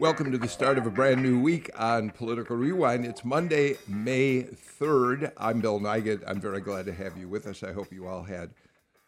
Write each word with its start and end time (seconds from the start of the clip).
Welcome 0.00 0.32
to 0.32 0.38
the 0.38 0.48
start 0.48 0.78
of 0.78 0.86
a 0.86 0.90
brand 0.90 1.22
new 1.22 1.38
week 1.38 1.70
on 1.78 2.08
Political 2.08 2.56
Rewind. 2.56 3.04
It's 3.04 3.22
Monday, 3.22 3.76
May 3.86 4.44
3rd. 4.44 5.30
I'm 5.36 5.60
Bill 5.60 5.78
Nigut. 5.78 6.24
I'm 6.26 6.40
very 6.40 6.62
glad 6.62 6.86
to 6.86 6.94
have 6.94 7.18
you 7.18 7.28
with 7.28 7.46
us. 7.46 7.62
I 7.62 7.72
hope 7.72 7.92
you 7.92 8.06
all 8.06 8.22
had 8.22 8.54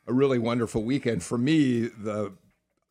a 0.06 0.12
really 0.12 0.38
wonderful 0.38 0.82
weekend. 0.82 1.22
For 1.22 1.38
me, 1.38 1.86
the 1.86 2.34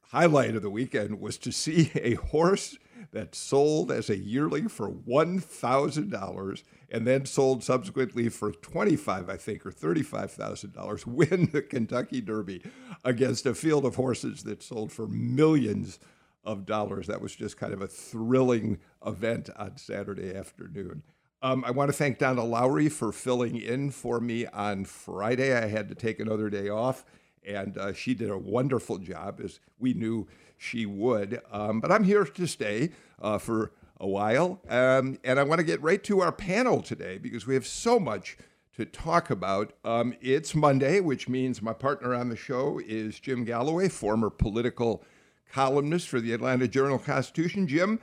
highlight 0.08 0.55
of 0.55 0.64
the 0.64 0.72
weekend 0.72 1.22
was 1.22 1.38
to 1.38 1.52
see 1.52 1.91
a 1.94 2.16
horse 2.16 2.76
that 3.12 3.36
sold 3.36 3.91
as 3.91 4.10
a 4.10 4.18
yearling 4.18 4.68
for 4.68 4.90
$1,000 4.90 6.63
and 6.90 7.05
then 7.05 7.27
sold 7.27 7.63
subsequently 7.63 8.30
for 8.30 8.52
25, 8.52 9.30
I 9.30 9.38
think, 9.38 9.63
or 9.63 9.72
$35,000 9.72 11.05
win 11.05 11.49
the 11.54 11.62
Kentucky 11.62 12.22
Derby 12.22 12.63
against 13.05 13.46
a 13.46 13.54
field 13.54 13.86
of 13.86 13.94
horses 13.94 14.41
that 14.46 14.63
sold 14.63 14.91
for 14.91 15.05
millions 15.05 15.99
of 16.44 16.66
dollars. 16.66 17.08
That 17.08 17.22
was 17.22 17.36
just 17.36 17.58
kind 17.58 17.73
of 17.73 17.81
a 17.81 17.88
thrilling 17.88 18.80
event 19.05 19.49
on 19.55 19.77
Saturday 19.77 20.36
afternoon. 20.36 21.04
Um, 21.44 21.63
I 21.66 21.72
want 21.72 21.90
to 21.90 21.94
thank 21.94 22.20
Donna 22.20 22.44
Lowry 22.44 22.88
for 22.88 23.12
filling 23.12 23.59
in 23.59 23.90
for 23.90 24.20
me 24.20 24.46
on 24.48 24.85
Friday. 24.85 25.55
I 25.58 25.68
had 25.68 25.90
to 25.90 25.96
take 25.96 26.20
another 26.20 26.52
day 26.52 26.70
off, 26.70 27.04
and 27.44 27.77
uh, 27.77 27.94
she 27.94 28.13
did 28.13 28.30
a 28.30 28.38
wonderful 28.38 28.99
job, 28.99 29.41
as 29.44 29.60
we 29.79 29.93
knew 29.93 30.27
she 30.55 30.85
would. 30.85 31.41
Um, 31.51 31.79
but 31.79 31.91
I'm 31.91 32.04
here 32.04 32.26
to 32.26 32.48
stay 32.48 32.91
uh, 33.20 33.40
for 33.40 33.71
a 33.99 34.07
while, 34.07 34.62
um, 34.70 35.18
and 35.23 35.40
I 35.40 35.44
want 35.44 35.60
to 35.60 35.66
get 35.66 35.82
right 35.82 36.04
to 36.04 36.21
our 36.21 36.32
panel 36.32 36.82
today 36.82 37.18
because 37.18 37.48
we 37.48 37.55
have 37.55 37.66
so 37.66 37.99
much 37.99 38.38
to 38.76 38.85
talk 38.85 39.32
about. 39.32 39.73
Um, 39.84 40.13
it's 40.21 40.54
Monday, 40.54 40.99
which 40.99 41.27
means 41.27 41.62
my 41.62 41.73
partner 41.73 42.13
on 42.13 42.29
the 42.29 42.35
show 42.35 42.79
is 42.85 43.20
Jim 43.20 43.46
Galloway, 43.46 43.90
former 43.90 44.29
political 44.29 45.04
columnist 45.52 46.07
for 46.07 46.20
the 46.20 46.34
Atlanta 46.34 46.68
Journal 46.68 46.99
Constitution. 46.99 47.68
Jim, 47.68 47.99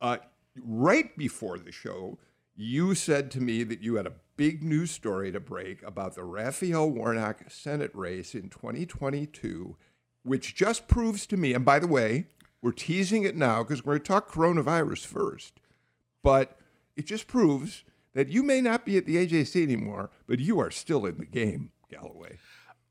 uh, 0.00 0.18
right 0.64 1.16
before 1.16 1.58
the 1.58 1.72
show, 1.72 2.18
you 2.54 2.94
said 2.94 3.30
to 3.32 3.40
me 3.40 3.64
that 3.64 3.80
you 3.80 3.96
had 3.96 4.06
a 4.06 4.12
big 4.36 4.62
news 4.62 4.90
story 4.90 5.32
to 5.32 5.40
break 5.40 5.82
about 5.82 6.14
the 6.14 6.24
Raphael 6.24 6.90
Warnock 6.90 7.44
Senate 7.48 7.90
race 7.94 8.34
in 8.34 8.48
2022, 8.48 9.76
which 10.22 10.54
just 10.54 10.88
proves 10.88 11.26
to 11.26 11.36
me, 11.36 11.54
and 11.54 11.64
by 11.64 11.78
the 11.78 11.86
way, 11.86 12.26
we're 12.60 12.72
teasing 12.72 13.24
it 13.24 13.36
now 13.36 13.62
because 13.62 13.84
we're 13.84 13.94
going 13.94 14.02
to 14.02 14.08
talk 14.08 14.30
coronavirus 14.30 15.06
first, 15.06 15.60
but 16.22 16.58
it 16.96 17.06
just 17.06 17.26
proves 17.26 17.84
that 18.14 18.28
you 18.28 18.42
may 18.42 18.60
not 18.60 18.84
be 18.84 18.96
at 18.96 19.06
the 19.06 19.16
AJC 19.16 19.62
anymore, 19.62 20.10
but 20.26 20.38
you 20.38 20.60
are 20.60 20.70
still 20.70 21.06
in 21.06 21.18
the 21.18 21.24
game, 21.24 21.72
Galloway. 21.90 22.38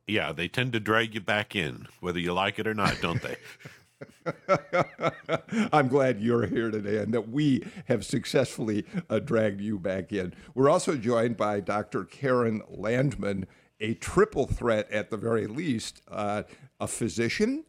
Yeah, 0.08 0.34
they 0.34 0.48
tend 0.48 0.74
to 0.74 0.80
drag 0.80 1.14
you 1.14 1.22
back 1.22 1.56
in, 1.56 1.88
whether 2.02 2.20
you 2.20 2.34
like 2.34 2.60
it 2.60 2.68
or 2.68 2.74
not, 2.74 3.00
don't 3.02 3.22
they? 3.22 3.38
I'm 5.72 5.88
glad 5.88 6.22
you're 6.22 6.46
here 6.46 6.72
today 6.72 6.98
and 6.98 7.14
that 7.14 7.30
we 7.30 7.64
have 7.86 8.06
successfully 8.06 8.86
uh, 9.10 9.20
dragged 9.20 9.62
you 9.62 9.80
back 9.80 10.12
in. 10.12 10.34
We're 10.54 10.70
also 10.70 10.96
joined 10.96 11.38
by 11.38 11.60
Dr. 11.60 12.04
Keren 12.04 12.62
Landman, 12.70 13.48
a 13.80 13.94
triple 13.96 14.48
threat 14.48 14.90
at 14.92 15.10
the 15.10 15.18
very 15.18 15.48
least 15.48 16.02
uh, 16.10 16.44
a 16.80 16.88
physician, 16.88 17.66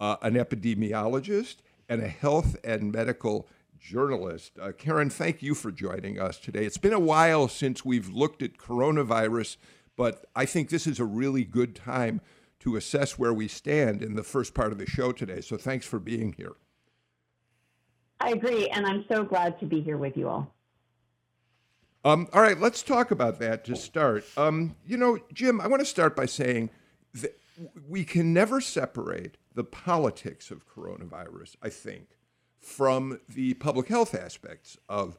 uh, 0.00 0.16
an 0.22 0.34
epidemiologist, 0.34 1.56
and 1.88 2.02
a 2.02 2.08
health 2.08 2.56
and 2.64 2.92
medical 2.92 3.48
journalist. 3.78 4.52
Uh, 4.60 4.72
Keren, 4.72 5.10
thank 5.10 5.42
you 5.42 5.54
for 5.54 5.70
joining 5.70 6.18
us 6.18 6.38
today. 6.38 6.64
It's 6.64 6.78
been 6.78 6.92
a 6.92 7.00
while 7.00 7.48
since 7.48 7.84
we've 7.84 8.08
looked 8.08 8.42
at 8.42 8.58
coronavirus, 8.58 9.56
but 9.96 10.26
I 10.34 10.44
think 10.44 10.68
this 10.68 10.86
is 10.86 10.98
a 10.98 11.04
really 11.04 11.44
good 11.44 11.74
time 11.74 12.20
to 12.66 12.74
assess 12.74 13.16
where 13.16 13.32
we 13.32 13.46
stand 13.46 14.02
in 14.02 14.16
the 14.16 14.24
first 14.24 14.52
part 14.52 14.72
of 14.72 14.78
the 14.78 14.86
show 14.86 15.12
today. 15.12 15.40
So 15.40 15.56
thanks 15.56 15.86
for 15.86 16.00
being 16.00 16.32
here. 16.32 16.54
I 18.18 18.30
agree, 18.30 18.66
and 18.68 18.84
I'm 18.84 19.04
so 19.08 19.22
glad 19.22 19.60
to 19.60 19.66
be 19.66 19.80
here 19.80 19.96
with 19.96 20.16
you 20.16 20.28
all. 20.28 20.52
Um, 22.04 22.26
all 22.32 22.42
right, 22.42 22.58
let's 22.58 22.82
talk 22.82 23.12
about 23.12 23.38
that 23.38 23.64
to 23.66 23.76
start. 23.76 24.24
Um, 24.36 24.74
you 24.84 24.96
know, 24.96 25.20
Jim, 25.32 25.60
I 25.60 25.68
want 25.68 25.78
to 25.78 25.86
start 25.86 26.16
by 26.16 26.26
saying 26.26 26.70
that 27.14 27.38
we 27.88 28.04
can 28.04 28.32
never 28.32 28.60
separate 28.60 29.36
the 29.54 29.64
politics 29.64 30.50
of 30.50 30.68
coronavirus, 30.68 31.54
I 31.62 31.68
think, 31.68 32.16
from 32.58 33.20
the 33.28 33.54
public 33.54 33.86
health 33.86 34.12
aspects 34.12 34.76
of 34.88 35.16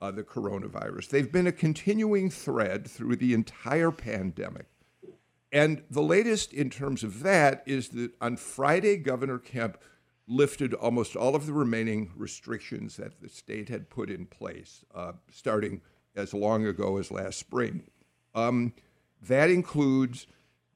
uh, 0.00 0.10
the 0.10 0.24
coronavirus. 0.24 1.10
They've 1.10 1.30
been 1.30 1.46
a 1.46 1.52
continuing 1.52 2.28
thread 2.28 2.88
through 2.88 3.16
the 3.16 3.34
entire 3.34 3.92
pandemic. 3.92 4.66
And 5.50 5.82
the 5.90 6.02
latest 6.02 6.52
in 6.52 6.70
terms 6.70 7.02
of 7.02 7.22
that 7.22 7.62
is 7.66 7.88
that 7.90 8.12
on 8.20 8.36
Friday, 8.36 8.96
Governor 8.96 9.38
Kemp 9.38 9.78
lifted 10.26 10.74
almost 10.74 11.16
all 11.16 11.34
of 11.34 11.46
the 11.46 11.52
remaining 11.52 12.10
restrictions 12.14 12.96
that 12.96 13.20
the 13.20 13.28
state 13.28 13.70
had 13.70 13.88
put 13.88 14.10
in 14.10 14.26
place, 14.26 14.84
uh, 14.94 15.12
starting 15.32 15.80
as 16.14 16.34
long 16.34 16.66
ago 16.66 16.98
as 16.98 17.10
last 17.10 17.38
spring. 17.38 17.82
Um, 18.34 18.74
that 19.22 19.50
includes 19.50 20.26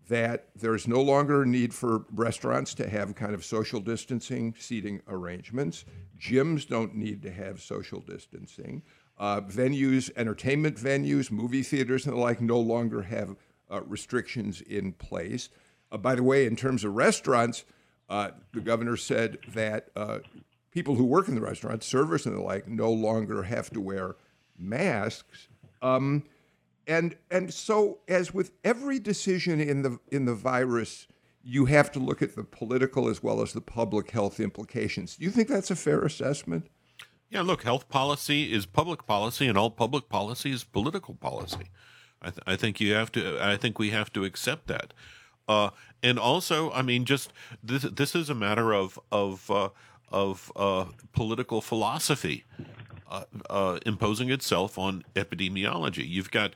that 0.08 0.48
there's 0.56 0.88
no 0.88 1.00
longer 1.00 1.42
a 1.42 1.46
need 1.46 1.72
for 1.72 2.04
restaurants 2.12 2.74
to 2.74 2.88
have 2.88 3.14
kind 3.14 3.34
of 3.34 3.44
social 3.44 3.80
distancing 3.80 4.54
seating 4.58 5.00
arrangements. 5.06 5.84
Gyms 6.18 6.66
don't 6.66 6.94
need 6.94 7.22
to 7.22 7.30
have 7.30 7.60
social 7.60 8.00
distancing. 8.00 8.82
Uh, 9.18 9.40
venues, 9.42 10.10
entertainment 10.16 10.76
venues, 10.76 11.30
movie 11.30 11.62
theaters, 11.62 12.06
and 12.06 12.16
the 12.16 12.20
like 12.20 12.40
no 12.40 12.58
longer 12.58 13.02
have 13.02 13.36
uh, 13.72 13.82
restrictions 13.82 14.60
in 14.60 14.92
place. 14.92 15.48
Uh, 15.90 15.96
by 15.96 16.14
the 16.14 16.22
way, 16.22 16.46
in 16.46 16.56
terms 16.56 16.84
of 16.84 16.94
restaurants, 16.94 17.64
uh, 18.08 18.30
the 18.52 18.60
governor 18.60 18.96
said 18.96 19.38
that 19.48 19.88
uh, 19.96 20.18
people 20.70 20.96
who 20.96 21.04
work 21.04 21.28
in 21.28 21.34
the 21.34 21.40
restaurants, 21.40 21.86
servers 21.86 22.26
and 22.26 22.36
the 22.36 22.42
like, 22.42 22.68
no 22.68 22.90
longer 22.90 23.44
have 23.44 23.70
to 23.70 23.80
wear 23.80 24.16
masks. 24.58 25.48
Um, 25.80 26.24
and 26.86 27.16
and 27.30 27.52
so, 27.54 27.98
as 28.08 28.34
with 28.34 28.52
every 28.64 28.98
decision 28.98 29.60
in 29.60 29.82
the 29.82 29.98
in 30.10 30.24
the 30.24 30.34
virus, 30.34 31.06
you 31.42 31.66
have 31.66 31.92
to 31.92 31.98
look 31.98 32.22
at 32.22 32.34
the 32.34 32.44
political 32.44 33.08
as 33.08 33.22
well 33.22 33.40
as 33.40 33.52
the 33.52 33.60
public 33.60 34.10
health 34.10 34.40
implications. 34.40 35.16
Do 35.16 35.24
you 35.24 35.30
think 35.30 35.48
that's 35.48 35.70
a 35.70 35.76
fair 35.76 36.02
assessment? 36.02 36.66
Yeah, 37.30 37.42
look, 37.42 37.62
health 37.62 37.88
policy 37.88 38.52
is 38.52 38.66
public 38.66 39.06
policy, 39.06 39.46
and 39.46 39.56
all 39.56 39.70
public 39.70 40.08
policy 40.08 40.50
is 40.50 40.64
political 40.64 41.14
policy. 41.14 41.70
I, 42.22 42.30
th- 42.30 42.42
I 42.46 42.56
think 42.56 42.80
you 42.80 42.94
have 42.94 43.12
to. 43.12 43.38
I 43.42 43.56
think 43.56 43.78
we 43.78 43.90
have 43.90 44.12
to 44.14 44.24
accept 44.24 44.68
that. 44.68 44.94
Uh, 45.48 45.70
and 46.02 46.18
also, 46.18 46.70
I 46.72 46.82
mean, 46.82 47.04
just 47.04 47.32
this. 47.62 47.82
This 47.82 48.14
is 48.14 48.30
a 48.30 48.34
matter 48.34 48.72
of 48.72 48.98
of 49.10 49.50
uh, 49.50 49.68
of 50.10 50.52
uh, 50.56 50.86
political 51.12 51.60
philosophy 51.60 52.44
uh, 53.10 53.24
uh, 53.50 53.78
imposing 53.84 54.30
itself 54.30 54.78
on 54.78 55.04
epidemiology. 55.14 56.08
You've 56.08 56.30
got. 56.30 56.54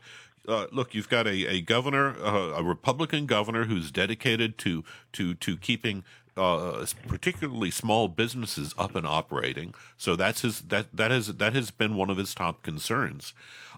Uh, 0.48 0.66
look, 0.70 0.94
you've 0.94 1.08
got 1.08 1.26
a, 1.26 1.44
a 1.46 1.60
governor, 1.60 2.14
a 2.22 2.62
Republican 2.62 3.26
governor, 3.26 3.64
who's 3.64 3.90
dedicated 3.90 4.56
to 4.58 4.84
to 5.12 5.34
to 5.34 5.56
keeping 5.56 6.04
uh, 6.36 6.84
particularly 7.06 7.70
small 7.70 8.08
businesses 8.08 8.74
up 8.78 8.94
and 8.94 9.06
operating. 9.06 9.74
So 9.96 10.16
that's 10.16 10.42
his 10.42 10.60
that 10.62 10.94
that 10.94 11.10
has 11.10 11.28
that 11.28 11.54
has 11.54 11.70
been 11.70 11.96
one 11.96 12.10
of 12.10 12.16
his 12.18 12.34
top 12.34 12.62
concerns. 12.62 13.32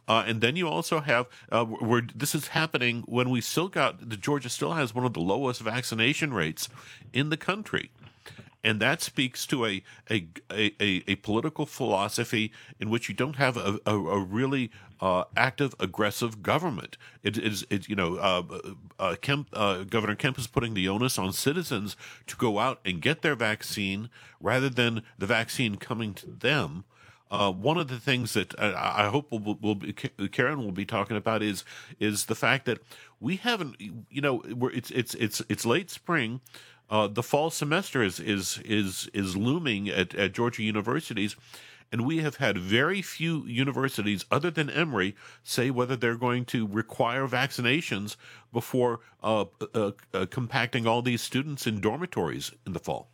Uh, 0.08 0.24
and 0.26 0.40
then 0.40 0.56
you 0.56 0.66
also 0.66 1.00
have 1.00 1.26
uh, 1.52 1.64
where 1.64 2.02
this 2.14 2.34
is 2.34 2.48
happening 2.48 3.04
when 3.06 3.28
we 3.28 3.40
still 3.40 3.68
got 3.68 4.08
the 4.08 4.16
Georgia 4.16 4.48
still 4.48 4.72
has 4.72 4.94
one 4.94 5.04
of 5.04 5.12
the 5.12 5.20
lowest 5.20 5.60
vaccination 5.60 6.32
rates 6.32 6.68
in 7.12 7.28
the 7.28 7.36
country. 7.36 7.90
And 8.64 8.80
that 8.80 9.02
speaks 9.02 9.46
to 9.46 9.66
a 9.66 9.82
a, 10.10 10.26
a, 10.50 10.74
a 11.06 11.14
political 11.16 11.66
philosophy 11.66 12.52
in 12.80 12.90
which 12.90 13.08
you 13.08 13.14
don't 13.14 13.36
have 13.36 13.56
a, 13.56 13.78
a, 13.86 13.94
a 13.94 14.18
really 14.18 14.70
uh, 15.00 15.24
active, 15.36 15.74
aggressive 15.78 16.42
government. 16.42 16.96
It 17.22 17.38
is, 17.38 17.64
it, 17.70 17.88
you 17.88 17.94
know, 17.94 18.16
uh, 18.16 18.42
uh, 18.98 19.16
Kemp, 19.20 19.48
uh, 19.52 19.84
Governor 19.84 20.16
Kemp 20.16 20.38
is 20.38 20.46
putting 20.46 20.74
the 20.74 20.88
onus 20.88 21.18
on 21.18 21.32
citizens 21.32 21.96
to 22.26 22.36
go 22.36 22.58
out 22.58 22.80
and 22.84 23.00
get 23.00 23.22
their 23.22 23.36
vaccine 23.36 24.10
rather 24.40 24.68
than 24.68 25.02
the 25.16 25.26
vaccine 25.26 25.76
coming 25.76 26.14
to 26.14 26.26
them. 26.26 26.84
Uh, 27.30 27.52
one 27.52 27.76
of 27.76 27.88
the 27.88 28.00
things 28.00 28.32
that 28.32 28.58
I, 28.58 29.04
I 29.04 29.08
hope 29.08 29.30
we'll, 29.30 29.58
we'll 29.60 29.74
be, 29.74 29.92
Keren 29.92 30.58
will 30.64 30.72
be 30.72 30.86
talking 30.86 31.16
about 31.16 31.42
is 31.42 31.64
is 32.00 32.26
the 32.26 32.34
fact 32.34 32.64
that 32.66 32.78
we 33.20 33.36
haven't, 33.36 33.76
you 33.80 34.20
know, 34.20 34.42
it's 34.72 34.90
it's 34.90 35.14
it's 35.14 35.42
it's 35.48 35.66
late 35.66 35.90
spring. 35.90 36.40
Uh, 36.90 37.06
the 37.06 37.22
fall 37.22 37.50
semester 37.50 38.02
is 38.02 38.18
is 38.18 38.58
is 38.64 39.10
is 39.12 39.36
looming 39.36 39.88
at, 39.90 40.14
at 40.14 40.32
Georgia 40.32 40.62
universities, 40.62 41.36
And 41.90 42.04
we 42.04 42.18
have 42.18 42.36
had 42.36 42.58
very 42.58 43.00
few 43.02 43.46
universities, 43.46 44.24
other 44.30 44.50
than 44.50 44.68
Emory, 44.68 45.16
say 45.42 45.70
whether 45.70 45.96
they're 45.96 46.16
going 46.16 46.44
to 46.46 46.66
require 46.66 47.26
vaccinations 47.26 48.16
before 48.52 49.00
uh, 49.22 49.46
uh, 49.74 49.92
uh, 50.12 50.26
compacting 50.30 50.86
all 50.86 51.02
these 51.02 51.22
students 51.22 51.66
in 51.66 51.80
dormitories 51.80 52.52
in 52.66 52.72
the 52.72 52.78
fall. 52.80 53.08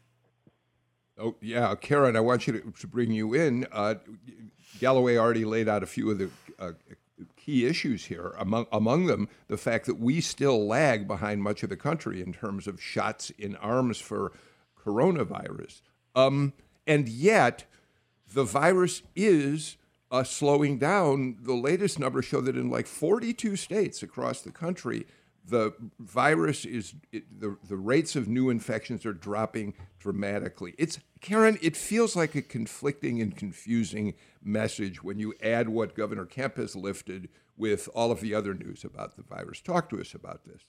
Oh, 1.18 1.36
yeah. 1.40 1.74
Keren, 1.76 2.16
I 2.16 2.20
want 2.20 2.46
you 2.46 2.54
to, 2.54 2.72
to 2.80 2.86
bring 2.86 3.12
you 3.12 3.34
in. 3.34 3.66
Uh, 3.70 3.96
Galloway 4.80 5.16
already 5.16 5.44
laid 5.44 5.68
out 5.68 5.82
a 5.82 5.86
few 5.86 6.10
of 6.10 6.18
the 6.18 6.30
uh, 6.58 6.72
key 7.36 7.66
issues 7.66 8.06
here. 8.06 8.34
Among, 8.38 8.66
among 8.72 9.06
them, 9.06 9.28
the 9.48 9.56
fact 9.56 9.86
that 9.86 9.98
we 9.98 10.20
still 10.20 10.66
lag 10.66 11.06
behind 11.06 11.42
much 11.42 11.62
of 11.62 11.68
the 11.68 11.76
country 11.76 12.20
in 12.20 12.32
terms 12.32 12.66
of 12.66 12.82
shots 12.82 13.30
in 13.30 13.54
arms 13.56 14.00
for 14.00 14.32
coronavirus. 14.84 15.82
Um, 16.16 16.52
and 16.86 17.08
yet, 17.08 17.64
the 18.32 18.44
virus 18.44 19.02
is 19.14 19.76
uh, 20.10 20.24
slowing 20.24 20.78
down. 20.78 21.38
The 21.40 21.54
latest 21.54 21.98
numbers 21.98 22.24
show 22.24 22.40
that 22.40 22.56
in 22.56 22.70
like 22.70 22.86
42 22.86 23.56
states 23.56 24.02
across 24.02 24.40
the 24.40 24.52
country, 24.52 25.06
the 25.46 25.72
virus 25.98 26.64
is 26.64 26.94
it, 27.12 27.24
the 27.40 27.56
the 27.68 27.76
rates 27.76 28.16
of 28.16 28.28
new 28.28 28.50
infections 28.50 29.04
are 29.04 29.12
dropping 29.12 29.74
dramatically. 29.98 30.74
It's 30.78 30.98
Keren. 31.20 31.58
It 31.62 31.76
feels 31.76 32.16
like 32.16 32.34
a 32.34 32.42
conflicting 32.42 33.20
and 33.20 33.36
confusing 33.36 34.14
message 34.42 35.02
when 35.02 35.18
you 35.18 35.34
add 35.42 35.68
what 35.68 35.94
Governor 35.94 36.26
Kemp 36.26 36.56
has 36.56 36.74
lifted 36.74 37.28
with 37.56 37.88
all 37.94 38.10
of 38.10 38.20
the 38.20 38.34
other 38.34 38.54
news 38.54 38.84
about 38.84 39.16
the 39.16 39.22
virus. 39.22 39.60
Talk 39.60 39.88
to 39.90 40.00
us 40.00 40.14
about 40.14 40.44
this. 40.44 40.62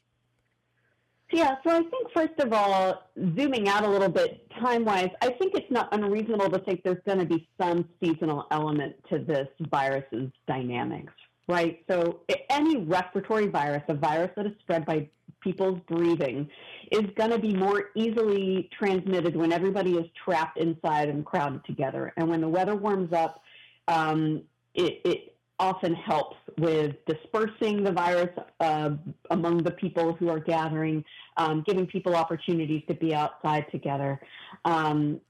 Yeah, 1.32 1.56
so 1.66 1.72
I 1.72 1.82
think 1.82 2.12
first 2.14 2.40
of 2.40 2.54
all, 2.54 3.10
zooming 3.36 3.68
out 3.68 3.84
a 3.84 3.90
little 3.90 4.10
bit 4.10 4.48
time 4.60 4.86
wise, 4.86 5.10
I 5.22 5.32
think 5.32 5.56
it's 5.56 5.72
not 5.72 5.90
unreasonable 5.92 6.52
to 6.52 6.60
think 6.60 6.84
there's 6.84 7.02
going 7.06 7.18
to 7.18 7.26
be 7.26 7.50
some 7.60 7.90
seasonal 8.02 8.46
element 8.52 8.96
to 9.10 9.20
this 9.20 9.48
virus's 9.72 10.32
dynamics, 10.48 11.14
right? 11.48 11.84
So 11.90 12.22
any 12.50 12.78
respiratory 12.78 13.48
virus, 13.48 13.84
a 13.88 13.94
virus 13.94 14.32
that 14.36 14.46
is 14.46 14.54
spread 14.62 14.86
by 14.86 15.10
people's 15.42 15.80
breathing, 15.88 16.50
is 16.92 17.04
going 17.16 17.30
to 17.30 17.40
be 17.40 17.54
more 17.54 17.90
easily 17.96 18.70
transmitted 18.78 19.36
when 19.36 19.52
everybody 19.52 19.96
is 19.96 20.06
trapped 20.24 20.58
inside 20.58 21.10
and 21.10 21.26
crowded 21.26 21.64
together. 21.66 22.14
And 22.18 22.30
when 22.30 22.42
the 22.42 22.50
weather 22.50 22.76
warms 22.76 23.14
up, 23.14 23.42
um, 23.88 24.42
it, 24.74 25.02
it, 25.06 25.32
often 25.58 25.94
helps 25.94 26.36
with 26.58 26.96
dispersing 27.06 27.82
the 27.82 27.92
virus 27.92 28.30
uh, 28.60 28.90
among 29.32 29.64
the 29.64 29.72
people 29.72 30.14
who 30.14 30.28
are 30.28 30.40
gathering, 30.40 31.02
um, 31.38 31.64
giving 31.66 31.88
people 31.88 32.14
opportunities 32.14 32.84
to 32.90 32.94
be 32.94 33.16
outside 33.16 33.66
together. 33.72 34.20
Um, 34.66 35.22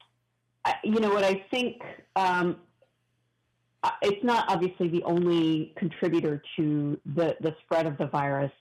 I, 0.63 0.75
you 0.83 1.00
know 1.00 1.09
what 1.09 1.23
I 1.23 1.45
think 1.51 1.79
um, 2.15 2.57
it's 4.01 4.23
not 4.23 4.45
obviously 4.49 4.87
the 4.87 5.03
only 5.03 5.73
contributor 5.77 6.41
to 6.55 6.99
the, 7.15 7.35
the 7.41 7.55
spread 7.63 7.85
of 7.85 7.97
the 7.97 8.07
virus. 8.07 8.51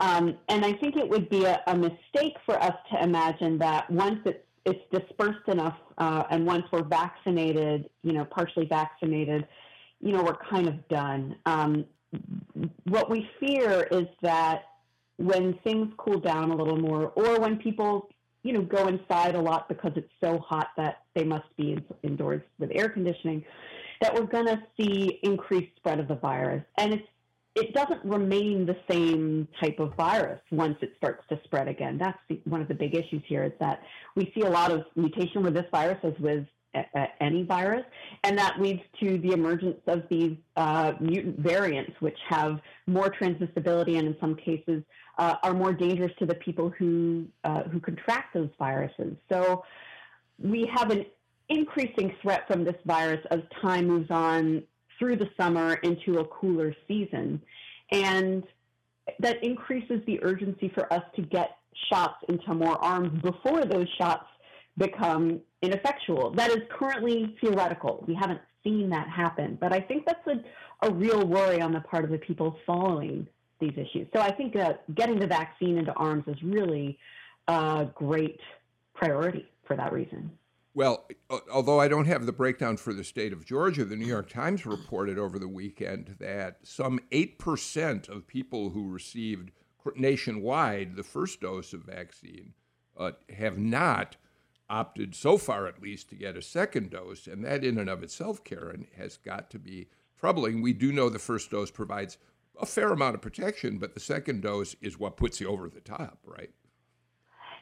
Um, 0.00 0.38
and 0.48 0.64
I 0.64 0.72
think 0.72 0.96
it 0.96 1.08
would 1.08 1.28
be 1.28 1.44
a, 1.44 1.60
a, 1.66 1.76
mistake 1.76 2.36
for 2.46 2.60
us 2.60 2.74
to 2.90 3.02
imagine 3.02 3.58
that 3.58 3.90
once 3.90 4.20
it's, 4.24 4.42
it's 4.64 4.80
dispersed 4.90 5.46
enough 5.48 5.76
uh, 5.98 6.24
and 6.30 6.46
once 6.46 6.64
we're 6.72 6.84
vaccinated, 6.84 7.90
you 8.02 8.12
know, 8.14 8.24
partially 8.24 8.66
vaccinated, 8.66 9.46
you 10.00 10.12
know, 10.12 10.22
we're 10.22 10.36
kind 10.36 10.68
of 10.68 10.88
done. 10.88 11.36
Um, 11.44 11.84
what 12.84 13.10
we 13.10 13.28
fear 13.38 13.86
is 13.90 14.06
that 14.22 14.64
when 15.18 15.58
things 15.64 15.92
cool 15.98 16.18
down 16.18 16.50
a 16.50 16.56
little 16.56 16.78
more, 16.78 17.12
or 17.14 17.38
when 17.38 17.58
people, 17.58 18.08
you 18.42 18.54
know, 18.54 18.62
go 18.62 18.86
inside 18.86 19.34
a 19.34 19.40
lot 19.40 19.68
because 19.68 19.92
it's 19.96 20.10
so 20.22 20.38
hot 20.38 20.68
that 20.78 21.02
they 21.14 21.24
must 21.24 21.54
be 21.58 21.72
in, 21.72 21.84
indoors 22.02 22.40
with 22.58 22.70
air 22.74 22.88
conditioning, 22.88 23.44
that 24.00 24.14
we're 24.14 24.26
going 24.26 24.46
to 24.46 24.62
see 24.76 25.18
increased 25.22 25.74
spread 25.76 26.00
of 26.00 26.08
the 26.08 26.16
virus. 26.16 26.64
And 26.78 26.94
it's 26.94 27.06
it 27.56 27.74
doesn't 27.74 28.04
remain 28.04 28.64
the 28.64 28.76
same 28.88 29.48
type 29.60 29.80
of 29.80 29.92
virus 29.96 30.40
once 30.52 30.76
it 30.82 30.92
starts 30.96 31.24
to 31.28 31.40
spread 31.44 31.66
again. 31.66 31.98
That's 31.98 32.18
the, 32.28 32.40
one 32.44 32.62
of 32.62 32.68
the 32.68 32.74
big 32.74 32.94
issues 32.94 33.22
here 33.26 33.42
is 33.42 33.52
that 33.58 33.82
we 34.14 34.32
see 34.34 34.42
a 34.42 34.50
lot 34.50 34.70
of 34.70 34.84
mutation 34.94 35.42
with 35.42 35.54
this 35.54 35.66
virus 35.72 35.98
as 36.04 36.14
with 36.20 36.46
any 37.20 37.42
virus, 37.42 37.84
and 38.22 38.38
that 38.38 38.60
leads 38.60 38.80
to 39.00 39.18
the 39.18 39.32
emergence 39.32 39.80
of 39.88 40.04
these 40.08 40.36
uh, 40.56 40.92
mutant 41.00 41.40
variants, 41.40 41.92
which 42.00 42.16
have 42.28 42.60
more 42.86 43.10
transmissibility 43.10 43.98
and 43.98 44.06
in 44.06 44.16
some 44.20 44.36
cases 44.36 44.82
uh, 45.18 45.34
are 45.42 45.52
more 45.52 45.72
dangerous 45.72 46.12
to 46.20 46.26
the 46.26 46.34
people 46.36 46.70
who 46.78 47.26
uh, 47.44 47.64
who 47.64 47.80
contract 47.80 48.34
those 48.34 48.50
viruses. 48.58 49.16
So 49.28 49.64
we 50.38 50.70
have 50.74 50.90
an 50.90 51.04
increasing 51.50 52.14
threat 52.22 52.46
from 52.46 52.64
this 52.64 52.76
virus 52.86 53.20
as 53.30 53.40
time 53.60 53.88
moves 53.88 54.10
on 54.10 54.62
through 54.98 55.16
the 55.16 55.28
summer 55.38 55.74
into 55.74 56.18
a 56.18 56.24
cooler 56.26 56.74
season. 56.88 57.42
And 57.90 58.44
that 59.18 59.42
increases 59.42 60.00
the 60.06 60.22
urgency 60.22 60.70
for 60.74 60.90
us 60.92 61.02
to 61.16 61.22
get 61.22 61.56
shots 61.90 62.16
into 62.28 62.54
more 62.54 62.82
arms 62.82 63.20
before 63.22 63.64
those 63.64 63.88
shots 63.98 64.26
become 64.78 65.40
ineffectual. 65.62 66.30
That 66.32 66.50
is 66.50 66.58
currently 66.70 67.36
theoretical. 67.40 68.04
We 68.06 68.14
haven't 68.14 68.40
seen 68.62 68.90
that 68.90 69.08
happen. 69.08 69.58
But 69.60 69.72
I 69.72 69.80
think 69.80 70.06
that's 70.06 70.26
a, 70.26 70.86
a 70.86 70.92
real 70.92 71.26
worry 71.26 71.60
on 71.60 71.72
the 71.72 71.80
part 71.80 72.04
of 72.04 72.10
the 72.10 72.18
people 72.18 72.56
following 72.66 73.26
these 73.58 73.72
issues. 73.72 74.06
So 74.14 74.20
I 74.20 74.30
think 74.30 74.56
uh, 74.56 74.74
getting 74.94 75.18
the 75.18 75.26
vaccine 75.26 75.78
into 75.78 75.92
arms 75.94 76.24
is 76.26 76.36
really 76.42 76.98
a 77.48 77.88
great 77.94 78.40
priority 78.94 79.46
for 79.66 79.76
that 79.76 79.92
reason. 79.92 80.30
Well, 80.72 81.08
although 81.52 81.80
I 81.80 81.88
don't 81.88 82.06
have 82.06 82.26
the 82.26 82.32
breakdown 82.32 82.76
for 82.76 82.94
the 82.94 83.02
state 83.02 83.32
of 83.32 83.44
Georgia, 83.44 83.84
the 83.84 83.96
New 83.96 84.06
York 84.06 84.28
Times 84.28 84.64
reported 84.64 85.18
over 85.18 85.38
the 85.38 85.48
weekend 85.48 86.16
that 86.20 86.58
some 86.62 87.00
8% 87.10 88.08
of 88.08 88.28
people 88.28 88.70
who 88.70 88.88
received 88.88 89.50
nationwide 89.96 90.94
the 90.94 91.02
first 91.02 91.40
dose 91.40 91.72
of 91.72 91.82
vaccine 91.82 92.54
uh, 92.96 93.12
have 93.36 93.58
not 93.58 94.16
opted, 94.68 95.16
so 95.16 95.36
far 95.36 95.66
at 95.66 95.82
least, 95.82 96.08
to 96.10 96.14
get 96.14 96.36
a 96.36 96.42
second 96.42 96.90
dose. 96.90 97.26
And 97.26 97.44
that, 97.44 97.64
in 97.64 97.76
and 97.76 97.90
of 97.90 98.04
itself, 98.04 98.44
Keren, 98.44 98.86
has 98.96 99.16
got 99.16 99.50
to 99.50 99.58
be 99.58 99.88
troubling. 100.16 100.62
We 100.62 100.72
do 100.72 100.92
know 100.92 101.08
the 101.08 101.18
first 101.18 101.50
dose 101.50 101.72
provides 101.72 102.18
a 102.60 102.66
fair 102.66 102.92
amount 102.92 103.16
of 103.16 103.22
protection, 103.22 103.78
but 103.78 103.94
the 103.94 104.00
second 104.00 104.42
dose 104.42 104.76
is 104.80 104.98
what 104.98 105.16
puts 105.16 105.40
you 105.40 105.48
over 105.48 105.68
the 105.68 105.80
top, 105.80 106.18
right? 106.24 106.50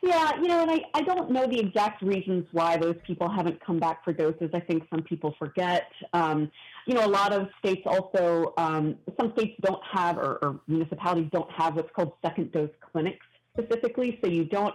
Yeah, 0.02 0.30
you 0.40 0.46
know, 0.46 0.62
and 0.62 0.70
I, 0.70 0.80
I 0.94 1.02
don't 1.02 1.30
know 1.30 1.46
the 1.46 1.58
exact 1.58 2.02
reasons 2.02 2.46
why 2.52 2.76
those 2.76 2.94
people 3.04 3.28
haven't 3.28 3.64
come 3.64 3.78
back 3.78 4.04
for 4.04 4.12
doses. 4.12 4.50
I 4.54 4.60
think 4.60 4.84
some 4.90 5.02
people 5.02 5.34
forget. 5.38 5.90
Um, 6.12 6.50
you 6.86 6.94
know, 6.94 7.04
a 7.04 7.08
lot 7.08 7.32
of 7.32 7.48
states 7.58 7.82
also, 7.84 8.54
um, 8.58 8.96
some 9.18 9.32
states 9.36 9.54
don't 9.60 9.82
have, 9.92 10.16
or, 10.16 10.38
or, 10.42 10.60
municipalities 10.68 11.28
don't 11.32 11.50
have 11.50 11.74
what's 11.74 11.90
called 11.94 12.12
second 12.24 12.52
dose 12.52 12.70
clinics 12.92 13.26
specifically. 13.58 14.18
So 14.22 14.30
you 14.30 14.44
don't, 14.44 14.74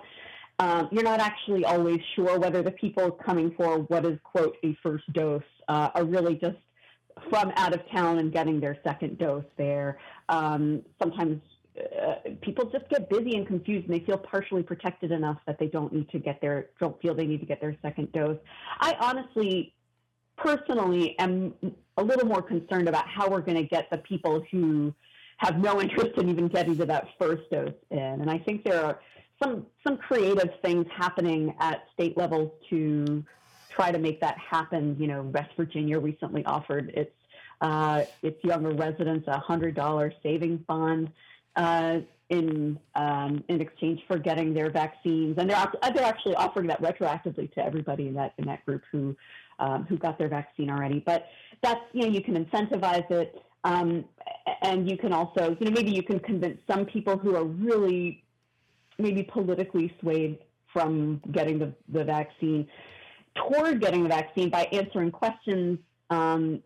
um, 0.60 0.90
you're 0.92 1.04
not 1.04 1.22
actually 1.22 1.64
always 1.64 2.00
sure 2.16 2.38
whether 2.38 2.62
the 2.62 2.72
people 2.72 3.12
coming 3.12 3.54
for 3.56 3.80
what 3.80 4.06
is, 4.06 4.20
quote, 4.24 4.58
a 4.64 4.78
first 4.84 5.12
dose 5.14 5.42
uh, 5.70 5.90
are 5.96 6.04
really 6.04 6.36
just 6.36 6.58
from 7.30 7.52
out 7.56 7.74
of 7.74 7.82
town 7.92 8.20
and 8.20 8.34
getting 8.34 8.60
their 8.60 8.78
second 8.84 9.18
dose 9.20 9.46
there. 9.58 10.00
Um, 10.30 10.84
sometimes 11.02 11.42
uh, 11.78 12.16
people 12.42 12.70
just 12.70 12.88
get 12.90 13.10
busy 13.10 13.36
and 13.36 13.48
confused 13.48 13.88
and 13.90 13.94
they 13.94 14.06
feel 14.06 14.18
partially 14.18 14.64
protected 14.64 15.12
enough 15.12 15.38
that 15.48 15.58
they 15.58 15.68
don't 15.68 15.92
need 15.92 16.10
to 16.10 16.20
get 16.20 16.40
their 16.40 16.68
don't 16.80 17.00
feel 17.02 17.16
they 17.16 17.26
need 17.26 17.40
to 17.40 17.46
get 17.46 17.60
their 17.62 17.76
second 17.82 18.12
dose. 18.12 18.38
I 18.80 18.96
honestly 19.00 19.74
personally 20.38 21.18
am 21.20 21.54
a 21.98 22.04
little 22.04 22.28
more 22.28 22.42
concerned 22.42 22.88
about 22.88 23.08
how 23.08 23.30
we're 23.30 23.42
going 23.42 23.58
to 23.58 23.68
get 23.68 23.90
the 23.90 23.98
people 24.00 24.44
who 24.52 24.94
have 25.38 25.60
no 25.60 25.82
interest 25.82 26.12
in 26.18 26.30
even 26.30 26.48
getting 26.48 26.78
to 26.78 26.86
that 26.86 27.08
first 27.20 27.50
dose 27.52 27.74
in. 27.90 27.98
And 27.98 28.30
I 28.30 28.38
think 28.38 28.64
there 28.64 28.84
are 28.84 29.00
some 29.42 29.66
some 29.86 29.98
creative 29.98 30.50
things 30.64 30.86
happening 30.96 31.56
at 31.60 31.86
state 31.94 32.18
levels 32.18 32.52
to 32.70 33.24
try 33.70 33.92
to 33.92 33.98
make 33.98 34.22
that 34.22 34.38
happen. 34.38 34.96
You 35.00 35.08
know, 35.08 35.24
West 35.24 35.52
Virginia 35.58 36.00
recently 36.00 36.46
offered 36.46 36.90
its 36.96 37.12
uh, 37.62 38.04
its 38.22 38.44
younger 38.44 38.74
residents 38.74 39.28
a 39.28 39.40
hundred 39.40 39.76
dollar 39.76 40.14
savings 40.22 40.62
bond 40.68 41.12
uh, 41.56 42.00
in 42.30 42.80
um, 42.96 43.44
in 43.48 43.62
exchange 43.62 44.02
for 44.08 44.18
getting 44.18 44.54
their 44.54 44.70
vaccines, 44.70 45.36
and 45.38 45.50
they're 45.50 45.72
they're 45.94 46.06
actually 46.06 46.36
offering 46.36 46.68
that 46.68 46.82
retroactively 46.82 47.54
to 47.54 47.64
everybody 47.64 48.08
in 48.08 48.14
that 48.16 48.34
in 48.38 48.46
that 48.46 48.66
group 48.66 48.84
who 48.92 49.16
um, 49.60 49.86
who 49.86 49.98
got 49.98 50.18
their 50.18 50.30
vaccine 50.30 50.70
already. 50.70 51.04
But 51.06 51.28
that's 51.62 51.82
you 51.94 52.02
know 52.02 52.08
you 52.08 52.22
can 52.22 52.44
incentivize 52.46 53.10
it, 53.12 53.42
um, 53.64 54.06
and 54.62 54.90
you 54.90 54.98
can 54.98 55.14
also 55.14 55.56
you 55.60 55.66
know 55.66 55.72
maybe 55.72 55.92
you 55.92 56.04
can 56.04 56.20
convince 56.20 56.60
some 56.70 56.86
people 56.86 57.18
who 57.18 57.36
are 57.36 57.46
really 57.46 58.24
maybe 58.98 59.24
politically 59.24 59.94
swayed 60.00 60.40
from 60.72 61.22
getting 61.32 61.60
the, 61.60 61.74
the 61.90 62.04
vaccine 62.04 62.68
toward 63.36 63.82
getting 63.82 64.04
the 64.04 64.10
vaccine 64.10 64.50
by 64.50 64.64
answering 64.72 65.12
questions 65.12 65.78
um, 66.10 66.62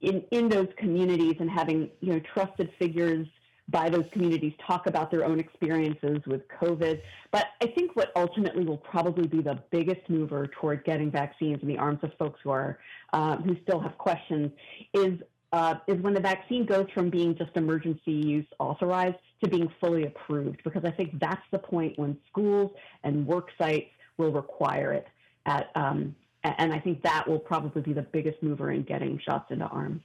in 0.00 0.24
in 0.30 0.48
those 0.48 0.68
communities 0.76 1.36
and 1.40 1.50
having 1.50 1.90
you 2.00 2.12
know 2.12 2.20
trusted 2.32 2.70
figures 2.78 3.26
by 3.68 3.88
those 3.88 4.04
communities 4.12 4.52
talk 4.66 4.86
about 4.86 5.10
their 5.10 5.24
own 5.24 5.40
experiences 5.40 6.18
with 6.26 6.42
COVID. 6.48 7.00
But 7.32 7.46
I 7.62 7.66
think 7.68 7.96
what 7.96 8.12
ultimately 8.14 8.64
will 8.64 8.78
probably 8.78 9.26
be 9.26 9.40
the 9.40 9.58
biggest 9.70 10.08
mover 10.08 10.46
toward 10.48 10.84
getting 10.84 11.10
vaccines 11.10 11.60
in 11.62 11.68
the 11.68 11.78
arms 11.78 12.00
of 12.02 12.12
folks 12.18 12.40
who 12.44 12.50
are 12.50 12.78
uh, 13.12 13.36
who 13.38 13.56
still 13.62 13.80
have 13.80 13.96
questions 13.96 14.50
is 14.92 15.18
uh, 15.52 15.76
is 15.86 16.00
when 16.02 16.14
the 16.14 16.20
vaccine 16.20 16.66
goes 16.66 16.86
from 16.92 17.10
being 17.10 17.36
just 17.36 17.50
emergency 17.54 18.12
use 18.12 18.46
authorized 18.58 19.16
to 19.42 19.48
being 19.48 19.72
fully 19.80 20.04
approved. 20.04 20.60
Because 20.64 20.84
I 20.84 20.90
think 20.90 21.18
that's 21.20 21.44
the 21.52 21.58
point 21.58 21.96
when 21.96 22.18
schools 22.28 22.72
and 23.04 23.24
work 23.26 23.50
sites 23.56 23.90
will 24.18 24.32
require 24.32 24.92
it. 24.92 25.06
At, 25.46 25.70
um, 25.76 26.16
and 26.42 26.72
I 26.72 26.80
think 26.80 27.02
that 27.02 27.28
will 27.28 27.38
probably 27.38 27.82
be 27.82 27.92
the 27.92 28.02
biggest 28.02 28.42
mover 28.42 28.72
in 28.72 28.82
getting 28.82 29.20
shots 29.24 29.50
into 29.50 29.66
arms. 29.66 30.02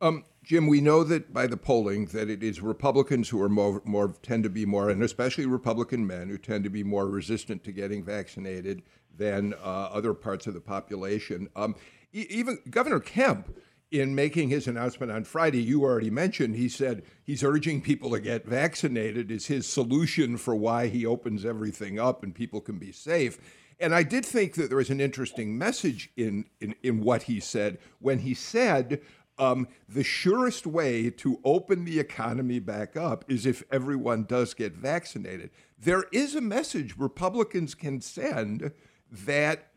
Um, 0.00 0.24
Jim, 0.44 0.66
we 0.66 0.80
know 0.80 1.04
that 1.04 1.32
by 1.32 1.46
the 1.46 1.56
polling 1.56 2.06
that 2.06 2.30
it 2.30 2.42
is 2.42 2.60
Republicans 2.60 3.28
who 3.28 3.42
are 3.42 3.48
more, 3.48 3.82
more 3.84 4.14
tend 4.22 4.44
to 4.44 4.50
be 4.50 4.64
more, 4.64 4.88
and 4.88 5.02
especially 5.02 5.44
Republican 5.44 6.06
men 6.06 6.28
who 6.28 6.38
tend 6.38 6.64
to 6.64 6.70
be 6.70 6.84
more 6.84 7.06
resistant 7.06 7.64
to 7.64 7.72
getting 7.72 8.04
vaccinated 8.04 8.82
than 9.14 9.54
uh, 9.54 9.90
other 9.92 10.14
parts 10.14 10.46
of 10.46 10.54
the 10.54 10.60
population. 10.60 11.48
Um, 11.56 11.74
e- 12.12 12.26
even 12.30 12.58
Governor 12.70 13.00
Kemp, 13.00 13.54
in 13.90 14.14
making 14.14 14.50
his 14.50 14.66
announcement 14.66 15.10
on 15.10 15.24
Friday, 15.24 15.62
you 15.62 15.82
already 15.82 16.10
mentioned, 16.10 16.54
he 16.56 16.68
said 16.68 17.02
he's 17.24 17.42
urging 17.42 17.80
people 17.80 18.10
to 18.10 18.20
get 18.20 18.44
vaccinated 18.44 19.30
is 19.30 19.46
his 19.46 19.66
solution 19.66 20.36
for 20.36 20.54
why 20.54 20.88
he 20.88 21.06
opens 21.06 21.44
everything 21.44 21.98
up 21.98 22.22
and 22.22 22.34
people 22.34 22.60
can 22.60 22.78
be 22.78 22.92
safe. 22.92 23.38
And 23.80 23.94
I 23.94 24.02
did 24.02 24.26
think 24.26 24.54
that 24.54 24.68
there 24.68 24.76
was 24.78 24.90
an 24.90 25.00
interesting 25.00 25.56
message 25.56 26.10
in, 26.16 26.46
in, 26.60 26.74
in 26.82 27.00
what 27.00 27.24
he 27.24 27.40
said 27.40 27.78
when 28.00 28.18
he 28.18 28.34
said 28.34 29.00
um, 29.38 29.68
the 29.88 30.04
surest 30.04 30.66
way 30.66 31.10
to 31.10 31.40
open 31.44 31.84
the 31.84 31.98
economy 31.98 32.58
back 32.58 32.96
up 32.96 33.24
is 33.28 33.46
if 33.46 33.62
everyone 33.70 34.24
does 34.24 34.54
get 34.54 34.74
vaccinated. 34.74 35.50
There 35.78 36.04
is 36.12 36.34
a 36.34 36.40
message 36.40 36.94
Republicans 36.98 37.74
can 37.74 38.00
send 38.00 38.72
that 39.10 39.68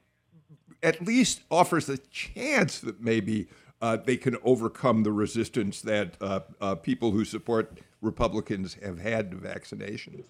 at 0.84 1.02
least 1.06 1.42
offers 1.52 1.90
a 1.90 1.98
chance 1.98 2.80
that 2.80 3.02
maybe 3.02 3.48
uh, 3.82 3.98
they 3.98 4.18
can 4.18 4.38
overcome 4.44 5.04
the 5.04 5.12
resistance 5.12 5.82
that 5.82 6.16
uh, 6.22 6.42
uh, 6.60 6.76
people 6.76 7.12
who 7.12 7.26
support 7.26 7.80
Republicans 8.02 8.78
have 8.84 9.00
had 9.00 9.32
to 9.32 9.38
vaccinations. 9.38 10.26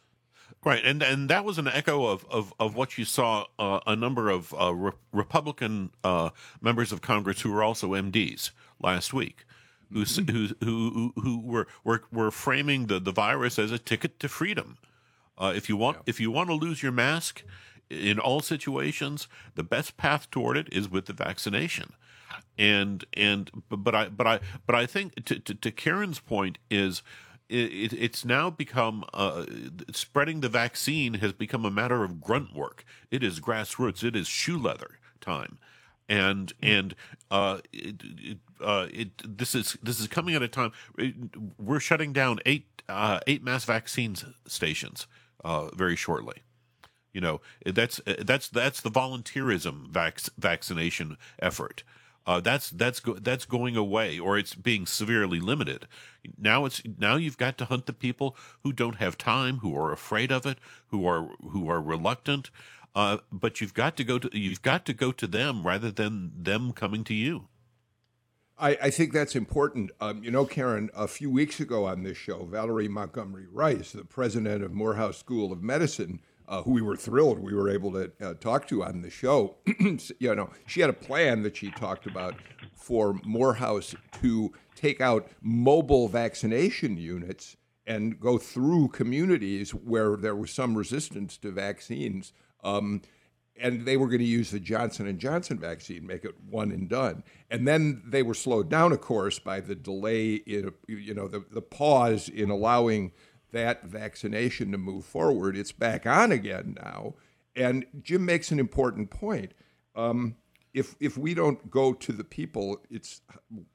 Right, 0.64 0.84
and 0.84 1.02
and 1.02 1.30
that 1.30 1.44
was 1.44 1.58
an 1.58 1.68
echo 1.68 2.06
of 2.06 2.26
of, 2.30 2.54
of 2.60 2.76
what 2.76 2.98
you 2.98 3.06
saw 3.06 3.46
uh, 3.58 3.80
a 3.88 3.96
number 3.96 4.30
of 4.30 4.54
uh, 4.60 4.74
re- 4.76 4.92
Republican 5.12 5.92
uh, 6.04 6.30
members 6.62 6.92
of 6.92 7.02
Congress 7.02 7.42
who 7.42 7.52
were 7.52 7.64
also 7.64 7.92
MDs 7.92 8.52
last 8.84 9.14
week, 9.14 9.46
who 9.92 10.04
mm-hmm. 10.04 10.32
who 10.32 10.56
who 10.66 11.14
who 11.22 11.40
were 11.40 11.68
were 11.84 12.04
were 12.12 12.32
framing 12.32 12.88
the, 12.88 13.00
the 13.00 13.12
virus 13.12 13.60
as 13.60 13.72
a 13.72 13.80
ticket 13.80 14.20
to 14.20 14.30
freedom. 14.30 14.78
Uh, 15.38 15.54
if 15.56 15.70
you 15.70 15.78
want 15.78 15.98
yeah. 15.98 16.04
if 16.08 16.20
you 16.20 16.32
want 16.32 16.50
to 16.50 16.56
lose 16.56 16.84
your 16.84 16.92
mask 16.92 17.44
in 17.90 18.20
all 18.20 18.40
situations, 18.42 19.28
the 19.56 19.64
best 19.64 19.98
path 19.98 20.30
toward 20.32 20.58
it 20.58 20.68
is 20.72 20.90
with 20.90 21.06
the 21.06 21.14
vaccination. 21.14 21.94
And 22.58 23.06
and 23.14 23.52
but 23.70 23.96
I 23.96 24.10
but 24.10 24.28
I 24.28 24.40
but 24.66 24.76
I 24.76 24.86
think 24.86 25.26
to 25.26 25.40
to, 25.40 25.54
to 25.54 25.72
Keren's 25.72 26.20
point 26.20 26.58
is 26.70 27.02
it, 27.52 27.94
it's 27.94 28.24
now 28.24 28.50
become 28.50 29.04
uh, 29.14 29.46
spreading 29.92 30.40
the 30.40 30.50
vaccine 30.50 31.16
has 31.16 31.34
become 31.34 31.66
a 31.66 31.72
matter 31.72 32.04
of 32.04 32.22
grunt 32.22 32.56
work. 32.56 32.86
It 33.10 33.24
is 33.24 33.40
grassroots. 33.40 34.04
It 34.04 34.16
is 34.16 34.28
shoe 34.28 34.58
leather 34.58 35.00
time, 35.20 35.58
and 36.12 36.52
and 36.62 36.94
uh, 37.32 37.60
it, 37.72 38.38
uh, 38.60 38.88
it, 38.92 39.38
this 39.38 39.56
is 39.56 39.78
this 39.82 40.00
is 40.00 40.08
coming 40.08 40.36
at 40.36 40.44
a 40.44 40.48
time 40.48 40.74
we're 41.58 41.80
shutting 41.80 42.12
down 42.12 42.40
eight 42.46 42.82
uh, 42.90 43.22
eight 43.26 43.44
mass 43.44 43.64
vaccines 43.64 44.26
stations 44.46 45.08
uh, 45.46 45.70
very 45.74 45.96
shortly. 45.96 46.44
You 47.14 47.22
know 47.22 47.42
that's 47.66 48.02
that's 48.20 48.50
that's 48.50 48.82
the 48.82 48.92
volunteerism 48.92 49.90
vac- 49.90 50.30
vaccination 50.38 51.18
effort. 51.40 51.84
Uh, 52.28 52.40
that's 52.40 52.70
that's 52.70 53.00
go- 53.00 53.16
that's 53.20 53.46
going 53.46 53.76
away, 53.76 54.20
or 54.20 54.38
it's 54.38 54.54
being 54.54 54.86
severely 54.86 55.40
limited. 55.40 55.88
Now 56.38 56.66
it's 56.66 56.82
now 56.98 57.16
you've 57.16 57.38
got 57.38 57.58
to 57.60 57.66
hunt 57.66 57.86
the 57.86 57.94
people 57.94 58.36
who 58.64 58.74
don't 58.74 58.98
have 58.98 59.18
time, 59.18 59.60
who 59.60 59.76
are 59.76 59.92
afraid 59.92 60.32
of 60.32 60.46
it, 60.46 60.58
who 60.88 61.08
are 61.08 61.30
who 61.52 61.70
are 61.70 61.82
reluctant. 61.82 62.52
Uh, 62.94 63.18
but 63.32 63.62
you've 63.62 63.74
got 63.74 63.96
to 63.98 64.04
go 64.04 64.20
to 64.20 64.30
you've 64.38 64.62
got 64.62 64.86
to 64.86 64.94
go 64.94 65.12
to 65.12 65.28
them 65.28 65.66
rather 65.66 65.92
than 65.92 66.32
them 66.36 66.74
coming 66.74 67.04
to 67.06 67.14
you. 67.14 67.48
I, 68.58 68.78
I 68.84 68.90
think 68.92 69.12
that's 69.12 69.36
important. 69.36 69.92
Um, 70.00 70.24
you 70.24 70.30
know, 70.30 70.46
Keren, 70.46 70.92
a 70.94 71.08
few 71.08 71.32
weeks 71.32 71.60
ago 71.60 71.86
on 71.86 72.04
this 72.04 72.18
show, 72.18 72.46
Valerie 72.46 72.88
Montgomery 72.88 73.48
Rice, 73.52 73.94
the 73.94 74.06
president 74.06 74.64
of 74.64 74.72
Morehouse 74.72 75.18
School 75.18 75.52
of 75.52 75.64
Medicine, 75.64 76.20
uh, 76.48 76.62
who 76.62 76.72
we 76.72 76.82
were 76.82 76.98
thrilled 76.98 77.40
we 77.40 77.56
were 77.56 77.70
able 77.70 77.92
to 77.94 78.12
uh, 78.22 78.34
talk 78.36 78.68
to 78.68 78.84
on 78.84 79.02
the 79.02 79.10
show. 79.10 79.56
you 80.20 80.36
know, 80.36 80.50
she 80.68 80.82
had 80.82 80.90
a 80.90 80.94
plan 80.94 81.44
that 81.44 81.56
she 81.58 81.72
talked 81.72 82.06
about 82.06 82.36
for 82.76 83.20
Morehouse 83.24 83.96
to 84.22 84.52
take 84.76 85.00
out 85.00 85.30
mobile 85.42 86.08
vaccination 86.08 86.98
units 86.98 87.56
and 87.88 88.20
go 88.20 88.38
through 88.38 88.90
communities 88.90 89.72
where 89.72 90.16
there 90.16 90.36
was 90.36 90.52
some 90.52 90.78
resistance 90.78 91.38
to 91.38 91.52
vaccines. 91.52 92.34
Um, 92.64 93.02
and 93.60 93.86
they 93.86 93.98
were 93.98 94.08
going 94.08 94.20
to 94.20 94.26
use 94.26 94.52
the 94.52 94.60
Johnson 94.60 95.08
and 95.08 95.20
Johnson 95.20 95.60
vaccine, 95.60 96.08
make 96.08 96.26
it 96.26 96.36
one 96.50 96.72
and 96.72 96.90
done. 96.90 97.24
And 97.50 97.68
then 97.68 98.02
they 98.06 98.24
were 98.24 98.34
slowed 98.34 98.70
down, 98.70 98.92
of 98.92 99.02
course, 99.02 99.40
by 99.40 99.60
the 99.60 99.76
delay 99.76 100.36
in, 100.36 100.72
you 100.88 101.14
know, 101.14 101.28
the, 101.28 101.46
the 101.52 101.62
pause 101.62 102.28
in 102.28 102.50
allowing 102.50 103.12
that 103.52 103.84
vaccination 103.84 104.72
to 104.72 104.78
move 104.78 105.06
forward. 105.06 105.56
It's 105.58 105.72
back 105.72 106.08
on 106.08 106.32
again 106.32 106.78
now. 106.82 107.16
And 107.56 107.86
Jim 108.02 108.26
makes 108.26 108.52
an 108.52 108.60
important 108.60 109.12
point. 109.12 109.54
Um, 109.96 110.38
if 110.74 110.96
if 111.02 111.18
we 111.18 111.34
don't 111.34 111.70
go 111.70 111.94
to 111.94 112.14
the 112.14 112.24
people, 112.24 112.82
it's 112.90 113.22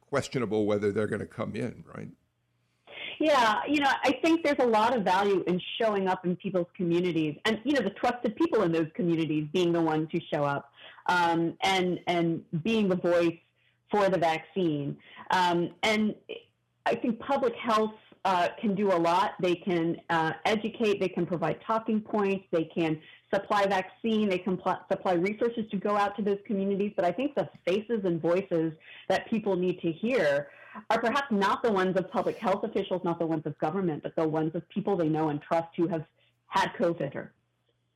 questionable 0.00 0.64
whether 0.64 0.92
they're 0.92 1.06
going 1.06 1.20
to 1.20 1.26
come 1.26 1.54
in, 1.54 1.84
right? 1.94 2.08
Yeah, 3.18 3.60
you 3.66 3.80
know, 3.80 3.90
I 4.04 4.12
think 4.22 4.44
there's 4.44 4.58
a 4.58 4.66
lot 4.66 4.96
of 4.96 5.02
value 5.02 5.42
in 5.46 5.60
showing 5.80 6.08
up 6.08 6.26
in 6.26 6.36
people's 6.36 6.66
communities, 6.76 7.36
and 7.44 7.60
you 7.64 7.72
know, 7.72 7.80
the 7.80 7.90
trusted 7.90 8.36
people 8.36 8.62
in 8.62 8.72
those 8.72 8.88
communities 8.94 9.48
being 9.52 9.72
the 9.72 9.80
ones 9.80 10.08
who 10.12 10.18
show 10.32 10.44
up, 10.44 10.70
um, 11.06 11.54
and 11.62 11.98
and 12.06 12.44
being 12.62 12.88
the 12.88 12.96
voice 12.96 13.36
for 13.90 14.08
the 14.10 14.18
vaccine. 14.18 14.96
Um, 15.30 15.70
and 15.82 16.14
I 16.84 16.94
think 16.94 17.18
public 17.20 17.54
health 17.54 17.94
uh, 18.24 18.48
can 18.60 18.74
do 18.74 18.92
a 18.92 18.98
lot. 18.98 19.32
They 19.40 19.54
can 19.54 19.96
uh, 20.10 20.32
educate, 20.44 21.00
they 21.00 21.08
can 21.08 21.26
provide 21.26 21.60
talking 21.66 22.00
points, 22.00 22.44
they 22.50 22.64
can 22.64 23.00
supply 23.32 23.66
vaccine, 23.66 24.28
they 24.28 24.38
can 24.38 24.56
pl- 24.56 24.80
supply 24.90 25.14
resources 25.14 25.64
to 25.70 25.76
go 25.76 25.96
out 25.96 26.16
to 26.16 26.22
those 26.22 26.38
communities. 26.46 26.92
But 26.96 27.04
I 27.04 27.12
think 27.12 27.34
the 27.34 27.48
faces 27.64 28.00
and 28.04 28.20
voices 28.20 28.72
that 29.08 29.30
people 29.30 29.56
need 29.56 29.80
to 29.80 29.92
hear 29.92 30.48
are 30.90 31.00
perhaps 31.00 31.30
not 31.30 31.62
the 31.62 31.70
ones 31.72 31.96
of 31.96 32.10
public 32.10 32.36
health 32.38 32.64
officials, 32.64 33.02
not 33.04 33.18
the 33.18 33.26
ones 33.26 33.42
of 33.46 33.58
government, 33.58 34.02
but 34.02 34.14
the 34.16 34.26
ones 34.26 34.54
of 34.54 34.68
people 34.68 34.96
they 34.96 35.08
know 35.08 35.28
and 35.28 35.40
trust 35.42 35.68
who 35.76 35.86
have 35.88 36.04
had 36.48 36.70
COVID 36.78 37.14
or 37.14 37.32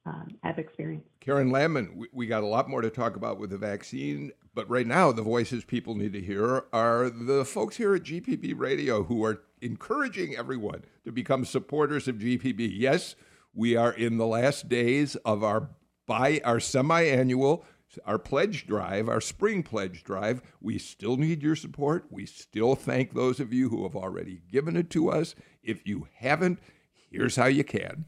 um, 0.07 0.29
have 0.43 0.59
experienced. 0.59 1.07
Keren 1.21 1.51
Landman, 1.51 1.93
we, 1.95 2.09
we 2.13 2.27
got 2.27 2.43
a 2.43 2.47
lot 2.47 2.69
more 2.69 2.81
to 2.81 2.91
talk 2.91 3.17
about 3.17 3.39
with 3.39 3.51
the 3.51 3.59
vaccine, 3.59 4.33
but 4.55 4.69
right 4.69 4.87
now 4.87 5.13
the 5.13 5.23
voices 5.23 5.65
people 5.65 5.95
need 5.95 6.13
to 6.13 6.21
hear 6.21 6.65
are 6.73 7.11
the 7.11 7.45
folks 7.45 7.77
here 7.77 7.95
at 7.95 8.03
GPB 8.03 8.59
Radio 8.59 9.05
who 9.05 9.25
are 9.25 9.43
encouraging 9.61 10.37
everyone 10.37 10.85
to 11.05 11.13
become 11.13 11.45
supporters 11.45 12.09
of 12.09 12.17
GPB. 12.17 12.71
Yes, 12.75 13.15
we 13.55 13.77
are 13.77 13.93
in 13.93 14.17
the 14.17 14.27
last 14.27 14.69
days 14.69 15.17
of 15.17 15.45
our 15.45 15.71
by 16.07 16.41
our 16.45 16.59
semi-annual 16.59 17.65
our 18.05 18.19
pledge 18.19 18.67
drive, 18.67 19.09
our 19.09 19.21
spring 19.21 19.63
pledge 19.63 20.05
drive. 20.05 20.43
We 20.61 20.79
still 20.79 21.17
need 21.17 21.43
your 21.43 21.57
support. 21.57 22.07
We 22.11 22.27
still 22.27 22.75
thank 22.75 23.15
those 23.15 23.41
of 23.41 23.53
you 23.53 23.69
who 23.69 23.83
have 23.83 23.97
already 23.97 24.43
given 24.51 24.77
it 24.77 24.91
to 24.91 25.11
us. 25.11 25.35
If 25.63 25.87
you 25.87 26.09
haven't, 26.17 26.59
here's 27.11 27.37
how 27.37 27.47
you 27.47 27.65
can. 27.65 28.07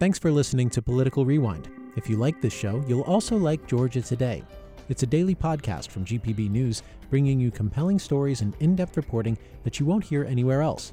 Thanks 0.00 0.18
for 0.18 0.30
listening 0.30 0.70
to 0.70 0.82
Political 0.82 1.24
Rewind. 1.24 1.70
If 1.96 2.10
you 2.10 2.16
like 2.16 2.40
this 2.40 2.52
show, 2.52 2.84
you'll 2.88 3.02
also 3.02 3.36
like 3.36 3.66
Georgia 3.66 4.02
Today. 4.02 4.42
It's 4.88 5.02
a 5.02 5.06
daily 5.06 5.34
podcast 5.34 5.88
from 5.88 6.04
GPB 6.04 6.50
News, 6.50 6.82
bringing 7.08 7.40
you 7.40 7.50
compelling 7.50 7.98
stories 7.98 8.42
and 8.42 8.54
in 8.60 8.76
depth 8.76 8.96
reporting 8.96 9.38
that 9.62 9.80
you 9.80 9.86
won't 9.86 10.04
hear 10.04 10.24
anywhere 10.24 10.60
else. 10.60 10.92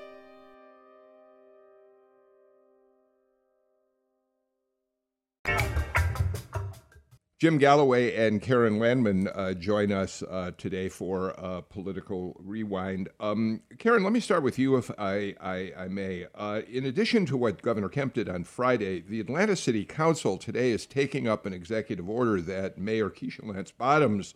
Jim 7.41 7.57
Galloway 7.57 8.15
and 8.15 8.39
Keren 8.39 8.77
Landman 8.77 9.27
uh, 9.29 9.55
join 9.55 9.91
us 9.91 10.21
uh, 10.29 10.51
today 10.59 10.89
for 10.89 11.33
uh, 11.43 11.61
Political 11.61 12.39
Rewind. 12.39 13.09
Um, 13.19 13.61
Keren, 13.79 14.03
let 14.03 14.13
me 14.13 14.19
start 14.19 14.43
with 14.43 14.59
you, 14.59 14.77
if 14.77 14.91
I, 14.99 15.33
I, 15.41 15.73
I 15.75 15.87
may. 15.87 16.27
Uh, 16.35 16.61
in 16.71 16.85
addition 16.85 17.25
to 17.25 17.35
what 17.35 17.63
Governor 17.63 17.89
Kemp 17.89 18.13
did 18.13 18.29
on 18.29 18.43
Friday, 18.43 19.01
the 19.01 19.19
Atlanta 19.19 19.55
City 19.55 19.85
Council 19.85 20.37
today 20.37 20.69
is 20.69 20.85
taking 20.85 21.27
up 21.27 21.47
an 21.47 21.51
executive 21.51 22.07
order 22.07 22.39
that 22.41 22.77
Mayor 22.77 23.09
Keisha 23.09 23.43
Lance 23.43 23.71
Bottoms 23.71 24.35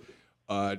uh, 0.50 0.78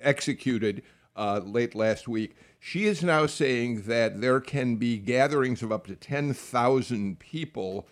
executed 0.00 0.84
uh, 1.16 1.40
late 1.44 1.74
last 1.74 2.06
week. 2.06 2.36
She 2.60 2.84
is 2.84 3.02
now 3.02 3.26
saying 3.26 3.82
that 3.88 4.20
there 4.20 4.38
can 4.38 4.76
be 4.76 4.96
gatherings 4.96 5.60
of 5.60 5.72
up 5.72 5.88
to 5.88 5.96
10,000 5.96 7.18
people, 7.18 7.88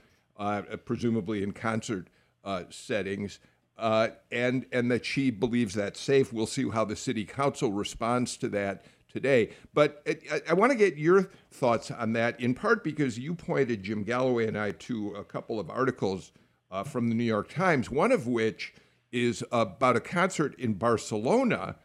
presumably 0.84 1.42
in 1.42 1.50
concert 1.50 2.06
uh, 2.44 2.64
settings, 2.70 3.40
uh, 3.76 4.08
and 4.30 4.66
and 4.72 4.90
that 4.90 5.04
she 5.04 5.30
believes 5.30 5.74
that's 5.74 6.00
safe. 6.00 6.32
We'll 6.32 6.46
see 6.46 6.68
how 6.68 6.84
the 6.84 6.96
city 6.96 7.24
council 7.24 7.72
responds 7.72 8.36
to 8.38 8.48
that 8.50 8.84
today. 9.12 9.50
But 9.74 10.02
I, 10.06 10.40
I 10.50 10.54
want 10.54 10.72
to 10.72 10.78
get 10.78 10.96
your 10.96 11.30
thoughts 11.50 11.90
on 11.90 12.12
that, 12.14 12.40
in 12.40 12.54
part 12.54 12.84
because 12.84 13.18
you 13.18 13.34
pointed 13.34 13.82
Jim 13.82 14.02
Galloway 14.02 14.46
and 14.46 14.58
I 14.58 14.72
to 14.72 15.14
a 15.14 15.24
couple 15.24 15.58
of 15.58 15.70
articles 15.70 16.32
uh, 16.70 16.84
from 16.84 17.08
the 17.08 17.14
New 17.14 17.24
York 17.24 17.48
Times, 17.48 17.90
one 17.90 18.12
of 18.12 18.26
which 18.26 18.74
is 19.10 19.42
about 19.50 19.96
a 19.96 20.00
concert 20.00 20.54
in 20.58 20.74
Barcelona 20.74 21.76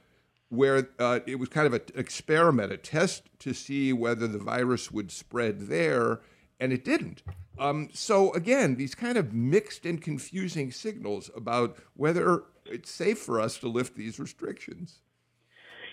where 0.50 0.90
uh, 1.00 1.20
it 1.26 1.40
was 1.40 1.50
kind 1.50 1.66
of 1.66 1.74
an 1.74 1.82
experiment, 1.96 2.72
a 2.72 2.78
test 2.78 3.24
to 3.40 3.54
see 3.54 3.92
whether 3.92 4.28
the 4.28 4.38
virus 4.38 4.92
would 4.92 5.12
spread 5.12 5.62
there, 5.62 6.22
and 6.64 6.72
it 6.72 6.86
didn't. 6.86 7.24
Um, 7.60 7.90
so 7.94 8.34
again, 8.34 8.76
these 8.78 8.96
kind 8.96 9.18
of 9.18 9.34
mixed 9.34 9.86
and 9.86 10.02
confusing 10.02 10.72
signals 10.72 11.30
about 11.36 11.78
whether 11.96 12.44
it's 12.66 12.90
safe 12.90 13.20
for 13.20 13.42
us 13.42 13.58
to 13.58 13.68
lift 13.68 13.96
these 13.96 14.18
restrictions. 14.18 15.00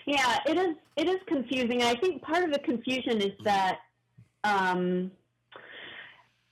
Yeah, 0.05 0.39
it 0.47 0.57
is. 0.57 0.75
It 0.95 1.07
is 1.09 1.19
confusing. 1.27 1.83
I 1.83 1.95
think 1.95 2.21
part 2.23 2.45
of 2.45 2.53
the 2.53 2.59
confusion 2.59 3.21
is 3.21 3.33
that 3.43 3.79
um, 4.45 5.11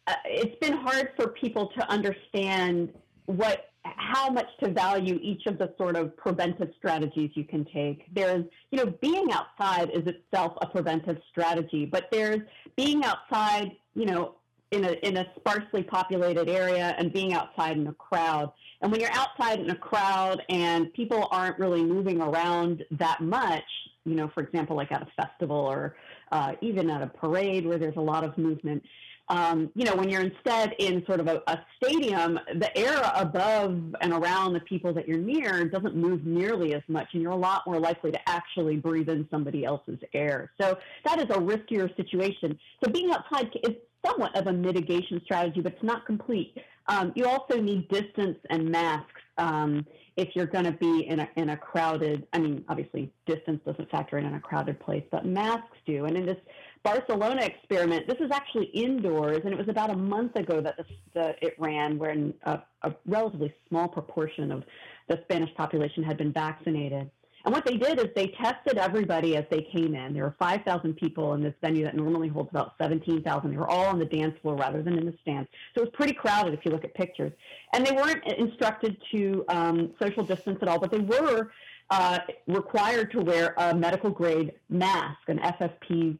uh, 0.06 0.14
it's 0.26 0.60
been 0.60 0.78
hard 0.78 1.14
for 1.16 1.30
people 1.30 1.68
to 1.78 1.90
understand 1.90 2.94
what 3.26 3.69
how 3.84 4.30
much 4.30 4.48
to 4.62 4.70
value 4.70 5.20
each 5.22 5.46
of 5.46 5.58
the 5.58 5.74
sort 5.78 5.96
of 5.96 6.16
preventive 6.18 6.70
strategies 6.78 7.32
you 7.34 7.46
can 7.46 7.66
take. 7.66 8.14
There's, 8.14 8.46
you 8.72 8.78
know, 8.84 8.94
being 9.02 9.30
outside 9.32 9.90
is 9.92 10.06
itself 10.06 10.54
a 10.62 10.68
preventive 10.68 11.18
strategy, 11.32 11.86
but 11.86 12.08
there's 12.12 12.42
being 12.76 13.04
outside, 13.04 13.72
you 13.96 14.06
know, 14.06 14.36
in 14.72 14.86
a 14.86 14.92
in 15.08 15.18
a 15.18 15.26
sparsely 15.38 15.82
populated 15.82 16.48
area 16.48 16.94
and 16.98 17.12
being 17.12 17.34
outside 17.34 17.78
in 17.78 17.88
a 17.88 17.94
crowd. 17.94 18.52
And 18.82 18.92
when 18.92 19.02
you're 19.02 19.14
outside 19.14 19.60
in 19.60 19.70
a 19.70 19.76
crowd 19.76 20.42
and 20.50 20.94
people 20.94 21.28
aren't 21.32 21.58
really 21.58 21.84
moving 21.84 22.22
around 22.22 22.86
that 22.92 23.22
much, 23.22 23.64
you 24.06 24.16
know, 24.16 24.30
for 24.34 24.42
example, 24.42 24.76
like 24.76 24.92
at 24.92 25.02
a 25.02 25.08
festival 25.22 25.58
or 25.58 25.96
uh, 26.32 26.54
even 26.62 26.90
at 26.90 27.02
a 27.02 27.08
parade 27.08 27.66
where 27.66 27.78
there's 27.78 27.98
a 27.98 28.02
lot 28.02 28.24
of 28.24 28.38
movement. 28.38 28.84
Um, 29.30 29.70
you 29.76 29.86
know, 29.86 29.96
when 29.96 30.10
you're 30.10 30.22
instead 30.22 30.74
in 30.80 31.06
sort 31.06 31.20
of 31.20 31.28
a, 31.28 31.42
a, 31.48 31.60
stadium, 31.78 32.40
the 32.56 32.76
air 32.76 33.00
above 33.16 33.96
and 34.02 34.12
around 34.12 34.54
the 34.54 34.60
people 34.62 34.92
that 34.94 35.08
you're 35.08 35.20
near 35.20 35.66
doesn't 35.66 35.96
move 35.96 36.26
nearly 36.26 36.74
as 36.74 36.82
much, 36.88 37.10
and 37.14 37.22
you're 37.22 37.32
a 37.32 37.38
lot 37.38 37.62
more 37.68 37.80
likely 37.80 38.12
to 38.12 38.30
actually 38.30 38.78
breathe 38.78 39.08
in 39.08 39.28
somebody 39.30 39.66
else's 39.66 40.00
air. 40.14 40.52
So 40.60 40.80
that 41.06 41.20
is 41.20 41.26
a 41.26 41.40
riskier 41.40 41.96
situation. 41.96 42.58
So 42.84 42.92
being 42.92 43.12
outside 43.12 43.56
is 43.64 43.76
somewhat 44.04 44.36
of 44.36 44.48
a 44.48 44.54
mitigation 44.54 45.22
strategy, 45.24 45.62
but 45.62 45.74
it's 45.74 45.84
not 45.84 46.06
complete. 46.06 46.58
Um, 46.88 47.12
you 47.16 47.26
also 47.26 47.62
need 47.62 47.88
distance 47.90 48.40
and 48.50 48.70
masks 48.70 49.22
um, 49.40 49.86
if 50.18 50.36
you're 50.36 50.46
going 50.46 50.66
to 50.66 50.74
be 50.74 51.08
in 51.08 51.22
a, 51.22 51.30
in 51.38 51.50
a 51.50 51.58
crowded, 51.58 52.28
I 52.34 52.40
mean, 52.40 52.66
obviously 52.68 53.12
distance 53.26 53.62
doesn't 53.66 53.90
factor 53.90 54.18
in 54.18 54.26
in 54.26 54.34
a 54.34 54.40
crowded 54.40 54.80
place, 54.82 55.04
but 55.12 55.26
masks 55.26 55.78
do. 55.86 56.06
And 56.06 56.18
in 56.18 56.26
this 56.26 56.38
Barcelona 56.84 57.44
experiment, 57.44 58.08
this 58.08 58.20
is 58.20 58.32
actually 58.32 58.66
indoors, 58.68 59.42
and 59.44 59.54
it 59.54 59.58
was 59.58 59.68
about 59.68 59.90
a 59.90 59.98
month 59.98 60.36
ago 60.36 60.62
that 60.62 60.78
the, 60.78 60.86
the, 61.14 61.36
it 61.46 61.56
ran, 61.60 61.98
when 61.98 62.34
a, 62.44 62.62
a 62.84 62.94
relatively 63.06 63.54
small 63.68 63.88
proportion 63.88 64.52
of 64.52 64.64
the 65.08 65.20
Spanish 65.24 65.54
population 65.56 66.04
had 66.04 66.18
been 66.18 66.32
vaccinated. 66.32 67.10
And 67.46 67.54
what 67.54 67.66
they 67.66 67.78
did 67.78 68.00
is 68.00 68.08
they 68.16 68.28
tested 68.28 68.78
everybody 68.78 69.38
as 69.38 69.46
they 69.50 69.62
came 69.62 69.96
in. 69.96 70.14
There 70.14 70.24
were 70.24 70.36
5,000 70.38 70.94
people 70.96 71.34
in 71.34 71.42
this 71.42 71.54
venue 71.62 71.86
that 71.86 71.96
normally 71.96 72.28
holds 72.28 72.50
about 72.50 72.74
17,000. 72.78 73.50
They 73.50 73.58
were 73.58 73.70
all 73.70 73.86
on 73.86 73.98
the 73.98 74.06
dance 74.06 74.36
floor 74.42 74.56
rather 74.56 74.82
than 74.82 74.98
in 74.98 75.06
the 75.06 75.16
stands. 75.22 75.50
So 75.74 75.82
it 75.82 75.86
was 75.86 75.94
pretty 75.94 76.14
crowded 76.14 76.54
if 76.54 76.66
you 76.66 76.72
look 76.72 76.84
at 76.84 76.94
pictures. 76.96 77.32
And 77.74 77.86
they 77.86 77.94
weren't 77.94 78.26
instructed 78.26 78.98
to 79.14 79.46
um, 79.48 79.94
social 80.02 80.24
distance 80.24 80.60
at 80.62 80.68
all, 80.68 80.80
but 80.80 80.92
they 80.92 81.00
were 81.00 81.52
uh, 81.90 82.20
required 82.48 83.12
to 83.12 83.22
wear 83.22 83.54
a 83.58 83.74
medical 83.74 84.10
grade 84.10 84.54
mask, 84.70 85.18
an 85.28 85.40
FFP 85.40 86.18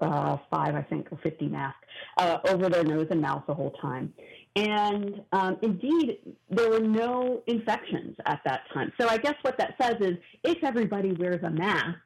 uh, 0.00 0.36
5, 0.50 0.74
I 0.74 0.82
think, 0.82 1.10
or 1.10 1.18
50 1.22 1.48
mask, 1.48 1.76
uh, 2.18 2.38
over 2.48 2.68
their 2.68 2.84
nose 2.84 3.06
and 3.10 3.20
mouth 3.20 3.44
the 3.46 3.54
whole 3.54 3.72
time. 3.80 4.12
And 4.56 5.22
um, 5.32 5.58
indeed, 5.62 6.18
there 6.48 6.70
were 6.70 6.80
no 6.80 7.42
infections 7.46 8.16
at 8.24 8.40
that 8.46 8.62
time. 8.72 8.92
So 8.98 9.08
I 9.08 9.18
guess 9.18 9.34
what 9.42 9.58
that 9.58 9.74
says 9.80 9.96
is 10.00 10.16
if 10.44 10.64
everybody 10.64 11.12
wears 11.12 11.42
a 11.42 11.50
mask, 11.50 11.98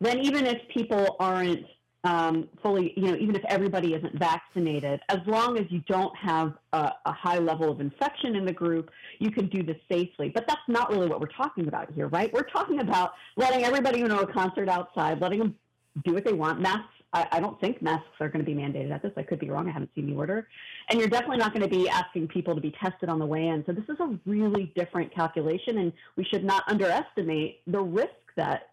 then 0.00 0.18
even 0.20 0.46
if 0.46 0.58
people 0.72 1.16
aren't 1.18 1.66
um, 2.04 2.48
fully, 2.62 2.92
you 2.96 3.08
know, 3.08 3.16
even 3.16 3.34
if 3.34 3.44
everybody 3.48 3.94
isn't 3.94 4.16
vaccinated, 4.16 5.00
as 5.08 5.18
long 5.26 5.58
as 5.58 5.66
you 5.70 5.80
don't 5.88 6.16
have 6.16 6.54
a, 6.72 6.92
a, 7.06 7.12
high 7.12 7.38
level 7.38 7.72
of 7.72 7.80
infection 7.80 8.36
in 8.36 8.44
the 8.44 8.52
group, 8.52 8.90
you 9.18 9.32
can 9.32 9.48
do 9.48 9.64
this 9.64 9.76
safely. 9.90 10.28
But 10.28 10.46
that's 10.46 10.60
not 10.68 10.90
really 10.90 11.08
what 11.08 11.20
we're 11.20 11.26
talking 11.26 11.66
about 11.66 11.92
here, 11.92 12.06
right? 12.06 12.32
We're 12.32 12.42
talking 12.42 12.80
about 12.80 13.14
letting 13.36 13.64
everybody 13.64 14.00
go 14.00 14.08
to 14.08 14.20
a 14.20 14.32
concert 14.32 14.68
outside, 14.68 15.20
letting 15.20 15.40
them 15.40 15.56
do 16.04 16.14
what 16.14 16.24
they 16.24 16.32
want. 16.32 16.60
Masks 16.60 16.94
I, 17.12 17.26
I 17.32 17.40
don't 17.40 17.58
think 17.60 17.80
masks 17.80 18.06
are 18.20 18.28
going 18.28 18.44
to 18.44 18.50
be 18.50 18.56
mandated 18.56 18.92
at 18.92 19.02
this. 19.02 19.12
I 19.16 19.22
could 19.22 19.38
be 19.38 19.48
wrong. 19.48 19.68
I 19.68 19.72
haven't 19.72 19.90
seen 19.94 20.06
the 20.06 20.16
order. 20.16 20.46
And 20.90 21.00
you're 21.00 21.08
definitely 21.08 21.38
not 21.38 21.52
going 21.54 21.62
to 21.62 21.68
be 21.68 21.88
asking 21.88 22.28
people 22.28 22.54
to 22.54 22.60
be 22.60 22.74
tested 22.82 23.08
on 23.08 23.18
the 23.18 23.26
way 23.26 23.48
in. 23.48 23.64
So 23.66 23.72
this 23.72 23.84
is 23.88 23.98
a 24.00 24.18
really 24.26 24.72
different 24.76 25.14
calculation, 25.14 25.78
and 25.78 25.92
we 26.16 26.24
should 26.24 26.44
not 26.44 26.64
underestimate 26.68 27.60
the 27.66 27.80
risk 27.80 28.12
that 28.36 28.70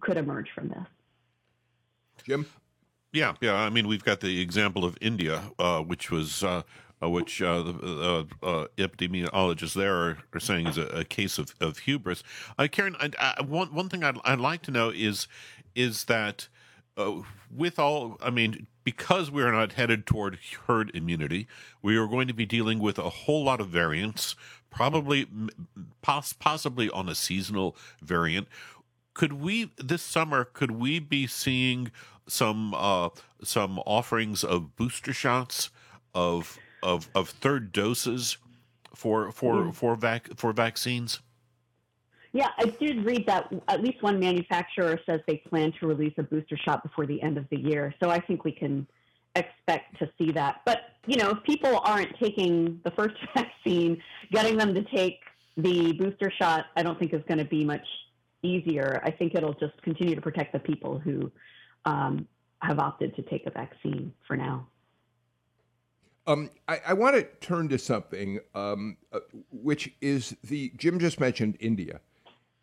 could 0.00 0.16
emerge 0.16 0.48
from 0.54 0.68
this. 0.68 0.86
Jim? 2.24 2.46
Yeah, 3.12 3.34
yeah. 3.40 3.54
I 3.54 3.70
mean, 3.70 3.86
we've 3.88 4.04
got 4.04 4.20
the 4.20 4.40
example 4.40 4.84
of 4.84 4.96
India, 5.00 5.42
uh, 5.58 5.80
which 5.80 6.10
was. 6.10 6.42
Uh, 6.42 6.62
uh, 7.02 7.10
which 7.10 7.42
uh, 7.42 7.62
the 7.62 8.26
uh, 8.42 8.46
uh, 8.46 8.66
epidemiologists 8.78 9.74
there 9.74 9.94
are, 9.94 10.18
are 10.32 10.40
saying 10.40 10.66
is 10.66 10.78
a, 10.78 10.86
a, 10.86 11.04
case 11.04 11.36
of, 11.36 11.54
of 11.60 11.80
hubris. 11.80 12.22
Uh, 12.58 12.68
Keren, 12.72 12.96
I, 12.98 13.10
I, 13.18 13.42
one 13.42 13.68
one 13.74 13.90
thing 13.90 14.02
I'd, 14.02 14.16
I'd 14.24 14.40
like 14.40 14.62
to 14.62 14.70
know 14.70 14.88
is 14.88 15.28
is 15.74 16.04
that 16.04 16.48
uh, 16.96 17.22
with 17.54 17.78
all, 17.78 18.16
I 18.22 18.30
mean, 18.30 18.66
because 18.84 19.30
we 19.30 19.42
are 19.42 19.52
not 19.52 19.72
headed 19.72 20.06
toward 20.06 20.38
herd 20.66 20.90
immunity, 20.94 21.46
we 21.82 21.96
are 21.96 22.06
going 22.06 22.28
to 22.28 22.34
be 22.34 22.46
dealing 22.46 22.78
with 22.78 22.98
a 22.98 23.10
whole 23.10 23.44
lot 23.44 23.60
of 23.60 23.68
variants, 23.68 24.36
probably, 24.70 25.26
poss- 26.02 26.32
possibly 26.32 26.88
on 26.90 27.08
a 27.08 27.14
seasonal 27.14 27.76
variant. 28.02 28.48
Could 29.14 29.34
we 29.34 29.72
this 29.78 30.02
summer? 30.02 30.44
Could 30.44 30.72
we 30.72 30.98
be 30.98 31.26
seeing 31.26 31.90
some 32.28 32.74
uh, 32.74 33.08
some 33.42 33.78
offerings 33.86 34.44
of 34.44 34.76
booster 34.76 35.14
shots 35.14 35.70
of 36.14 36.58
of 36.82 37.08
of 37.14 37.30
third 37.30 37.72
doses 37.72 38.36
for 38.94 39.32
for 39.32 39.54
mm. 39.54 39.74
for 39.74 39.96
vac 39.96 40.36
for 40.36 40.52
vaccines? 40.52 41.20
Yeah, 42.36 42.50
I 42.58 42.66
did 42.66 43.02
read 43.06 43.26
that 43.28 43.50
at 43.68 43.82
least 43.82 44.02
one 44.02 44.20
manufacturer 44.20 45.00
says 45.06 45.22
they 45.26 45.38
plan 45.48 45.72
to 45.80 45.86
release 45.86 46.12
a 46.18 46.22
booster 46.22 46.58
shot 46.58 46.82
before 46.82 47.06
the 47.06 47.22
end 47.22 47.38
of 47.38 47.46
the 47.50 47.58
year. 47.58 47.94
So 47.98 48.10
I 48.10 48.20
think 48.20 48.44
we 48.44 48.52
can 48.52 48.86
expect 49.34 49.98
to 50.00 50.10
see 50.18 50.32
that. 50.32 50.60
But, 50.66 50.80
you 51.06 51.16
know, 51.16 51.30
if 51.30 51.42
people 51.44 51.80
aren't 51.82 52.14
taking 52.22 52.78
the 52.84 52.90
first 52.90 53.14
vaccine, 53.34 54.02
getting 54.32 54.58
them 54.58 54.74
to 54.74 54.82
take 54.94 55.20
the 55.56 55.94
booster 55.94 56.30
shot, 56.38 56.66
I 56.76 56.82
don't 56.82 56.98
think 56.98 57.14
is 57.14 57.22
going 57.26 57.38
to 57.38 57.46
be 57.46 57.64
much 57.64 57.86
easier. 58.42 59.00
I 59.02 59.12
think 59.12 59.34
it'll 59.34 59.54
just 59.54 59.80
continue 59.80 60.14
to 60.14 60.20
protect 60.20 60.52
the 60.52 60.58
people 60.58 60.98
who 60.98 61.32
um, 61.86 62.28
have 62.60 62.78
opted 62.78 63.16
to 63.16 63.22
take 63.22 63.46
a 63.46 63.50
vaccine 63.50 64.12
for 64.26 64.36
now. 64.36 64.66
Um, 66.26 66.50
I, 66.68 66.80
I 66.88 66.92
want 66.92 67.16
to 67.16 67.22
turn 67.40 67.70
to 67.70 67.78
something 67.78 68.40
um, 68.54 68.98
uh, 69.10 69.20
which 69.50 69.94
is 70.02 70.36
the 70.44 70.70
Jim 70.76 70.98
just 70.98 71.18
mentioned 71.18 71.56
India. 71.60 72.00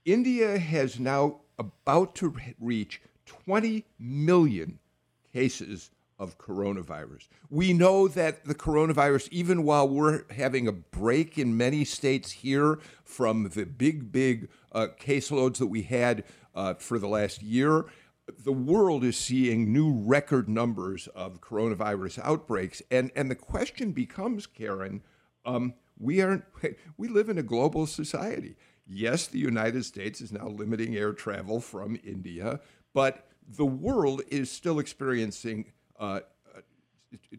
India 0.05 0.57
has 0.57 0.99
now 0.99 1.41
about 1.57 2.15
to 2.15 2.35
reach 2.59 3.01
20 3.25 3.85
million 3.99 4.79
cases 5.31 5.91
of 6.19 6.37
coronavirus. 6.37 7.27
We 7.49 7.73
know 7.73 8.07
that 8.07 8.45
the 8.45 8.55
coronavirus, 8.55 9.29
even 9.31 9.63
while 9.63 9.87
we're 9.87 10.23
having 10.31 10.67
a 10.67 10.71
break 10.71 11.37
in 11.37 11.57
many 11.57 11.85
states 11.85 12.31
here 12.31 12.79
from 13.03 13.49
the 13.49 13.65
big, 13.65 14.11
big 14.11 14.49
uh, 14.71 14.87
caseloads 14.99 15.57
that 15.57 15.67
we 15.67 15.83
had 15.83 16.23
uh, 16.55 16.75
for 16.75 16.99
the 16.99 17.07
last 17.07 17.41
year, 17.41 17.85
the 18.43 18.53
world 18.53 19.03
is 19.03 19.17
seeing 19.17 19.73
new 19.73 19.91
record 19.91 20.47
numbers 20.47 21.07
of 21.07 21.41
coronavirus 21.41 22.19
outbreaks. 22.23 22.81
And, 22.91 23.11
and 23.15 23.29
the 23.29 23.35
question 23.35 23.91
becomes, 23.91 24.47
Keren, 24.47 25.01
Um, 25.45 25.73
we 25.97 26.21
are 26.21 26.45
we 26.97 27.07
live 27.07 27.29
in 27.29 27.37
a 27.37 27.43
global 27.43 27.85
society. 27.85 28.55
Yes, 28.85 29.27
the 29.27 29.39
United 29.39 29.85
States 29.85 30.21
is 30.21 30.31
now 30.31 30.47
limiting 30.47 30.95
air 30.95 31.13
travel 31.13 31.61
from 31.61 31.97
India, 32.03 32.59
but 32.93 33.27
the 33.47 33.65
world 33.65 34.21
is 34.29 34.51
still 34.51 34.79
experiencing 34.79 35.71
uh, 35.99 36.21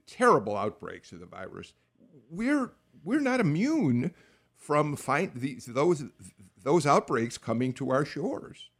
terrible 0.06 0.56
outbreaks 0.56 1.12
of 1.12 1.20
the 1.20 1.26
virus. 1.26 1.72
We're 2.30 2.72
we're 3.04 3.20
not 3.20 3.40
immune 3.40 4.14
from 4.56 4.96
find 4.96 5.32
these 5.34 5.66
those 5.66 6.04
those 6.62 6.86
outbreaks 6.86 7.36
coming 7.36 7.72
to 7.74 7.90
our 7.90 8.04
shores. 8.04 8.70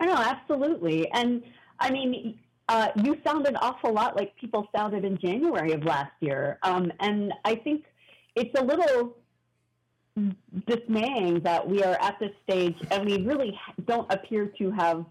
I 0.00 0.06
know, 0.06 0.14
absolutely, 0.14 1.10
and 1.10 1.42
I 1.80 1.90
mean, 1.90 2.38
uh, 2.68 2.88
you 2.96 3.18
sound 3.24 3.46
an 3.46 3.56
awful 3.56 3.92
lot 3.92 4.16
like 4.16 4.34
people 4.36 4.68
sounded 4.74 5.04
in 5.04 5.18
January 5.18 5.72
of 5.72 5.84
last 5.84 6.12
year, 6.20 6.58
um, 6.62 6.90
and 7.00 7.32
I 7.44 7.56
think 7.56 7.84
it's 8.36 8.58
a 8.58 8.64
little 8.64 9.16
dismaying 10.66 11.40
that 11.40 11.66
we 11.66 11.82
are 11.82 11.96
at 12.00 12.18
this 12.18 12.32
stage 12.44 12.76
and 12.90 13.06
we 13.06 13.22
really 13.22 13.58
don't 13.86 14.10
appear 14.12 14.46
to 14.58 14.70
have 14.72 15.04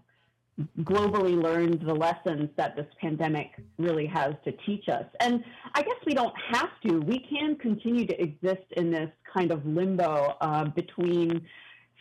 globally 0.80 1.40
learned 1.40 1.80
the 1.86 1.94
lessons 1.94 2.50
that 2.56 2.74
this 2.74 2.86
pandemic 3.00 3.50
really 3.78 4.06
has 4.06 4.34
to 4.44 4.52
teach 4.66 4.88
us. 4.88 5.04
And 5.20 5.44
I 5.74 5.82
guess 5.82 5.96
we 6.04 6.14
don't 6.14 6.34
have 6.50 6.70
to. 6.86 6.98
We 7.00 7.20
can 7.20 7.56
continue 7.56 8.06
to 8.06 8.20
exist 8.20 8.64
in 8.76 8.90
this 8.90 9.10
kind 9.32 9.52
of 9.52 9.64
limbo 9.64 10.36
uh, 10.40 10.64
between 10.64 11.46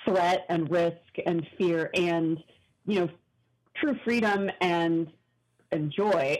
threat 0.05 0.45
and 0.49 0.69
risk 0.71 0.97
and 1.25 1.45
fear 1.57 1.91
and, 1.93 2.43
you 2.85 3.01
know, 3.01 3.09
true 3.75 3.95
freedom 4.03 4.49
and, 4.61 5.07
and 5.71 5.91
joy. 5.91 6.39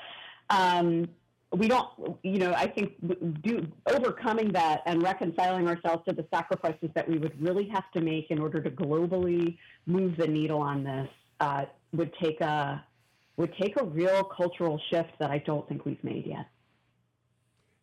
um, 0.50 1.08
we 1.54 1.68
don't, 1.68 1.88
you 2.22 2.38
know, 2.38 2.52
I 2.52 2.66
think 2.66 2.94
do 3.42 3.66
overcoming 3.88 4.52
that 4.52 4.82
and 4.86 5.02
reconciling 5.02 5.68
ourselves 5.68 6.04
to 6.08 6.14
the 6.14 6.26
sacrifices 6.32 6.90
that 6.94 7.08
we 7.08 7.18
would 7.18 7.40
really 7.40 7.68
have 7.68 7.90
to 7.92 8.00
make 8.00 8.30
in 8.30 8.40
order 8.40 8.60
to 8.60 8.70
globally 8.70 9.58
move 9.86 10.16
the 10.16 10.26
needle 10.26 10.60
on 10.60 10.84
this 10.84 11.08
uh, 11.40 11.64
would 11.92 12.12
take 12.20 12.40
a 12.40 12.84
would 13.36 13.52
take 13.60 13.80
a 13.80 13.84
real 13.84 14.22
cultural 14.24 14.80
shift 14.90 15.10
that 15.18 15.30
I 15.30 15.38
don't 15.38 15.68
think 15.68 15.84
we've 15.84 16.02
made 16.04 16.26
yet. 16.26 16.46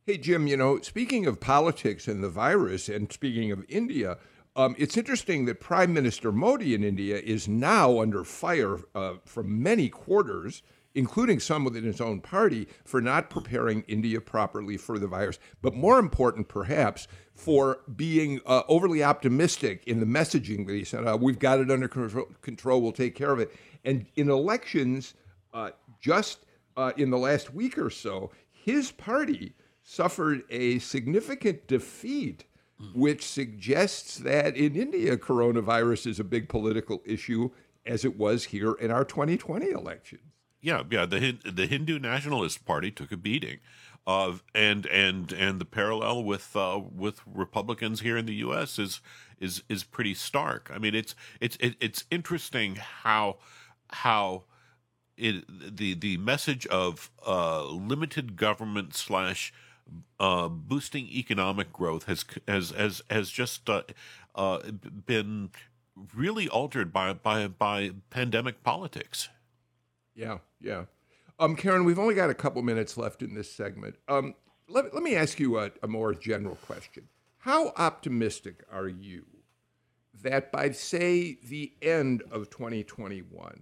Hey 0.05 0.17
Jim, 0.17 0.47
you 0.47 0.57
know, 0.57 0.79
speaking 0.79 1.25
of 1.25 1.39
politics 1.39 2.07
and 2.07 2.23
the 2.23 2.29
virus, 2.29 2.89
and 2.89 3.11
speaking 3.11 3.51
of 3.51 3.63
India, 3.69 4.17
um, 4.55 4.75
it's 4.77 4.97
interesting 4.97 5.45
that 5.45 5.59
Prime 5.59 5.93
Minister 5.93 6.31
Modi 6.31 6.73
in 6.73 6.83
India 6.83 7.17
is 7.17 7.47
now 7.47 7.99
under 7.99 8.23
fire 8.23 8.79
uh, 8.95 9.15
from 9.25 9.61
many 9.61 9.89
quarters 9.89 10.63
including 10.95 11.39
some 11.39 11.63
within 11.63 11.83
his 11.83 12.01
own 12.01 12.21
party, 12.21 12.67
for 12.83 13.01
not 13.01 13.29
preparing 13.29 13.83
India 13.87 14.19
properly 14.19 14.77
for 14.77 14.99
the 14.99 15.07
virus. 15.07 15.39
But 15.61 15.73
more 15.73 15.99
important, 15.99 16.47
perhaps, 16.47 17.07
for 17.33 17.81
being 17.95 18.41
uh, 18.45 18.63
overly 18.67 19.03
optimistic 19.03 19.83
in 19.87 19.99
the 19.99 20.05
messaging 20.05 20.65
that 20.67 20.73
he 20.73 20.83
said, 20.83 21.07
uh, 21.07 21.17
we've 21.19 21.39
got 21.39 21.59
it 21.59 21.71
under 21.71 21.87
control, 21.87 22.81
we'll 22.81 22.91
take 22.91 23.15
care 23.15 23.31
of 23.31 23.39
it. 23.39 23.55
And 23.83 24.05
in 24.15 24.29
elections, 24.29 25.13
uh, 25.53 25.71
just 25.99 26.45
uh, 26.77 26.91
in 26.97 27.09
the 27.09 27.17
last 27.17 27.53
week 27.53 27.77
or 27.77 27.89
so, 27.89 28.31
his 28.51 28.91
party 28.91 29.55
suffered 29.83 30.43
a 30.49 30.79
significant 30.79 31.67
defeat 31.67 32.45
which 32.93 33.25
suggests 33.25 34.17
that 34.17 34.57
in 34.57 34.75
India, 34.75 35.17
coronavirus 35.17 36.07
is 36.07 36.19
a 36.19 36.23
big 36.23 36.49
political 36.49 37.01
issue, 37.05 37.49
as 37.85 38.05
it 38.05 38.17
was 38.17 38.45
here 38.45 38.73
in 38.73 38.91
our 38.91 39.05
2020 39.05 39.69
election 39.69 40.19
yeah, 40.61 40.83
yeah. 40.89 41.05
The 41.05 41.37
the 41.43 41.67
Hindu 41.67 41.99
Nationalist 41.99 42.65
Party 42.65 42.91
took 42.91 43.11
a 43.11 43.17
beating, 43.17 43.59
uh, 44.05 44.33
and 44.53 44.85
and 44.87 45.31
and 45.31 45.59
the 45.59 45.65
parallel 45.65 46.23
with 46.23 46.55
uh, 46.55 46.79
with 46.95 47.21
Republicans 47.25 48.01
here 48.01 48.17
in 48.17 48.25
the 48.25 48.35
U.S. 48.35 48.79
is 48.79 49.01
is 49.39 49.63
is 49.69 49.83
pretty 49.83 50.13
stark. 50.13 50.71
I 50.73 50.77
mean, 50.77 50.95
it's 50.95 51.15
it's 51.39 51.57
it's 51.59 52.05
interesting 52.11 52.75
how 52.75 53.37
how 53.89 54.43
it 55.17 55.45
the 55.77 55.93
the 55.93 56.17
message 56.17 56.65
of 56.67 57.11
uh, 57.25 57.63
limited 57.65 58.35
government 58.35 58.95
slash 58.95 59.53
uh, 60.19 60.47
boosting 60.47 61.07
economic 61.07 61.73
growth 61.73 62.05
has 62.05 62.25
has 62.47 62.71
has 62.71 63.01
has 63.09 63.29
just 63.29 63.69
uh, 63.69 63.83
uh, 64.35 64.59
been 65.05 65.49
really 66.15 66.47
altered 66.47 66.93
by 66.93 67.13
by 67.13 67.47
by 67.47 67.91
pandemic 68.09 68.63
politics. 68.63 69.29
Yeah, 70.15 70.39
yeah. 70.59 70.85
Um, 71.39 71.55
Keren, 71.55 71.85
we've 71.85 71.99
only 71.99 72.15
got 72.15 72.29
a 72.29 72.35
couple 72.35 72.61
minutes 72.61 72.97
left 72.97 73.23
in 73.23 73.33
this 73.33 73.51
segment. 73.51 73.95
Um, 74.07 74.35
let, 74.67 74.93
let 74.93 75.03
me 75.03 75.15
ask 75.15 75.39
you 75.39 75.59
a, 75.59 75.71
a 75.81 75.87
more 75.87 76.13
general 76.13 76.55
question. 76.55 77.07
How 77.39 77.73
optimistic 77.77 78.63
are 78.71 78.87
you 78.87 79.25
that 80.21 80.51
by, 80.51 80.71
say, 80.71 81.39
the 81.43 81.73
end 81.81 82.21
of 82.31 82.49
2021, 82.49 83.61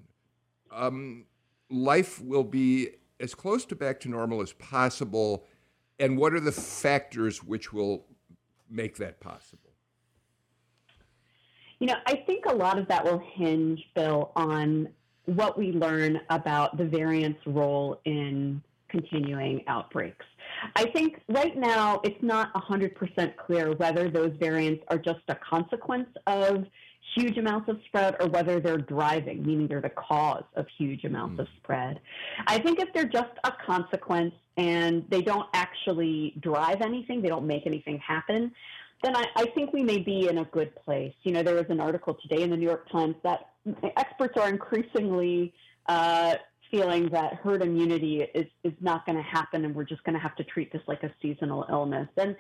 um, 0.72 1.26
life 1.70 2.22
will 2.22 2.44
be 2.44 2.90
as 3.20 3.34
close 3.34 3.66
to 3.66 3.76
back 3.76 4.00
to 4.02 4.10
normal 4.10 4.42
as 4.42 4.52
possible? 4.54 5.46
And 6.00 6.18
what 6.18 6.34
are 6.34 6.40
the 6.40 6.52
factors 6.52 7.44
which 7.44 7.72
will 7.72 8.06
make 8.70 8.98
that 8.98 9.20
possible? 9.20 9.70
You 11.80 11.88
know, 11.88 11.96
I 12.06 12.18
think 12.18 12.46
a 12.46 12.54
lot 12.54 12.78
of 12.78 12.88
that 12.90 13.06
will 13.06 13.20
hinge, 13.20 13.82
Bill, 13.96 14.34
on 14.36 14.90
what 15.36 15.58
we 15.58 15.72
learn 15.72 16.20
about 16.30 16.78
the 16.78 16.86
variant's 16.86 17.40
role 17.46 18.00
in 18.06 18.62
continuing 18.90 19.64
outbreaks. 19.68 20.26
I 20.76 20.86
think 20.92 21.22
right 21.30 21.56
now 21.56 22.02
it's 22.04 22.22
not 22.22 22.54
100% 22.54 23.38
clear 23.38 23.74
whether 23.74 24.10
those 24.10 24.32
variants 24.40 24.84
are 24.90 24.98
just 24.98 25.22
a 25.28 25.36
consequence 25.36 26.10
of 26.28 26.66
huge 27.16 27.38
amounts 27.38 27.70
of 27.70 27.80
spread 27.86 28.16
or 28.20 28.28
whether 28.28 28.60
they're 28.60 28.78
driving, 28.78 29.46
meaning 29.46 29.68
they're 29.68 29.82
the 29.82 29.90
cause 29.90 30.44
of 30.56 30.66
huge 30.78 31.04
amounts 31.06 31.38
mm. 31.38 31.42
of 31.42 31.48
spread. 31.58 32.00
I 32.48 32.60
think 32.60 32.80
if 32.80 32.90
they're 32.94 33.08
just 33.08 33.32
a 33.44 33.52
consequence 33.66 34.34
and 34.58 35.06
they 35.10 35.22
don't 35.22 35.48
actually 35.54 36.36
drive 36.40 36.82
anything, 36.82 37.22
they 37.22 37.30
don't 37.30 37.48
make 37.48 37.66
anything 37.66 38.00
happen, 38.00 38.52
then 39.04 39.16
I, 39.16 39.26
I 39.36 39.46
think 39.56 39.72
we 39.72 39.82
may 39.82 40.00
be 40.00 40.28
in 40.28 40.40
a 40.40 40.46
good 40.46 40.76
place. 40.76 41.14
You 41.24 41.32
know, 41.32 41.44
there 41.44 41.56
was 41.56 41.66
an 41.70 41.80
article 41.80 42.18
today 42.22 42.44
in 42.44 42.50
the 42.50 42.58
New 42.58 42.68
York 42.68 42.90
Times 42.92 43.16
that 43.24 43.49
experts 43.98 44.38
are 44.38 44.50
increasingly 44.50 45.54
uh, 45.88 46.36
feeling 46.72 47.10
that 47.10 47.36
herd 47.36 47.62
immunity 47.62 48.22
is, 48.34 48.46
is 48.64 48.74
not 48.80 49.06
going 49.06 49.18
to 49.18 49.24
happen 49.24 49.66
and 49.66 49.76
we're 49.76 49.84
just 49.84 50.04
going 50.04 50.14
to 50.14 50.20
have 50.20 50.36
to 50.36 50.44
treat 50.44 50.72
this 50.72 50.82
like 50.88 51.04
a 51.04 51.12
seasonal 51.22 51.66
illness. 51.70 52.08
And 52.18 52.36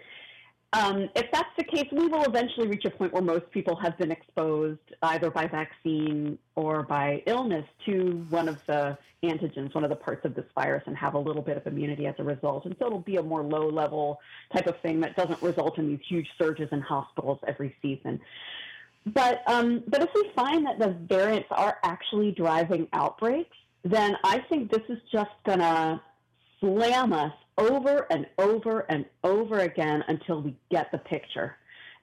um, 0.71 1.10
if 1.15 1.32
that's 1.32 1.49
the 1.58 1.63
case, 1.63 1.88
we 1.91 2.08
will 2.08 2.23
eventually 2.25 2.67
reach 2.67 2.86
a 2.86 2.91
point 2.91 3.12
where 3.12 3.23
most 3.23 3.49
people 3.49 3.75
have 3.77 3.97
been 3.97 4.12
exposed 4.12 4.79
either 5.01 5.32
by 5.32 5.47
vaccine 5.47 6.38
or 6.55 6.84
by 6.84 7.23
illness 7.25 7.65
to 7.88 8.25
one 8.29 8.47
of 8.47 8.63
the 8.67 8.95
antigens, 9.23 9.73
one 9.73 9.84
of 9.84 9.89
the 9.89 9.95
parts 9.95 10.25
of 10.25 10.36
this 10.36 10.45
virus, 10.53 10.84
and 10.86 10.95
have 10.95 11.15
a 11.15 11.19
little 11.19 11.41
bit 11.41 11.58
of 11.58 11.65
immunity 11.65 12.05
as 12.05 12.13
a 12.19 12.23
result. 12.23 12.65
And 12.65 12.75
so 12.77 12.86
it'll 12.86 12.99
be 12.99 13.15
a 13.15 13.23
more 13.23 13.41
low 13.41 13.67
level 13.67 14.19
type 14.53 14.67
of 14.67 14.79
thing 14.82 14.99
that 14.99 15.15
doesn't 15.15 15.41
result 15.41 15.79
in 15.79 15.88
these 15.88 15.99
huge 16.08 16.27
surges 16.38 16.69
in 16.71 16.82
hospitals 16.82 17.39
every 17.47 17.75
season. 17.82 18.21
But 19.13 19.43
um, 19.48 19.84
but 19.88 20.02
if 20.02 20.10
we 20.13 20.30
find 20.36 20.65
that 20.65 20.80
the 20.80 20.95
variants 21.08 21.48
are 21.52 21.78
actually 21.84 22.32
driving 22.32 22.88
outbreaks, 22.93 23.56
then 23.84 24.17
I 24.24 24.39
think 24.50 24.72
this 24.72 24.84
is 24.89 25.00
just 25.12 25.32
gonna 25.45 26.02
slam 26.60 27.13
us 27.13 27.34
over 27.58 28.08
and 28.10 28.26
over 28.38 28.82
and 28.89 29.06
over 29.24 29.60
again 29.60 30.04
until 30.08 30.41
we 30.41 30.56
get 30.69 30.91
the 30.91 30.98
picture 30.98 31.56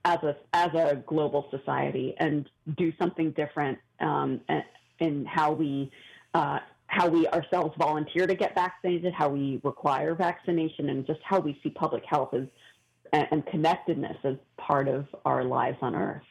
as 0.05 0.19
a 0.23 0.37
as 0.53 0.73
a 0.75 1.03
global 1.07 1.49
society 1.51 2.15
and 2.19 2.49
do 2.77 2.93
something 2.99 3.33
different 3.33 3.79
um, 4.01 4.41
in 5.01 5.27
how 5.27 5.53
we 5.53 5.91
uh, 6.35 6.61
how 6.87 7.09
we 7.09 7.27
ourselves 7.29 7.75
volunteer 7.79 8.27
to 8.27 8.35
get 8.35 8.55
vaccinated, 8.55 9.13
how 9.13 9.29
we 9.29 9.61
require 9.65 10.15
vaccination, 10.15 10.89
and 10.89 11.07
just 11.07 11.21
how 11.23 11.41
we 11.41 11.59
see 11.63 11.71
public 11.71 12.05
health 12.09 12.33
as 12.33 12.47
and 13.13 13.47
connectedness 13.47 14.17
as 14.25 14.35
part 14.57 14.89
of 14.89 15.07
our 15.25 15.45
lives 15.45 15.79
on 15.81 15.95
Earth. 15.95 16.23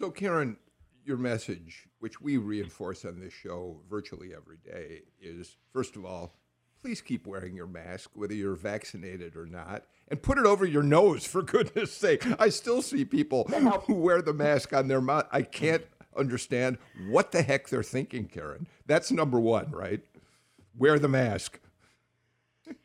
So, 0.00 0.10
Keren, 0.10 0.56
your 1.04 1.18
message, 1.18 1.86
which 1.98 2.22
we 2.22 2.38
reinforce 2.38 3.04
on 3.04 3.20
this 3.20 3.34
show 3.34 3.82
virtually 3.90 4.30
every 4.34 4.56
day, 4.56 5.02
is 5.20 5.58
first 5.74 5.94
of 5.94 6.06
all, 6.06 6.32
please 6.80 7.02
keep 7.02 7.26
wearing 7.26 7.54
your 7.54 7.66
mask, 7.66 8.08
whether 8.14 8.32
you're 8.32 8.54
vaccinated 8.54 9.36
or 9.36 9.44
not, 9.44 9.84
and 10.08 10.22
put 10.22 10.38
it 10.38 10.46
over 10.46 10.64
your 10.64 10.82
nose, 10.82 11.26
for 11.26 11.42
goodness 11.42 11.92
sake. 11.92 12.24
I 12.40 12.48
still 12.48 12.80
see 12.80 13.04
people 13.04 13.44
who 13.86 13.92
wear 13.92 14.22
the 14.22 14.32
mask 14.32 14.72
on 14.72 14.88
their 14.88 15.02
mouth. 15.02 15.26
I 15.30 15.42
can't 15.42 15.84
understand 16.16 16.78
what 17.10 17.30
the 17.30 17.42
heck 17.42 17.68
they're 17.68 17.82
thinking, 17.82 18.26
Keren. 18.26 18.68
That's 18.86 19.12
number 19.12 19.38
one, 19.38 19.70
right? 19.70 20.00
Wear 20.78 20.98
the 20.98 21.08
mask. 21.08 21.60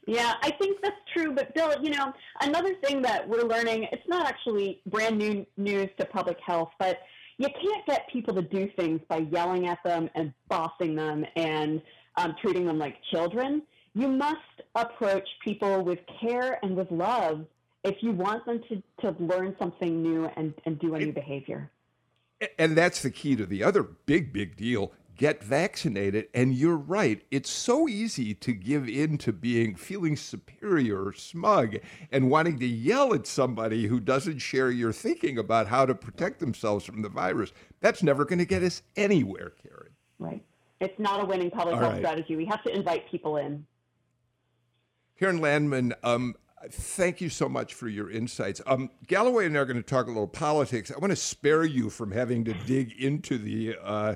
Yeah, 0.08 0.36
I 0.42 0.52
think 0.52 0.80
that's 0.82 0.96
true. 1.14 1.34
But 1.34 1.54
Bill, 1.56 1.74
you 1.82 1.90
know, 1.90 2.14
another 2.42 2.76
thing 2.84 3.02
that 3.02 3.28
we're 3.28 3.44
learning, 3.44 3.88
it's 3.92 4.08
not 4.08 4.28
actually 4.28 4.82
brand 4.86 5.18
new 5.18 5.46
news 5.58 5.90
to 6.00 6.06
public 6.06 6.38
health, 6.46 6.70
but 6.80 7.00
you 7.38 7.48
can't 7.48 7.86
get 7.86 8.08
people 8.12 8.34
to 8.36 8.42
do 8.42 8.70
things 8.78 9.02
by 9.10 9.18
yelling 9.18 9.68
at 9.68 9.80
them 9.84 10.10
and 10.16 10.34
bossing 10.48 10.96
them 10.96 11.26
and 11.36 11.82
um, 12.18 12.36
treating 12.42 12.66
them 12.66 12.80
like 12.80 12.96
children. 13.12 13.62
You 13.94 14.08
must 14.08 14.38
approach 14.76 15.28
people 15.44 15.84
with 15.84 16.00
care 16.22 16.60
and 16.64 16.76
with 16.76 16.92
love 16.92 17.46
if 17.84 17.96
you 18.02 18.12
want 18.12 18.46
them 18.46 18.62
to, 18.70 18.84
to 19.02 19.24
learn 19.24 19.56
something 19.60 20.02
new 20.02 20.30
and, 20.36 20.54
and 20.66 20.80
do 20.80 20.96
a 20.96 21.00
new 21.00 21.14
behavior. 21.14 21.70
And 22.60 22.78
that's 22.78 23.02
the 23.02 23.12
key 23.12 23.36
to 23.36 23.46
the 23.46 23.64
other 23.64 23.84
big, 23.84 24.34
big 24.34 24.58
deal 24.58 24.92
get 25.16 25.44
vaccinated. 25.44 26.28
And 26.34 26.54
you're 26.54 26.78
right. 26.78 27.24
It's 27.32 27.50
so 27.50 27.88
easy 27.88 28.34
to 28.36 28.54
give 28.54 28.88
in 28.88 29.18
to 29.20 29.34
being 29.34 29.76
feeling 29.76 30.16
superior 30.16 31.06
or 31.06 31.14
smug 31.14 31.78
and 32.12 32.30
wanting 32.30 32.60
to 32.60 32.68
yell 32.68 33.14
at 33.14 33.28
somebody 33.28 33.88
who 33.88 34.00
doesn't 34.00 34.40
share 34.40 34.72
your 34.72 34.92
thinking 34.94 35.38
about 35.38 35.68
how 35.68 35.86
to 35.86 35.96
protect 35.96 36.40
themselves 36.40 36.86
from 36.86 37.02
the 37.02 37.10
virus. 37.10 37.54
That's 37.82 38.04
never 38.04 38.26
going 38.26 38.40
to 38.40 38.46
get 38.46 38.64
us 38.64 38.82
anywhere, 38.96 39.54
Keren. 39.62 39.92
Right. 40.20 40.44
It's 40.80 41.00
not 41.00 41.22
a 41.22 41.26
winning 41.26 41.52
public 41.52 41.76
health 41.76 41.94
right. 41.94 42.02
strategy. 42.02 42.36
We 42.36 42.46
have 42.46 42.64
to 42.64 42.76
invite 42.76 43.10
people 43.10 43.38
in. 43.38 43.66
Keren 45.18 45.40
Landman, 45.40 45.94
um, 46.04 46.36
thank 46.70 47.22
you 47.22 47.30
so 47.30 47.48
much 47.48 47.74
for 47.74 47.88
your 47.88 48.12
insights. 48.12 48.62
Um, 48.68 48.90
Galloway 49.08 49.46
and 49.46 49.58
I 49.58 49.62
are 49.62 49.66
going 49.66 49.78
to 49.78 49.84
talk 49.84 50.08
a 50.08 50.10
little 50.10 50.28
politics. 50.28 50.92
I 50.92 51.00
want 51.00 51.12
to 51.12 51.16
spare 51.16 51.64
you 51.64 51.90
from 51.90 52.12
having 52.12 52.44
to 52.46 52.54
dig 52.66 52.92
into 53.00 53.38
the 53.38 53.78
uh, 53.82 54.16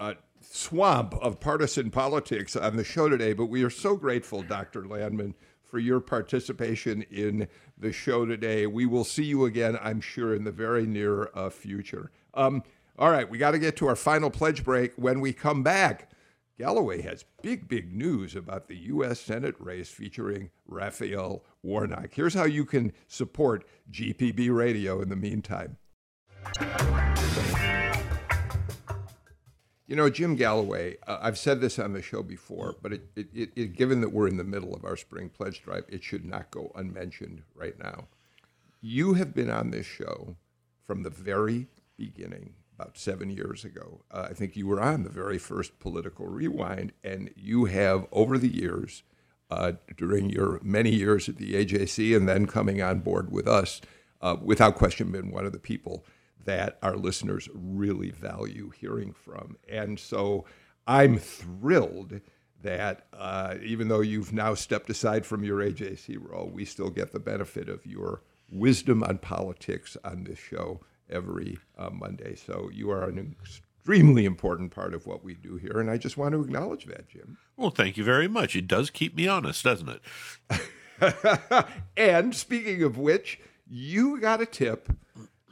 uh, 0.00 0.14
swamp 0.40 1.14
of 1.20 1.38
partisan 1.38 1.90
politics 1.90 2.56
on 2.56 2.76
the 2.76 2.82
show 2.82 3.08
today, 3.08 3.34
but 3.34 3.46
we 3.46 3.62
are 3.62 3.70
so 3.70 3.94
grateful, 3.94 4.42
Dr. 4.42 4.86
Landman, 4.86 5.34
for 5.62 5.78
your 5.78 6.00
participation 6.00 7.02
in 7.10 7.46
the 7.78 7.92
show 7.92 8.24
today. 8.24 8.66
We 8.66 8.86
will 8.86 9.04
see 9.04 9.24
you 9.24 9.44
again, 9.44 9.78
I'm 9.80 10.00
sure, 10.00 10.34
in 10.34 10.44
the 10.44 10.50
very 10.50 10.86
near 10.86 11.30
uh, 11.34 11.50
future. 11.50 12.10
Um, 12.34 12.64
all 12.98 13.10
right, 13.10 13.28
we 13.28 13.38
got 13.38 13.52
to 13.52 13.58
get 13.58 13.76
to 13.76 13.86
our 13.86 13.96
final 13.96 14.30
pledge 14.30 14.64
break. 14.64 14.94
When 14.96 15.20
we 15.20 15.32
come 15.32 15.62
back, 15.62 16.10
Galloway 16.58 17.02
has 17.02 17.24
big, 17.42 17.68
big 17.68 17.94
news 17.94 18.34
about 18.34 18.68
the 18.68 18.76
U.S. 18.76 19.20
Senate 19.20 19.54
race 19.58 19.90
featuring 19.90 20.50
Raphael 20.66 21.44
Warnock. 21.62 22.12
Here's 22.12 22.34
how 22.34 22.44
you 22.44 22.64
can 22.64 22.92
support 23.06 23.64
GPB 23.90 24.54
Radio 24.54 25.00
in 25.00 25.08
the 25.08 25.16
meantime. 25.16 25.76
You 29.90 29.96
know, 29.96 30.08
Jim 30.08 30.36
Galloway, 30.36 30.98
uh, 31.08 31.18
I've 31.20 31.36
said 31.36 31.60
this 31.60 31.76
on 31.76 31.94
the 31.94 32.00
show 32.00 32.22
before, 32.22 32.76
but 32.80 32.92
it, 32.92 33.08
it, 33.16 33.50
it, 33.56 33.76
given 33.76 34.00
that 34.02 34.12
we're 34.12 34.28
in 34.28 34.36
the 34.36 34.44
middle 34.44 34.72
of 34.72 34.84
our 34.84 34.96
spring 34.96 35.28
pledge 35.28 35.64
drive, 35.64 35.82
it 35.88 36.04
should 36.04 36.24
not 36.24 36.52
go 36.52 36.70
unmentioned 36.76 37.42
right 37.56 37.76
now. 37.76 38.06
You 38.80 39.14
have 39.14 39.34
been 39.34 39.50
on 39.50 39.72
this 39.72 39.86
show 39.86 40.36
from 40.86 41.02
the 41.02 41.10
very 41.10 41.66
beginning, 41.96 42.54
about 42.78 42.98
seven 42.98 43.30
years 43.30 43.64
ago. 43.64 44.02
Uh, 44.12 44.28
I 44.30 44.32
think 44.32 44.54
you 44.54 44.68
were 44.68 44.80
on 44.80 45.02
the 45.02 45.10
very 45.10 45.38
first 45.38 45.80
political 45.80 46.28
rewind, 46.28 46.92
and 47.02 47.30
you 47.34 47.64
have, 47.64 48.06
over 48.12 48.38
the 48.38 48.46
years, 48.46 49.02
uh, 49.50 49.72
during 49.96 50.30
your 50.30 50.60
many 50.62 50.94
years 50.94 51.28
at 51.28 51.36
the 51.36 51.54
AJC 51.54 52.16
and 52.16 52.28
then 52.28 52.46
coming 52.46 52.80
on 52.80 53.00
board 53.00 53.32
with 53.32 53.48
us, 53.48 53.80
uh, 54.22 54.36
without 54.40 54.76
question, 54.76 55.10
been 55.10 55.32
one 55.32 55.46
of 55.46 55.52
the 55.52 55.58
people 55.58 56.04
that 56.50 56.78
our 56.82 56.96
listeners 56.96 57.48
really 57.54 58.10
value 58.10 58.70
hearing 58.70 59.12
from. 59.12 59.56
And 59.68 60.00
so 60.00 60.46
I'm 60.84 61.16
thrilled 61.16 62.20
that 62.62 63.06
uh, 63.12 63.54
even 63.64 63.86
though 63.86 64.00
you've 64.00 64.32
now 64.32 64.54
stepped 64.54 64.90
aside 64.90 65.24
from 65.24 65.44
your 65.44 65.60
AJC 65.60 66.18
role, 66.20 66.50
we 66.52 66.64
still 66.64 66.90
get 66.90 67.12
the 67.12 67.20
benefit 67.20 67.68
of 67.68 67.86
your 67.86 68.22
wisdom 68.50 69.04
on 69.04 69.18
politics 69.18 69.96
on 70.02 70.24
this 70.24 70.40
show 70.40 70.80
every 71.08 71.56
uh, 71.78 71.90
Monday. 71.90 72.34
So 72.34 72.68
you 72.72 72.90
are 72.90 73.04
an 73.04 73.36
extremely 73.40 74.24
important 74.24 74.72
part 74.72 74.92
of 74.92 75.06
what 75.06 75.22
we 75.22 75.34
do 75.34 75.54
here. 75.54 75.78
And 75.78 75.88
I 75.88 75.98
just 75.98 76.16
want 76.16 76.32
to 76.32 76.42
acknowledge 76.42 76.86
that, 76.86 77.08
Jim. 77.08 77.38
Well, 77.56 77.70
thank 77.70 77.96
you 77.96 78.02
very 78.02 78.26
much. 78.26 78.56
It 78.56 78.66
does 78.66 78.90
keep 78.90 79.14
me 79.14 79.28
honest, 79.28 79.62
doesn't 79.62 80.00
it? 80.50 81.64
and 81.96 82.34
speaking 82.34 82.82
of 82.82 82.98
which, 82.98 83.38
you 83.68 84.20
got 84.20 84.42
a 84.42 84.46
tip 84.46 84.88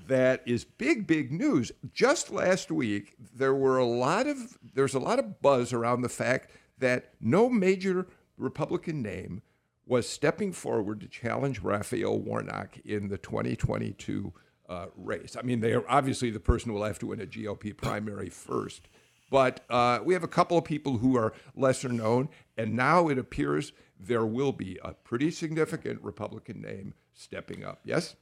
that 0.09 0.43
is 0.47 0.65
big, 0.65 1.07
big 1.07 1.31
news. 1.31 1.71
Just 1.93 2.31
last 2.31 2.71
week, 2.71 3.15
there 3.35 3.55
were 3.55 3.79
a 3.79 3.85
lot 3.85 4.27
of 4.27 4.59
there's 4.75 4.95
a 4.95 4.99
lot 4.99 5.19
of 5.19 5.41
buzz 5.41 5.73
around 5.73 6.01
the 6.01 6.09
fact 6.09 6.51
that 6.79 7.13
no 7.21 7.49
major 7.49 8.07
Republican 8.37 9.03
name 9.03 9.43
was 9.87 10.09
stepping 10.09 10.53
forward 10.53 11.01
to 11.01 11.09
challenge 11.09 11.61
Raphael 11.61 12.19
Warnock 12.19 12.79
in 12.85 13.09
the 13.09 13.19
2022 13.19 14.33
uh, 14.69 14.87
race. 14.97 15.37
I 15.39 15.43
mean, 15.43 15.61
they 15.61 15.73
are 15.73 15.85
obviously 15.89 16.31
the 16.31 16.41
person 16.41 16.73
will 16.73 16.85
have 16.85 16.99
to 17.01 17.07
win 17.07 17.21
a 17.21 17.27
GOP 17.27 17.77
primary 17.77 18.29
first. 18.29 18.89
But 19.31 19.65
uh, 19.69 20.01
we 20.03 20.15
have 20.15 20.25
a 20.25 20.29
couple 20.29 20.57
of 20.57 20.65
people 20.65 20.99
who 20.99 21.17
are 21.17 21.35
lesser 21.55 21.91
known, 21.91 22.31
and 22.57 22.75
now 22.75 23.09
it 23.09 23.19
appears 23.19 23.73
there 24.01 24.25
will 24.25 24.53
be 24.53 24.79
a 24.83 24.95
pretty 24.95 25.31
significant 25.31 26.03
Republican 26.03 26.63
name 26.63 26.95
stepping 27.13 27.65
up. 27.65 27.81
Yes? 27.85 28.17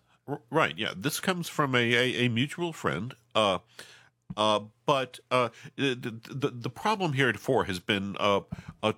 Right. 0.51 0.77
Yeah. 0.77 0.93
This 0.97 1.21
comes 1.21 1.49
from 1.49 1.75
a, 1.75 1.95
a, 1.95 2.27
a 2.27 2.29
mutual 2.29 2.73
friend. 2.73 3.15
Uh, 3.35 3.59
uh, 4.37 4.61
but 4.87 5.21
uh, 5.31 5.51
the, 5.77 5.95
the 5.95 6.51
the 6.51 6.71
problem 6.71 7.13
heretofore 7.13 7.65
has 7.65 7.79
been 7.79 8.17
uh, 8.19 8.41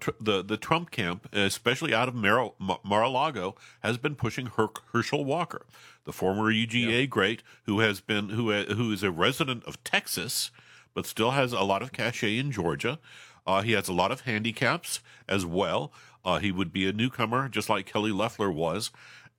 tr- 0.00 0.10
the 0.20 0.42
the 0.42 0.56
Trump 0.56 0.90
camp, 0.90 1.28
especially 1.32 1.92
out 1.92 2.08
of 2.08 2.14
Mar- 2.14 2.54
Mar-a-Lago, 2.82 3.54
has 3.80 3.98
been 3.98 4.14
pushing 4.14 4.46
Her- 4.46 4.68
Herschel 4.92 5.24
Walker, 5.24 5.66
the 6.04 6.12
former 6.12 6.52
UGA 6.52 7.00
yeah. 7.00 7.04
great, 7.04 7.42
who 7.64 7.80
has 7.80 8.00
been 8.00 8.30
who 8.30 8.52
who 8.52 8.90
is 8.90 9.02
a 9.02 9.10
resident 9.10 9.64
of 9.64 9.82
Texas, 9.84 10.50
but 10.94 11.06
still 11.06 11.32
has 11.32 11.52
a 11.52 11.60
lot 11.60 11.82
of 11.82 11.92
cachet 11.92 12.38
in 12.38 12.50
Georgia. 12.50 12.98
Uh, 13.46 13.62
he 13.62 13.72
has 13.72 13.88
a 13.88 13.94
lot 13.94 14.10
of 14.10 14.22
handicaps 14.22 15.00
as 15.28 15.44
well. 15.46 15.92
Uh, 16.24 16.38
he 16.38 16.52
would 16.52 16.72
be 16.72 16.86
a 16.86 16.92
newcomer, 16.92 17.48
just 17.48 17.70
like 17.70 17.86
Kelly 17.86 18.12
Loeffler 18.12 18.50
was 18.50 18.90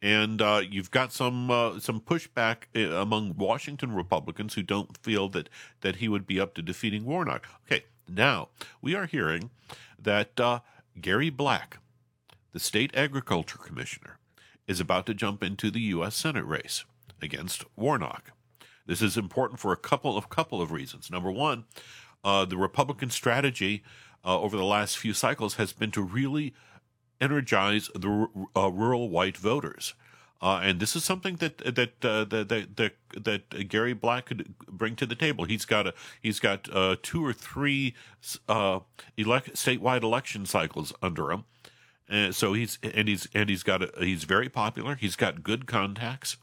and 0.01 0.41
uh, 0.41 0.61
you've 0.67 0.91
got 0.91 1.11
some 1.11 1.51
uh, 1.51 1.79
some 1.79 1.99
pushback 1.99 2.63
uh, 2.75 2.95
among 2.95 3.35
Washington 3.37 3.93
Republicans 3.93 4.53
who 4.53 4.63
don't 4.63 4.97
feel 4.97 5.29
that 5.29 5.49
that 5.81 5.97
he 5.97 6.07
would 6.07 6.25
be 6.25 6.39
up 6.39 6.53
to 6.55 6.61
defeating 6.61 7.05
Warnock. 7.05 7.47
Okay, 7.65 7.85
now 8.07 8.49
we 8.81 8.95
are 8.95 9.05
hearing 9.05 9.49
that 9.97 10.39
uh, 10.39 10.59
Gary 10.99 11.29
Black, 11.29 11.79
the 12.53 12.59
state 12.59 12.91
agriculture 12.95 13.57
commissioner, 13.57 14.17
is 14.67 14.79
about 14.79 15.05
to 15.07 15.13
jump 15.13 15.43
into 15.43 15.69
the 15.69 15.81
U.S. 15.81 16.15
Senate 16.15 16.45
race 16.45 16.85
against 17.21 17.65
Warnock. 17.75 18.31
This 18.85 19.01
is 19.01 19.17
important 19.17 19.59
for 19.59 19.71
a 19.71 19.77
couple 19.77 20.17
of 20.17 20.29
couple 20.29 20.61
of 20.61 20.71
reasons. 20.71 21.11
Number 21.11 21.31
one, 21.31 21.65
uh, 22.23 22.45
the 22.45 22.57
Republican 22.57 23.09
strategy 23.09 23.83
uh, 24.25 24.39
over 24.39 24.57
the 24.57 24.65
last 24.65 24.97
few 24.97 25.13
cycles 25.13 25.55
has 25.55 25.73
been 25.73 25.91
to 25.91 26.01
really 26.01 26.53
energize 27.21 27.89
the 27.95 28.27
uh, 28.55 28.71
rural 28.71 29.09
white 29.09 29.37
voters. 29.37 29.93
Uh, 30.41 30.61
and 30.63 30.79
this 30.79 30.95
is 30.95 31.03
something 31.03 31.35
that 31.35 31.57
that, 31.57 32.05
uh, 32.05 32.23
that 32.23 32.47
that 32.77 32.93
that 33.11 33.67
Gary 33.67 33.93
Black 33.93 34.27
could 34.27 34.55
bring 34.69 34.95
to 34.95 35.05
the 35.05 35.15
table. 35.15 35.43
He's 35.43 35.65
got 35.65 35.87
a 35.87 35.93
he's 36.21 36.39
got 36.39 36.69
uh, 36.73 36.95
two 37.03 37.25
or 37.25 37.33
three 37.33 37.93
uh, 38.47 38.79
elect, 39.17 39.55
statewide 39.55 40.01
election 40.01 40.45
cycles 40.45 40.93
under 41.01 41.31
him, 41.31 41.43
and 42.07 42.33
so 42.33 42.53
he's 42.53 42.79
and 42.81 43.09
he's 43.09 43.27
and 43.33 43.49
he's 43.49 43.63
got 43.63 43.83
a, 43.83 43.91
he's 43.99 44.23
very 44.23 44.47
popular. 44.47 44.95
He's 44.95 45.17
got 45.17 45.43
good 45.43 45.67
contacts, 45.67 46.37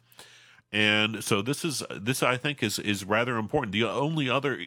and 0.70 1.24
so 1.24 1.40
this 1.40 1.64
is 1.64 1.82
this 1.90 2.22
I 2.22 2.36
think 2.36 2.62
is 2.62 2.78
is 2.78 3.02
rather 3.02 3.38
important. 3.38 3.72
The 3.72 3.84
only 3.84 4.28
other 4.28 4.66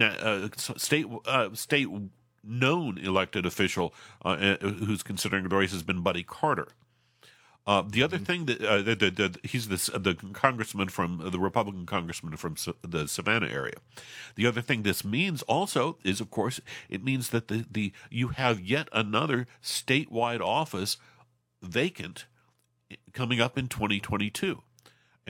uh, 0.00 0.48
state 0.56 1.06
state 1.52 1.88
known 2.42 2.98
elected 2.98 3.46
official 3.46 3.94
uh, 4.24 4.28
uh, 4.28 4.56
who's 4.58 5.02
considering 5.02 5.48
the 5.48 5.56
race 5.56 5.72
has 5.72 5.82
been 5.82 6.02
Buddy 6.02 6.22
Carter. 6.22 6.68
Uh, 7.66 7.82
the 7.86 8.02
other 8.02 8.16
mm-hmm. 8.16 8.24
thing 8.24 8.46
that, 8.46 8.64
uh, 8.64 8.82
that, 8.82 8.98
that, 9.00 9.16
that, 9.16 9.36
he's 9.44 9.68
the, 9.68 9.98
the 9.98 10.14
congressman 10.32 10.88
from 10.88 11.30
the 11.30 11.38
Republican 11.38 11.86
congressman 11.86 12.36
from 12.36 12.56
the 12.82 13.06
Savannah 13.06 13.48
area. 13.48 13.76
The 14.34 14.46
other 14.46 14.62
thing 14.62 14.82
this 14.82 15.04
means 15.04 15.42
also 15.42 15.98
is, 16.02 16.20
of 16.20 16.30
course, 16.30 16.60
it 16.88 17.04
means 17.04 17.28
that 17.30 17.48
the, 17.48 17.66
the 17.70 17.92
you 18.10 18.28
have 18.28 18.60
yet 18.60 18.88
another 18.92 19.46
statewide 19.62 20.40
office 20.40 20.96
vacant 21.62 22.24
coming 23.12 23.40
up 23.40 23.58
in 23.58 23.68
2022 23.68 24.62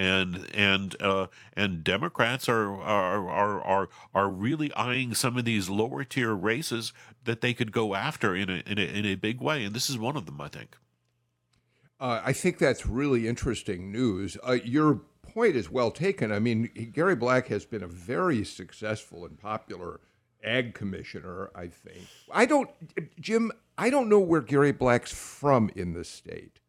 and 0.01 0.49
and 0.55 0.97
uh, 1.03 1.27
and 1.53 1.85
Democrats 1.85 2.49
are, 2.49 2.75
are 2.81 3.29
are 3.29 3.61
are 3.61 3.89
are 4.15 4.29
really 4.31 4.73
eyeing 4.73 5.15
some 5.15 5.37
of 5.37 5.45
these 5.45 5.69
lower 5.69 6.05
tier 6.05 6.35
races 6.35 6.95
that 7.25 7.43
they 7.43 7.53
could 7.53 7.71
go 7.71 7.95
after 7.95 8.35
in 8.35 8.49
a 8.49 8.63
in 8.67 8.79
a, 8.79 8.83
in 8.83 9.05
a 9.05 9.15
big 9.15 9.43
way, 9.43 9.63
and 9.63 9.75
this 9.75 9.91
is 9.91 9.99
one 9.99 10.17
of 10.17 10.25
them, 10.25 10.41
I 10.41 10.49
think. 10.49 10.77
Uh, 12.01 12.23
I 12.25 12.33
think 12.33 12.57
that's 12.57 12.87
really 12.87 13.29
interesting 13.29 13.93
news. 13.93 14.39
Uh, 14.43 14.53
your 14.65 15.03
point 15.23 15.55
is 15.55 15.71
well 15.71 15.91
taken. 15.91 16.33
I 16.33 16.39
mean, 16.39 16.91
Gary 16.95 17.15
Black 17.15 17.49
has 17.49 17.67
been 17.67 17.83
a 17.83 17.89
very 17.89 18.43
successful 18.43 19.27
and 19.27 19.39
popular 19.39 20.01
ag 20.43 20.73
commissioner. 20.73 21.51
I 21.55 21.67
think 21.67 22.07
I 22.33 22.47
don't, 22.47 22.71
Jim. 23.21 23.53
I 23.77 23.91
don't 23.91 24.09
know 24.09 24.21
where 24.21 24.41
Gary 24.41 24.73
Black's 24.73 25.13
from 25.13 25.71
in 25.77 25.93
the 25.93 26.05
state. 26.05 26.60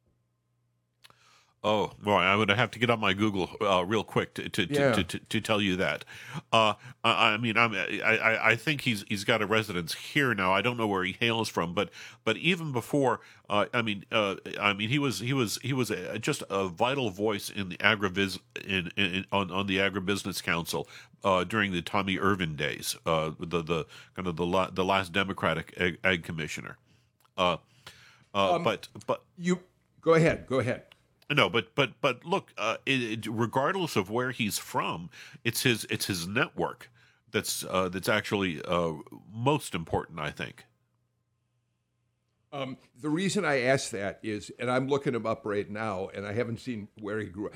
Oh, 1.63 1.91
well, 2.03 2.15
I'm 2.17 2.37
going 2.39 2.47
to 2.47 2.55
have 2.55 2.71
to 2.71 2.79
get 2.79 2.89
on 2.89 2.99
my 2.99 3.13
Google 3.13 3.47
uh, 3.61 3.85
real 3.85 4.03
quick 4.03 4.33
to 4.33 4.49
to, 4.49 4.65
Yeah. 4.67 4.93
to, 4.93 5.03
to, 5.03 5.19
to 5.19 5.41
tell 5.41 5.61
you 5.61 5.75
that. 5.75 6.03
Uh, 6.51 6.73
I, 7.03 7.33
I 7.33 7.37
mean, 7.37 7.55
I'm, 7.55 7.73
I, 7.75 7.99
I 8.03 8.49
I 8.51 8.55
think 8.55 8.81
he's 8.81 9.05
he's 9.07 9.23
got 9.23 9.43
a 9.43 9.45
residence 9.45 9.93
here 9.93 10.33
now. 10.33 10.51
I 10.51 10.63
don't 10.63 10.75
know 10.75 10.87
where 10.87 11.03
he 11.03 11.15
hails 11.19 11.49
from, 11.49 11.75
but 11.75 11.91
but 12.23 12.35
even 12.37 12.71
before, 12.71 13.19
uh, 13.47 13.67
I 13.75 13.83
mean, 13.83 14.05
uh, 14.11 14.37
I 14.59 14.73
mean, 14.73 14.89
he 14.89 14.97
was 14.97 15.19
he 15.19 15.33
was 15.33 15.59
he 15.61 15.71
was 15.71 15.91
a, 15.91 16.17
just 16.17 16.41
a 16.49 16.67
vital 16.67 17.11
voice 17.11 17.51
in 17.51 17.69
the 17.69 17.77
agribusiness 17.77 18.39
in, 18.65 18.91
in 18.97 19.25
on 19.31 19.51
on 19.51 19.67
the 19.67 19.77
agribusiness 19.77 20.41
council 20.41 20.87
uh, 21.23 21.43
during 21.43 21.71
the 21.73 21.83
Tommy 21.83 22.17
Irvin 22.17 22.55
days, 22.55 22.95
uh, 23.05 23.31
the 23.39 23.61
the 23.61 23.85
kind 24.15 24.27
of 24.27 24.35
the 24.35 24.47
la- 24.47 24.71
the 24.71 24.83
last 24.83 25.13
Democratic 25.13 25.75
ag, 25.79 25.99
ag 26.03 26.23
commissioner. 26.23 26.77
Uh, 27.37 27.57
uh, 28.33 28.57
but 28.57 28.87
but 29.05 29.21
You 29.37 29.59
go 30.01 30.15
ahead. 30.15 30.47
Go 30.47 30.57
ahead. 30.57 30.85
No, 31.33 31.49
but 31.49 31.75
but 31.75 31.93
but 32.01 32.25
look, 32.25 32.53
uh, 32.57 32.77
it, 32.85 33.25
it- 33.25 33.27
regardless 33.29 33.95
of 33.95 34.09
where 34.09 34.31
he's 34.31 34.57
from, 34.57 35.09
it's 35.43 35.63
his 35.63 35.85
it's 35.89 36.05
his 36.05 36.27
network 36.27 36.89
that's 37.31 37.63
uh, 37.69 37.89
that's 37.89 38.09
actually 38.09 38.61
uh, 38.63 38.93
most 39.33 39.73
important, 39.75 40.19
I 40.19 40.31
think. 40.31 40.65
Um, 42.53 42.77
the 42.99 43.09
reason 43.09 43.45
I 43.45 43.61
ask 43.61 43.91
that 43.91 44.19
is, 44.23 44.51
and 44.59 44.69
I'm 44.69 44.89
looking 44.89 45.15
him 45.15 45.25
up 45.25 45.45
right 45.45 45.69
now, 45.69 46.09
and 46.13 46.27
I 46.27 46.33
haven't 46.33 46.59
seen 46.59 46.89
where 46.99 47.19
he 47.19 47.27
grew 47.27 47.47
up. 47.47 47.53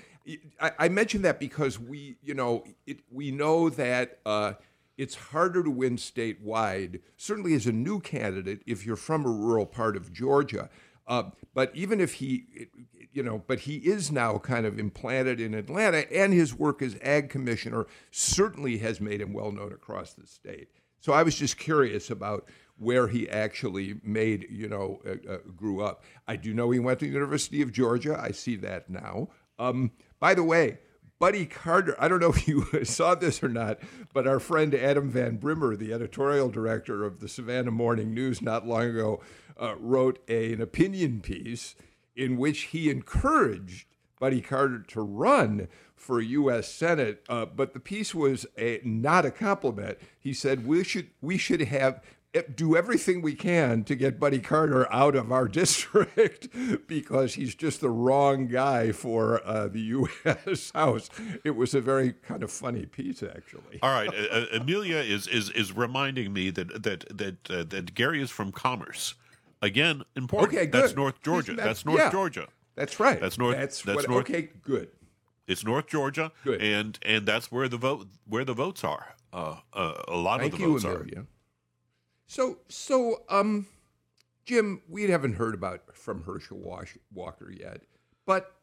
I, 0.61 0.71
I 0.79 0.87
that 1.23 1.37
because 1.37 1.77
we, 1.77 2.15
you 2.23 2.33
know, 2.33 2.63
it, 2.87 2.99
we 3.11 3.29
know 3.31 3.69
that 3.71 4.19
uh, 4.25 4.53
it's 4.97 5.15
harder 5.15 5.63
to 5.63 5.69
win 5.69 5.97
statewide, 5.97 7.01
certainly 7.17 7.53
as 7.55 7.67
a 7.67 7.73
new 7.73 7.99
candidate, 7.99 8.61
if 8.65 8.85
you're 8.85 8.95
from 8.95 9.25
a 9.25 9.29
rural 9.29 9.65
part 9.65 9.97
of 9.97 10.13
Georgia. 10.13 10.69
Uh, 11.07 11.23
but 11.53 11.71
even 11.75 11.99
if 11.99 12.13
he, 12.13 12.67
you 13.13 13.23
know, 13.23 13.43
but 13.47 13.61
he 13.61 13.77
is 13.77 14.11
now 14.11 14.37
kind 14.37 14.65
of 14.65 14.79
implanted 14.79 15.39
in 15.39 15.53
Atlanta, 15.53 16.11
and 16.11 16.33
his 16.33 16.53
work 16.53 16.81
as 16.81 16.97
ag 17.01 17.29
commissioner 17.29 17.85
certainly 18.11 18.79
has 18.79 18.99
made 18.99 19.21
him 19.21 19.33
well 19.33 19.51
known 19.51 19.71
across 19.71 20.13
the 20.13 20.25
state. 20.25 20.69
So 20.99 21.13
I 21.13 21.23
was 21.23 21.35
just 21.35 21.57
curious 21.57 22.09
about 22.09 22.49
where 22.77 23.07
he 23.07 23.29
actually 23.29 23.99
made, 24.03 24.47
you 24.49 24.67
know, 24.67 24.99
uh, 25.05 25.33
uh, 25.33 25.37
grew 25.55 25.81
up. 25.81 26.03
I 26.27 26.35
do 26.35 26.53
know 26.53 26.71
he 26.71 26.79
went 26.79 26.99
to 26.99 27.05
the 27.05 27.11
University 27.11 27.61
of 27.61 27.71
Georgia. 27.71 28.19
I 28.19 28.31
see 28.31 28.55
that 28.57 28.89
now. 28.89 29.29
Um, 29.57 29.91
by 30.19 30.33
the 30.33 30.43
way, 30.43 30.79
Buddy 31.17 31.45
Carter, 31.45 31.95
I 31.97 32.09
don't 32.09 32.19
know 32.19 32.31
if 32.31 32.47
you 32.47 32.65
saw 32.83 33.15
this 33.15 33.41
or 33.41 33.47
not, 33.47 33.79
but 34.13 34.27
our 34.27 34.39
friend 34.39 34.75
Adam 34.75 35.09
Van 35.09 35.37
Brimmer, 35.37 35.77
the 35.77 35.93
editorial 35.93 36.49
director 36.49 37.05
of 37.05 37.21
the 37.21 37.29
Savannah 37.29 37.71
Morning 37.71 38.13
News, 38.13 38.41
not 38.41 38.67
long 38.67 38.83
ago, 38.83 39.21
uh, 39.59 39.75
wrote 39.79 40.19
a, 40.27 40.53
an 40.53 40.61
opinion 40.61 41.21
piece 41.21 41.75
in 42.15 42.37
which 42.37 42.63
he 42.63 42.89
encouraged 42.89 43.87
Buddy 44.19 44.41
Carter 44.41 44.79
to 44.79 45.01
run 45.01 45.67
for 45.95 46.21
U.S. 46.21 46.67
Senate, 46.67 47.23
uh, 47.29 47.45
but 47.45 47.73
the 47.73 47.79
piece 47.79 48.13
was 48.13 48.45
a, 48.57 48.79
not 48.83 49.25
a 49.25 49.31
compliment. 49.31 49.97
He 50.19 50.33
said 50.33 50.67
we 50.67 50.83
should 50.83 51.09
we 51.21 51.37
should 51.37 51.61
have 51.61 52.01
eh, 52.33 52.43
do 52.53 52.75
everything 52.75 53.21
we 53.21 53.33
can 53.33 53.83
to 53.85 53.95
get 53.95 54.19
Buddy 54.19 54.39
Carter 54.39 54.91
out 54.93 55.15
of 55.15 55.31
our 55.31 55.47
district 55.61 56.47
because 56.87 57.33
he's 57.33 57.55
just 57.55 57.81
the 57.81 57.89
wrong 57.89 58.47
guy 58.47 58.91
for 58.91 59.41
uh, 59.45 59.67
the 59.67 59.81
U.S. 59.81 60.71
House. 60.75 61.09
It 61.43 61.55
was 61.55 61.73
a 61.73 61.81
very 61.81 62.13
kind 62.13 62.43
of 62.43 62.51
funny 62.51 62.85
piece, 62.85 63.23
actually. 63.23 63.79
All 63.81 63.91
right, 63.91 64.09
uh, 64.09 64.45
Amelia 64.53 64.97
is 64.97 65.27
is 65.27 65.49
is 65.51 65.75
reminding 65.75 66.31
me 66.33 66.51
that 66.51 66.83
that 66.83 67.17
that 67.17 67.49
uh, 67.49 67.63
that 67.63 67.95
Gary 67.95 68.21
is 68.21 68.29
from 68.29 68.51
Commerce. 68.51 69.15
Again, 69.65 70.03
important. 70.15 70.53
Okay, 70.53 70.65
good. 70.67 70.83
That's. 70.83 70.95
North 70.95 71.21
Georgia. 71.23 71.53
He's- 71.53 71.65
That's 71.65 71.85
North 71.85 71.99
yeah. 71.99 72.11
Georgia. 72.11 72.47
That's 72.75 72.99
right. 72.99 73.19
That's 73.19 73.37
North- 73.37 73.57
That's, 73.57 73.81
that's 73.81 73.95
what, 73.95 74.09
North- 74.09 74.29
Okay, 74.29 74.49
good. 74.63 74.89
It's 75.47 75.63
North 75.63 75.87
Georgia, 75.87 76.31
Good. 76.43 76.61
and 76.61 76.97
and 77.03 77.25
that's 77.25 77.51
where 77.51 77.67
the 77.69 77.77
vote 77.77 78.07
where 78.27 78.43
the 78.45 78.53
votes 78.53 78.83
are. 78.83 79.15
Uh, 79.33 79.57
uh, 79.73 80.01
a 80.07 80.15
lot 80.17 80.39
Thank 80.39 80.53
of 80.53 80.59
the 80.59 80.65
you, 80.65 80.71
votes 80.73 80.85
are. 80.85 80.95
Amelia. 81.01 81.25
So, 82.27 82.57
so, 82.67 83.21
um, 83.29 83.67
Jim, 84.45 84.81
we 84.89 85.03
haven't 85.03 85.33
heard 85.33 85.53
about 85.53 85.95
from 85.95 86.23
Herschel 86.23 86.57
Wash- 86.57 86.97
Walker 87.13 87.51
yet, 87.51 87.81
but 88.25 88.55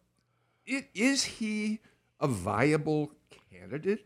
it, 0.67 0.89
is 0.95 1.25
he 1.25 1.81
a 2.21 2.27
viable 2.27 3.13
candidate 3.51 4.05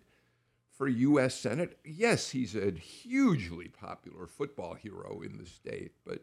for 0.71 0.87
U.S. 0.89 1.35
Senate? 1.35 1.79
Yes, 1.85 2.31
he's 2.31 2.55
a 2.55 2.71
hugely 2.73 3.69
popular 3.69 4.27
football 4.27 4.75
hero 4.75 5.23
in 5.25 5.39
the 5.39 5.47
state, 5.47 5.93
but 6.07 6.23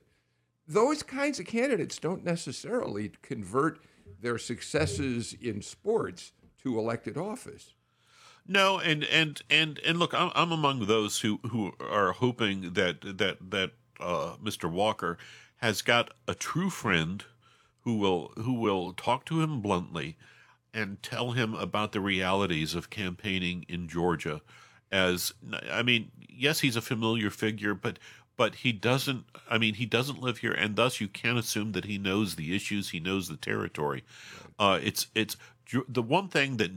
those 0.68 1.04
kinds 1.04 1.40
of 1.40 1.46
candidates 1.46 1.98
don't 1.98 2.24
necessarily 2.24 3.12
convert 3.22 3.80
their 4.22 4.38
successes 4.38 5.36
in 5.40 5.62
sports 5.62 6.32
to 6.62 6.80
elected 6.80 7.18
office. 7.18 7.74
No, 8.48 8.80
and 8.80 9.04
and 9.06 9.42
and 9.50 9.80
and 9.86 10.00
look, 10.00 10.14
I'm, 10.14 10.32
I'm 10.36 10.52
among 10.52 10.86
those 10.86 11.22
who 11.22 11.40
who 11.50 11.74
are 11.80 12.12
hoping 12.12 12.74
that 12.74 13.02
that 13.18 13.52
that 13.52 13.72
uh, 14.00 14.36
Mr. 14.44 14.70
Walker 14.70 15.18
has 15.58 15.82
got 15.82 16.14
a 16.28 16.36
true 16.36 16.70
friend 16.70 17.24
who 17.82 17.98
will 17.98 18.34
who 18.36 18.54
will 18.54 18.94
talk 18.94 19.26
to 19.26 19.42
him 19.42 19.62
bluntly 19.62 20.18
and 20.74 21.02
tell 21.02 21.32
him 21.32 21.54
about 21.54 21.92
the 21.92 22.02
realities 22.02 22.76
of 22.76 22.90
campaigning 22.90 23.66
in 23.70 23.88
Georgia. 23.88 24.42
As 24.92 25.34
I 25.72 25.82
mean, 25.84 26.12
yes, 26.20 26.60
he's 26.60 26.76
a 26.76 26.82
familiar 26.82 27.30
figure, 27.30 27.74
but 27.74 27.98
but 28.38 28.56
he 28.56 28.72
doesn't. 28.72 29.26
I 29.50 29.58
mean, 29.58 29.76
he 29.76 29.86
doesn't 29.86 30.22
live 30.22 30.40
here, 30.40 30.52
and 30.52 30.76
thus 30.76 31.00
you 31.00 31.08
can't 31.08 31.38
assume 31.38 31.72
that 31.74 31.86
he 31.86 31.98
knows 31.98 32.36
the 32.36 32.56
issues. 32.56 32.90
He 32.90 33.00
knows 33.00 33.28
the 33.28 33.38
territory. 33.38 34.04
Uh, 34.58 34.80
it's 34.82 35.08
it's 35.14 35.38
the 35.88 36.02
one 36.02 36.28
thing 36.28 36.58
that 36.58 36.72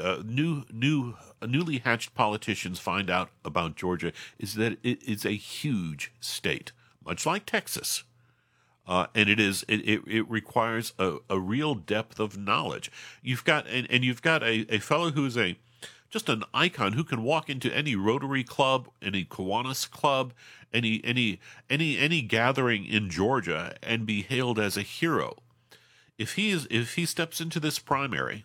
uh, 0.00 0.22
new 0.24 0.64
new 0.72 1.16
newly 1.46 1.78
hatched 1.78 2.14
politicians 2.14 2.78
find 2.78 3.10
out 3.10 3.30
about 3.44 3.76
Georgia 3.76 4.12
is 4.38 4.54
that 4.54 4.78
it 4.82 5.02
is 5.02 5.24
a 5.24 5.32
huge 5.32 6.12
state, 6.20 6.72
much 7.04 7.26
like 7.26 7.46
Texas. 7.46 8.04
Uh, 8.86 9.06
and 9.14 9.30
it 9.30 9.40
is 9.40 9.64
it, 9.66 9.80
it, 9.88 10.02
it 10.06 10.28
requires 10.28 10.92
a, 10.98 11.16
a 11.30 11.38
real 11.38 11.74
depth 11.74 12.20
of 12.20 12.36
knowledge. 12.36 12.92
You've 13.22 13.44
got 13.44 13.66
and, 13.66 13.90
and 13.90 14.04
you've 14.04 14.20
got 14.22 14.42
a, 14.42 14.66
a 14.68 14.78
fellow 14.78 15.10
who's 15.10 15.38
a 15.38 15.56
just 16.14 16.28
an 16.28 16.44
icon 16.54 16.92
who 16.92 17.02
can 17.02 17.24
walk 17.24 17.50
into 17.50 17.76
any 17.76 17.96
Rotary 17.96 18.44
club, 18.44 18.88
any 19.02 19.24
Kiwanis 19.24 19.90
club, 19.90 20.32
any 20.72 21.00
any 21.02 21.40
any 21.68 21.98
any 21.98 22.22
gathering 22.22 22.86
in 22.86 23.10
Georgia 23.10 23.74
and 23.82 24.06
be 24.06 24.22
hailed 24.22 24.60
as 24.60 24.76
a 24.76 24.82
hero. 24.82 25.38
If 26.16 26.34
he 26.34 26.50
is 26.50 26.68
if 26.70 26.94
he 26.94 27.04
steps 27.04 27.40
into 27.40 27.58
this 27.58 27.80
primary, 27.80 28.44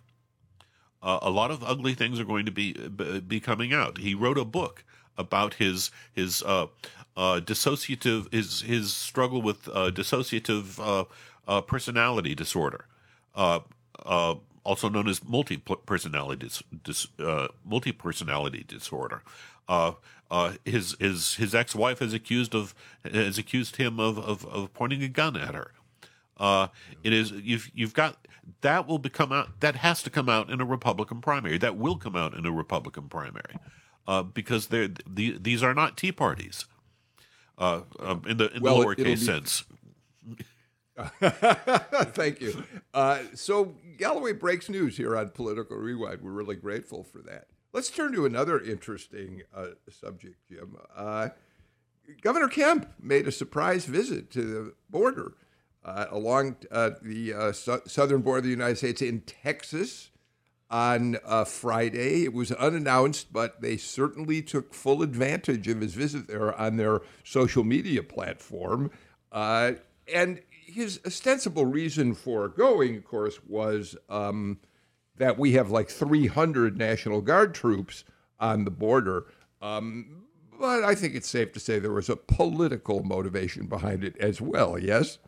uh, 1.00 1.20
a 1.22 1.30
lot 1.30 1.52
of 1.52 1.62
ugly 1.62 1.94
things 1.94 2.18
are 2.18 2.24
going 2.24 2.44
to 2.44 2.50
be 2.50 2.72
be 2.72 3.38
coming 3.38 3.72
out. 3.72 3.98
He 3.98 4.16
wrote 4.16 4.36
a 4.36 4.44
book 4.44 4.82
about 5.16 5.54
his 5.54 5.92
his 6.12 6.42
uh, 6.42 6.66
uh, 7.16 7.38
dissociative 7.40 8.32
his 8.34 8.62
his 8.62 8.92
struggle 8.92 9.42
with 9.42 9.68
uh, 9.68 9.92
dissociative 9.92 10.80
uh, 10.80 11.04
uh, 11.46 11.60
personality 11.60 12.34
disorder, 12.34 12.86
uh, 13.36 13.60
uh, 14.04 14.34
also 14.70 14.88
known 14.88 15.08
as 15.08 15.24
multi 15.24 15.56
personality 15.56 16.46
dis, 16.46 16.62
dis, 16.84 17.08
uh, 17.18 17.48
multi 17.64 17.90
personality 17.90 18.64
disorder. 18.68 19.22
Uh, 19.68 19.92
uh, 20.30 20.52
his 20.64 20.96
his 21.00 21.34
his 21.34 21.56
ex 21.56 21.74
wife 21.74 21.98
has 21.98 22.14
accused 22.14 22.54
of 22.54 22.72
has 23.04 23.36
accused 23.36 23.76
him 23.76 23.98
of, 23.98 24.16
of, 24.16 24.46
of 24.46 24.72
pointing 24.72 25.02
a 25.02 25.08
gun 25.08 25.36
at 25.36 25.56
her. 25.56 25.72
Uh, 26.38 26.68
it 27.02 27.12
is 27.12 27.32
you've 27.32 27.68
you've 27.74 27.94
got 27.94 28.28
that 28.60 28.86
will 28.86 29.00
become 29.00 29.32
out 29.32 29.58
that 29.58 29.74
has 29.74 30.04
to 30.04 30.10
come 30.10 30.28
out 30.28 30.48
in 30.48 30.60
a 30.60 30.64
Republican 30.64 31.20
primary. 31.20 31.58
That 31.58 31.76
will 31.76 31.96
come 31.96 32.14
out 32.14 32.32
in 32.34 32.46
a 32.46 32.52
Republican 32.52 33.08
primary 33.08 33.56
uh, 34.06 34.22
because 34.22 34.68
they're 34.68 34.88
the, 35.04 35.36
these 35.36 35.64
are 35.64 35.74
not 35.74 35.96
Tea 35.96 36.12
parties 36.12 36.66
uh, 37.58 37.80
um, 37.98 38.22
in 38.28 38.36
the 38.36 38.54
in 38.54 38.62
Well, 38.62 38.78
the 38.78 38.86
lowercase 38.86 39.18
sense. 39.18 39.64
Thank 42.12 42.40
you. 42.40 42.64
Uh, 42.92 43.20
so 43.34 43.76
Galloway 43.98 44.32
breaks 44.32 44.68
news 44.68 44.96
here 44.96 45.16
on 45.16 45.30
Political 45.30 45.76
Rewind. 45.76 46.22
We're 46.22 46.30
really 46.32 46.56
grateful 46.56 47.04
for 47.04 47.18
that. 47.22 47.46
Let's 47.72 47.90
turn 47.90 48.12
to 48.14 48.26
another 48.26 48.60
interesting 48.60 49.42
uh, 49.54 49.66
subject, 49.90 50.36
Jim. 50.48 50.76
Uh, 50.94 51.28
Governor 52.20 52.48
Kemp 52.48 52.90
made 53.00 53.28
a 53.28 53.32
surprise 53.32 53.84
visit 53.84 54.30
to 54.32 54.42
the 54.42 54.74
border 54.88 55.34
uh, 55.84 56.06
along 56.10 56.56
uh, 56.70 56.90
the 57.00 57.32
uh, 57.32 57.52
su- 57.52 57.82
southern 57.86 58.22
border 58.22 58.38
of 58.38 58.44
the 58.44 58.50
United 58.50 58.78
States 58.78 59.00
in 59.00 59.20
Texas 59.20 60.10
on 60.68 61.16
Friday. 61.46 62.24
It 62.24 62.32
was 62.32 62.52
unannounced, 62.52 63.32
but 63.32 63.60
they 63.60 63.76
certainly 63.76 64.40
took 64.40 64.72
full 64.72 65.02
advantage 65.02 65.66
of 65.66 65.80
his 65.80 65.94
visit 65.94 66.28
there 66.28 66.54
on 66.60 66.76
their 66.76 67.00
social 67.24 67.64
media 67.64 68.04
platform. 68.04 68.90
And 69.32 70.42
his 70.72 71.00
ostensible 71.06 71.66
reason 71.66 72.14
for 72.14 72.48
going, 72.48 72.96
of 72.96 73.04
course, 73.04 73.40
was 73.46 73.96
um, 74.08 74.58
that 75.16 75.38
we 75.38 75.52
have 75.52 75.70
like 75.70 75.88
300 75.88 76.76
National 76.76 77.20
Guard 77.20 77.54
troops 77.54 78.04
on 78.38 78.64
the 78.64 78.70
border. 78.70 79.26
Um, 79.60 80.24
but 80.58 80.84
I 80.84 80.94
think 80.94 81.14
it's 81.14 81.28
safe 81.28 81.52
to 81.52 81.60
say 81.60 81.78
there 81.78 81.92
was 81.92 82.08
a 82.08 82.16
political 82.16 83.02
motivation 83.02 83.66
behind 83.66 84.04
it 84.04 84.16
as 84.18 84.40
well, 84.40 84.78
yes? 84.78 85.18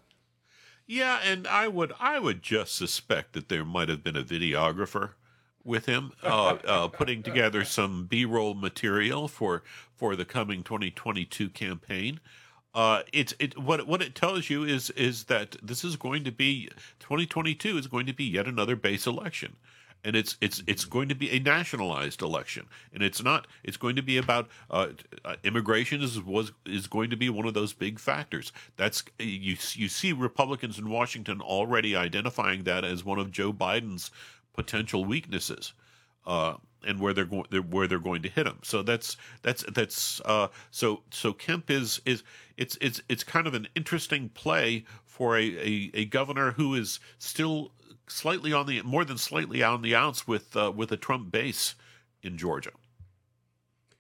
Yeah, 0.87 1.21
and 1.25 1.47
I 1.47 1.69
would 1.69 1.93
I 2.01 2.19
would 2.19 2.43
just 2.43 2.75
suspect 2.75 3.33
that 3.33 3.49
there 3.49 3.65
might 3.65 3.89
have 3.89 4.03
been 4.03 4.17
a 4.17 4.25
videographer 4.25 5.13
with 5.65 5.87
him, 5.87 6.13
uh, 6.23 6.59
uh, 6.67 6.89
putting 6.89 7.23
together 7.23 7.65
some 7.65 8.07
B-roll 8.07 8.55
material 8.55 9.29
for 9.29 9.63
for 9.95 10.17
the 10.17 10.25
coming 10.25 10.63
2022 10.63 11.49
campaign. 11.51 12.21
Uh, 12.75 13.03
it's 13.13 13.35
it 13.39 13.59
what 13.59 13.87
what 13.87 14.01
it 14.01 14.15
tells 14.15 14.49
you 14.49 14.65
is 14.65 14.91
is 14.91 15.25
that 15.25 15.57
this 15.63 15.85
is 15.85 15.97
going 15.97 16.25
to 16.25 16.33
be 16.33 16.69
2022 17.01 17.77
is 17.77 17.87
going 17.87 18.07
to 18.07 18.15
be 18.15 18.25
yet 18.25 18.47
another 18.47 18.77
base 18.77 19.07
election 19.07 19.57
and 20.05 20.17
it's 20.17 20.37
it's 20.41 20.63
it's 20.67 20.85
going 20.85 21.09
to 21.09 21.15
be 21.15 21.31
a 21.31 21.39
nationalized 21.39 22.23
election, 22.23 22.67
and 22.93 23.03
it's 23.03 23.23
not. 23.23 23.47
It's 23.63 23.77
going 23.77 23.97
to 23.97 24.03
be 24.03 24.17
about 24.17 24.49
uh, 24.71 24.89
uh, 25.25 25.37
immigration 25.45 26.03
is 26.03 26.21
was 26.21 26.53
is 26.67 26.87
going 26.87 27.11
to 27.11 27.17
be 27.17 27.29
one 27.29 27.47
of 27.47 27.55
those 27.55 27.73
big 27.73 27.99
factors. 27.99 28.53
That's 28.77 29.05
you 29.19 29.57
you 29.75 29.89
see 29.89 30.13
Republicans 30.13 30.79
in 30.79 30.89
Washington 30.89 31.41
already 31.41 31.95
identifying 31.95 32.65
that 32.65 32.85
as 32.85 33.05
one 33.05 33.19
of 33.19 33.31
Joe 33.31 33.53
Biden's 33.53 34.11
potential 34.55 35.05
weaknesses. 35.05 35.73
Uh, 36.27 36.55
and 36.85 37.01
where 37.01 37.13
they're 37.13 37.25
going, 37.25 37.45
where 37.71 37.87
they're 37.87 37.99
going 37.99 38.23
to 38.23 38.29
hit 38.29 38.47
him. 38.47 38.59
So 38.63 38.83
that's 38.83 39.17
that's 39.43 39.65
that's 39.73 40.21
uh, 40.25 40.49
so 40.71 41.03
so 41.11 41.33
Kemp 41.33 41.71
is 41.71 42.01
is 42.05 42.23
it's 42.57 42.77
it's 42.81 43.01
it's 43.09 43.25
kind 43.25 43.47
of 43.47 43.55
an 43.55 43.69
interesting 43.75 44.31
play 44.31 44.85
for 45.05 45.37
a, 45.37 45.45
a, 45.45 45.91
a 45.95 46.05
governor 46.07 46.53
who 46.53 46.75
is 46.75 46.99
still 47.19 47.73
slightly 48.09 48.53
on 48.53 48.67
the 48.67 48.83
more 48.83 49.05
than 49.05 49.19
slightly 49.19 49.63
on 49.63 49.83
the 49.83 49.95
outs 49.95 50.27
with 50.27 50.57
uh, 50.57 50.73
with 50.75 50.91
a 50.93 50.97
Trump 50.97 51.31
base 51.31 51.75
in 52.23 52.37
Georgia. 52.37 52.73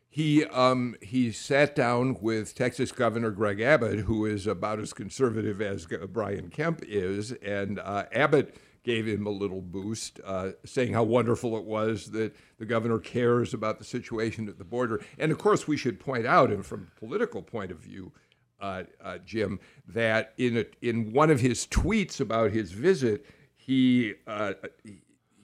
He 0.08 0.44
um, 0.44 0.94
he 1.00 1.32
sat 1.32 1.74
down 1.74 2.18
with 2.20 2.54
Texas 2.54 2.92
Governor 2.92 3.30
Greg 3.30 3.60
Abbott, 3.60 4.00
who 4.00 4.26
is 4.26 4.46
about 4.46 4.78
as 4.78 4.92
conservative 4.92 5.62
as 5.62 5.86
Brian 6.08 6.50
Kemp 6.50 6.82
is, 6.86 7.32
and 7.32 7.78
uh, 7.78 8.04
Abbott 8.12 8.54
gave 8.84 9.06
him 9.06 9.26
a 9.26 9.30
little 9.30 9.60
boost, 9.60 10.20
uh, 10.24 10.50
saying 10.64 10.92
how 10.92 11.04
wonderful 11.04 11.56
it 11.56 11.64
was 11.64 12.10
that 12.10 12.34
the 12.58 12.66
governor 12.66 12.98
cares 12.98 13.54
about 13.54 13.78
the 13.78 13.84
situation 13.84 14.48
at 14.48 14.58
the 14.58 14.64
border. 14.64 15.00
And 15.18 15.30
of 15.30 15.38
course, 15.38 15.68
we 15.68 15.76
should 15.76 16.00
point 16.00 16.26
out, 16.26 16.50
and 16.50 16.66
from 16.66 16.88
a 16.96 16.98
political 16.98 17.42
point 17.42 17.70
of 17.70 17.78
view, 17.78 18.12
uh, 18.60 18.84
uh, 19.02 19.18
Jim, 19.24 19.60
that 19.88 20.34
in 20.38 20.58
a, 20.58 20.64
in 20.80 21.12
one 21.12 21.30
of 21.30 21.40
his 21.40 21.66
tweets 21.66 22.20
about 22.20 22.52
his 22.52 22.72
visit, 22.72 23.26
he 23.54 24.14
uh, 24.26 24.54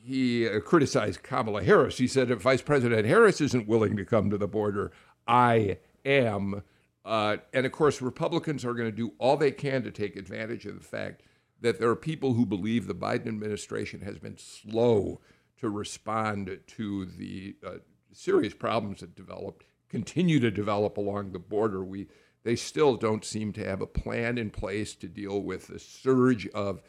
he 0.09 0.49
criticized 0.64 1.22
Kamala 1.22 1.62
Harris. 1.62 1.99
He 1.99 2.07
said, 2.07 2.30
if 2.30 2.41
Vice 2.41 2.62
President 2.62 3.05
Harris 3.05 3.41
isn't 3.43 3.68
willing 3.68 3.97
to 3.97 4.05
come 4.07 4.30
to 4.30 4.39
the 4.39 4.49
border, 4.49 4.91
I 5.26 5.78
am. 6.05 6.62
Uh, 7.05 7.36
and 7.53 7.66
of 7.66 7.72
course, 7.72 8.01
Republicans 8.01 8.64
are 8.64 8.72
going 8.74 8.91
to 8.91 8.97
do 8.97 9.12
all 9.18 9.36
they 9.36 9.51
can 9.51 9.82
to 9.82 9.91
take 9.91 10.16
advantage 10.16 10.64
of 10.64 10.78
the 10.78 10.84
fact 10.84 11.22
that 11.61 11.79
there 11.79 11.91
are 11.91 11.97
people 11.97 12.35
who 12.35 12.47
believe 12.47 12.87
the 12.87 12.95
Biden 12.95 13.27
administration 13.27 14.01
has 14.03 14.19
been 14.19 14.39
slow 14.39 15.21
to 15.59 15.69
respond 15.69 16.61
to 16.67 17.05
the 17.05 17.57
uh, 17.67 17.79
serious 18.13 18.55
problems 18.55 19.01
that 19.01 19.15
developed, 19.15 19.65
continue 19.89 20.39
to 20.41 20.51
develop 20.51 20.97
along 20.97 21.33
the 21.33 21.39
border. 21.39 21.85
We 21.85 22.09
they 22.45 22.57
still 22.57 22.97
don't 22.97 23.25
seem 23.25 23.53
to 23.55 23.65
have 23.65 23.81
a 23.81 23.87
plan 23.87 24.39
in 24.39 24.51
place 24.51 24.95
to 24.95 25.09
deal 25.09 25.43
with 25.43 25.67
the 25.67 25.79
surge 25.79 26.47
of 26.49 26.81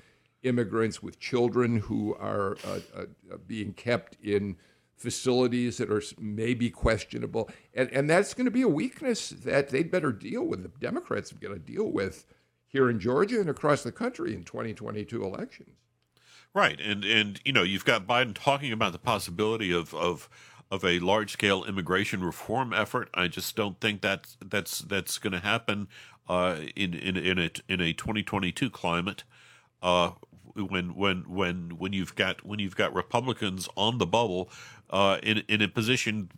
immigrants 0.43 1.03
with 1.03 1.19
children 1.19 1.79
who 1.79 2.15
are 2.15 2.55
uh, 2.65 2.79
uh, 2.95 3.05
being 3.45 3.73
kept 3.73 4.15
in 4.23 4.55
facilities 4.95 5.77
that 5.77 5.91
are 5.91 6.03
maybe 6.19 6.69
questionable. 6.69 7.49
And, 7.73 7.89
and 7.91 8.09
that's 8.09 8.33
going 8.33 8.45
to 8.45 8.51
be 8.51 8.61
a 8.61 8.67
weakness 8.67 9.29
that 9.29 9.69
they'd 9.69 9.91
better 9.91 10.11
deal 10.11 10.43
with. 10.45 10.63
The 10.63 10.71
Democrats 10.79 11.29
have 11.29 11.39
got 11.39 11.49
to 11.49 11.59
deal 11.59 11.91
with 11.91 12.25
here 12.69 12.89
in 12.89 12.99
Georgia 12.99 13.39
and 13.41 13.49
across 13.49 13.83
the 13.83 13.91
country 13.91 14.33
in 14.33 14.43
2022 14.43 15.23
elections. 15.23 15.75
Right. 16.53 16.79
And, 16.79 17.03
and 17.03 17.41
you 17.43 17.51
know, 17.51 17.63
you've 17.63 17.85
got 17.85 18.07
Biden 18.07 18.33
talking 18.33 18.71
about 18.71 18.93
the 18.93 18.99
possibility 18.99 19.71
of, 19.71 19.93
of, 19.93 20.29
of 20.71 20.85
a 20.85 20.99
large 20.99 21.31
scale 21.31 21.65
immigration 21.65 22.23
reform 22.23 22.71
effort. 22.71 23.09
I 23.13 23.27
just 23.27 23.55
don't 23.55 23.79
think 23.79 24.01
that's, 24.01 24.37
that's, 24.43 24.79
that's 24.79 25.17
going 25.17 25.33
to 25.33 25.39
happen 25.39 25.87
uh, 26.27 26.57
in, 26.75 26.93
in, 26.93 27.17
in, 27.17 27.39
a, 27.39 27.51
in 27.67 27.81
a 27.81 27.93
2022 27.93 28.69
climate. 28.69 29.23
Uh, 29.81 30.11
when 30.55 30.95
when 30.95 31.23
when 31.29 31.77
when 31.77 31.93
you've 31.93 32.15
got 32.15 32.43
when 32.45 32.59
you've 32.59 32.75
got 32.75 32.93
Republicans 32.93 33.69
on 33.77 33.97
the 33.97 34.05
bubble 34.05 34.49
uh, 34.89 35.17
in 35.23 35.43
in 35.47 35.61
a 35.61 35.69
position 35.69 36.29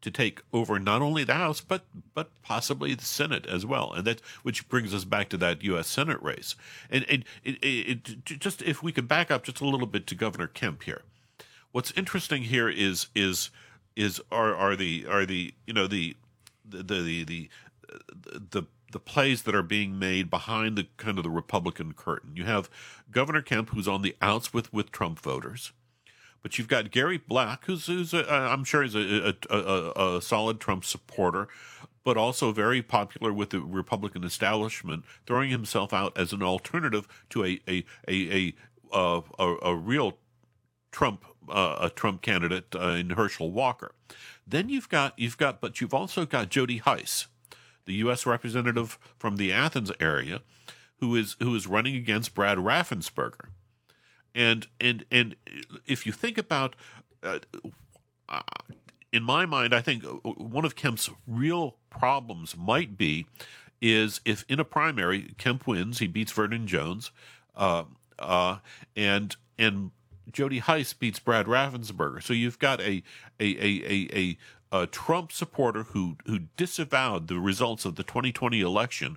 to 0.00 0.10
take 0.10 0.42
over 0.52 0.78
not 0.78 1.02
only 1.02 1.24
the 1.24 1.34
House 1.34 1.60
but 1.60 1.84
but 2.14 2.30
possibly 2.42 2.94
the 2.94 3.04
Senate 3.04 3.46
as 3.46 3.66
well, 3.66 3.92
and 3.92 4.06
that 4.06 4.20
which 4.42 4.68
brings 4.68 4.94
us 4.94 5.04
back 5.04 5.28
to 5.30 5.36
that 5.38 5.62
U.S. 5.64 5.88
Senate 5.88 6.22
race. 6.22 6.54
And, 6.90 7.04
and 7.08 7.24
it, 7.44 7.56
it, 7.62 8.08
it, 8.08 8.24
just 8.24 8.62
if 8.62 8.82
we 8.82 8.92
could 8.92 9.08
back 9.08 9.30
up 9.30 9.44
just 9.44 9.60
a 9.60 9.66
little 9.66 9.86
bit 9.86 10.06
to 10.08 10.14
Governor 10.14 10.46
Kemp 10.46 10.84
here, 10.84 11.02
what's 11.72 11.92
interesting 11.92 12.42
here 12.42 12.68
is 12.68 13.08
is 13.14 13.50
is 13.96 14.20
are 14.30 14.54
are 14.54 14.76
the 14.76 15.06
are 15.08 15.26
the 15.26 15.54
you 15.66 15.74
know 15.74 15.86
the 15.86 16.16
the 16.64 16.82
the 16.82 17.24
the, 17.24 17.48
the 18.50 18.66
the 18.90 19.00
plays 19.00 19.42
that 19.42 19.54
are 19.54 19.62
being 19.62 19.98
made 19.98 20.30
behind 20.30 20.76
the 20.76 20.86
kind 20.96 21.18
of 21.18 21.24
the 21.24 21.30
Republican 21.30 21.92
curtain. 21.92 22.32
You 22.34 22.44
have 22.44 22.70
Governor 23.10 23.42
Kemp, 23.42 23.70
who's 23.70 23.88
on 23.88 24.02
the 24.02 24.16
outs 24.22 24.54
with 24.54 24.72
with 24.72 24.90
Trump 24.92 25.18
voters, 25.20 25.72
but 26.42 26.58
you've 26.58 26.68
got 26.68 26.90
Gary 26.90 27.18
Black, 27.18 27.64
who's 27.64 27.86
who's 27.86 28.14
a, 28.14 28.30
I'm 28.30 28.64
sure 28.64 28.82
is 28.82 28.94
a, 28.94 29.34
a, 29.50 29.56
a, 29.56 30.16
a 30.16 30.22
solid 30.22 30.60
Trump 30.60 30.84
supporter, 30.84 31.48
but 32.04 32.16
also 32.16 32.52
very 32.52 32.82
popular 32.82 33.32
with 33.32 33.50
the 33.50 33.60
Republican 33.60 34.24
establishment, 34.24 35.04
throwing 35.26 35.50
himself 35.50 35.92
out 35.92 36.16
as 36.16 36.32
an 36.32 36.42
alternative 36.42 37.06
to 37.30 37.44
a 37.44 37.60
a 37.68 37.84
a 38.08 38.54
a, 38.92 38.96
uh, 38.96 39.20
a, 39.38 39.56
a 39.62 39.76
real 39.76 40.18
Trump 40.90 41.24
uh, 41.48 41.76
a 41.80 41.90
Trump 41.90 42.22
candidate 42.22 42.74
uh, 42.74 42.88
in 42.88 43.10
Herschel 43.10 43.50
Walker. 43.50 43.92
Then 44.46 44.68
you've 44.68 44.88
got 44.88 45.18
you've 45.18 45.38
got, 45.38 45.60
but 45.60 45.80
you've 45.80 45.94
also 45.94 46.24
got 46.24 46.48
Jody 46.48 46.78
Hice 46.78 47.26
the 47.88 47.94
U.S. 47.94 48.26
representative 48.26 48.98
from 49.18 49.36
the 49.36 49.50
Athens 49.50 49.90
area, 49.98 50.42
who 51.00 51.16
is 51.16 51.36
who 51.40 51.54
is 51.56 51.66
running 51.66 51.96
against 51.96 52.34
Brad 52.34 52.58
Raffensperger, 52.58 53.48
and 54.34 54.66
and 54.80 55.04
and 55.10 55.36
if 55.86 56.06
you 56.06 56.12
think 56.12 56.38
about, 56.38 56.76
uh, 57.22 57.38
uh, 58.28 58.40
in 59.12 59.22
my 59.22 59.46
mind, 59.46 59.74
I 59.74 59.80
think 59.80 60.04
one 60.22 60.64
of 60.64 60.76
Kemp's 60.76 61.10
real 61.26 61.76
problems 61.90 62.56
might 62.56 62.96
be 62.96 63.26
is 63.80 64.20
if 64.24 64.44
in 64.48 64.60
a 64.60 64.64
primary 64.64 65.34
Kemp 65.38 65.66
wins, 65.66 65.98
he 65.98 66.06
beats 66.06 66.32
Vernon 66.32 66.66
Jones, 66.66 67.10
uh, 67.56 67.84
uh 68.18 68.58
and 68.96 69.36
and 69.58 69.90
Jody 70.32 70.58
Hice 70.58 70.92
beats 70.92 71.18
Brad 71.18 71.46
Raffensperger. 71.46 72.22
So 72.22 72.32
you've 72.32 72.58
got 72.58 72.80
a 72.80 73.02
a 73.40 73.56
a 73.56 73.82
a, 73.84 74.08
a 74.14 74.38
a 74.70 74.86
Trump 74.86 75.32
supporter 75.32 75.84
who 75.84 76.16
who 76.26 76.40
disavowed 76.56 77.28
the 77.28 77.38
results 77.38 77.84
of 77.84 77.96
the 77.96 78.02
2020 78.02 78.60
election 78.60 79.16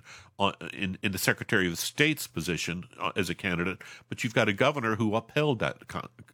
in 0.72 0.98
in 1.02 1.12
the 1.12 1.18
Secretary 1.18 1.66
of 1.66 1.78
State's 1.78 2.26
position 2.26 2.84
uh, 3.00 3.12
as 3.16 3.30
a 3.30 3.34
candidate, 3.34 3.78
but 4.08 4.22
you've 4.22 4.34
got 4.34 4.48
a 4.48 4.52
governor 4.52 4.96
who 4.96 5.14
upheld 5.14 5.58
that 5.60 5.78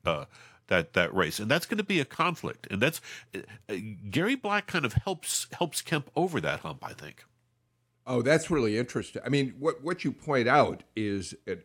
uh, 0.05 0.25
that 0.69 0.93
that 0.95 1.15
race, 1.15 1.39
and 1.39 1.51
that's 1.51 1.67
going 1.67 1.79
to 1.79 1.85
be 1.85 2.01
a 2.01 2.05
conflict. 2.05 2.67
And 2.71 2.81
that's 2.81 3.01
uh, 3.35 3.75
Gary 4.11 4.35
Black 4.35 4.67
kind 4.67 4.85
of 4.85 4.95
helps 4.95 5.47
helps 5.53 5.83
Kemp 5.83 6.11
over 6.17 6.41
that 6.41 6.61
hump, 6.61 6.85
I 6.85 6.93
think. 6.93 7.25
Oh, 8.07 8.23
that's 8.23 8.51
really 8.51 8.79
interesting. 8.79 9.23
I 9.25 9.29
mean, 9.29 9.55
what 9.59 9.83
what 9.83 10.05
you 10.05 10.13
point 10.13 10.49
out 10.49 10.83
is 10.97 11.35
uh, 11.51 11.57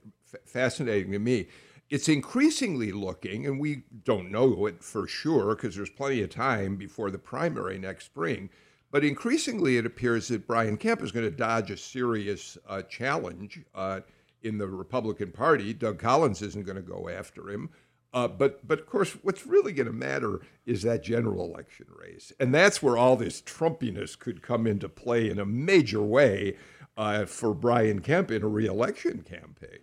fascinating 0.46 1.12
to 1.12 1.20
me 1.20 1.48
it's 1.94 2.10
increasingly 2.10 2.92
looking, 2.92 3.46
and 3.46 3.60
we 3.60 3.84
don't 4.04 4.32
know 4.32 4.66
it 4.66 4.84
for 4.84 5.08
sure 5.08 5.54
because 5.54 5.76
there's 5.76 5.92
plenty 5.92 6.24
of 6.24 6.32
time 6.32 6.76
before 6.76 7.12
the 7.12 7.20
primary 7.20 7.78
next 7.78 8.06
spring, 8.06 8.50
but 8.94 9.04
increasingly 9.04 9.78
it 9.78 9.88
appears 9.88 10.28
that 10.28 10.46
Brian 10.46 10.78
Kemp 10.78 11.02
is 11.02 11.12
going 11.12 11.26
to 11.26 11.36
dodge 11.36 11.72
a 11.72 11.78
serious 11.78 12.60
uh, 12.70 12.84
challenge 12.84 13.60
uh, 13.74 14.02
in 14.44 14.60
the 14.60 14.68
Republican 14.68 15.32
Party. 15.32 15.74
Doug 15.74 15.98
Collins 15.98 16.44
isn't 16.44 16.68
going 16.68 16.76
to 16.76 16.84
go 16.84 17.10
after 17.10 17.50
him. 17.50 17.72
Uh, 18.14 18.28
but, 18.28 18.66
but 18.68 18.80
of 18.80 18.86
course, 18.86 19.14
what's 19.24 19.48
really 19.48 19.74
going 19.74 19.88
to 19.88 19.94
matter 19.94 20.42
is 20.68 20.84
that 20.84 21.02
general 21.02 21.44
election 21.44 21.88
race. 22.00 22.32
And 22.40 22.54
that's 22.54 22.84
where 22.84 22.96
all 22.96 23.16
this 23.16 23.42
Trumpiness 23.42 24.18
could 24.18 24.44
come 24.44 24.68
into 24.68 24.88
play 24.88 25.28
in 25.28 25.40
a 25.40 25.46
major 25.46 26.04
way 26.04 26.56
uh, 26.96 27.26
for 27.26 27.56
Brian 27.56 28.00
Kemp 28.00 28.30
in 28.30 28.44
a 28.44 28.48
reelection 28.48 29.24
campaign. 29.24 29.80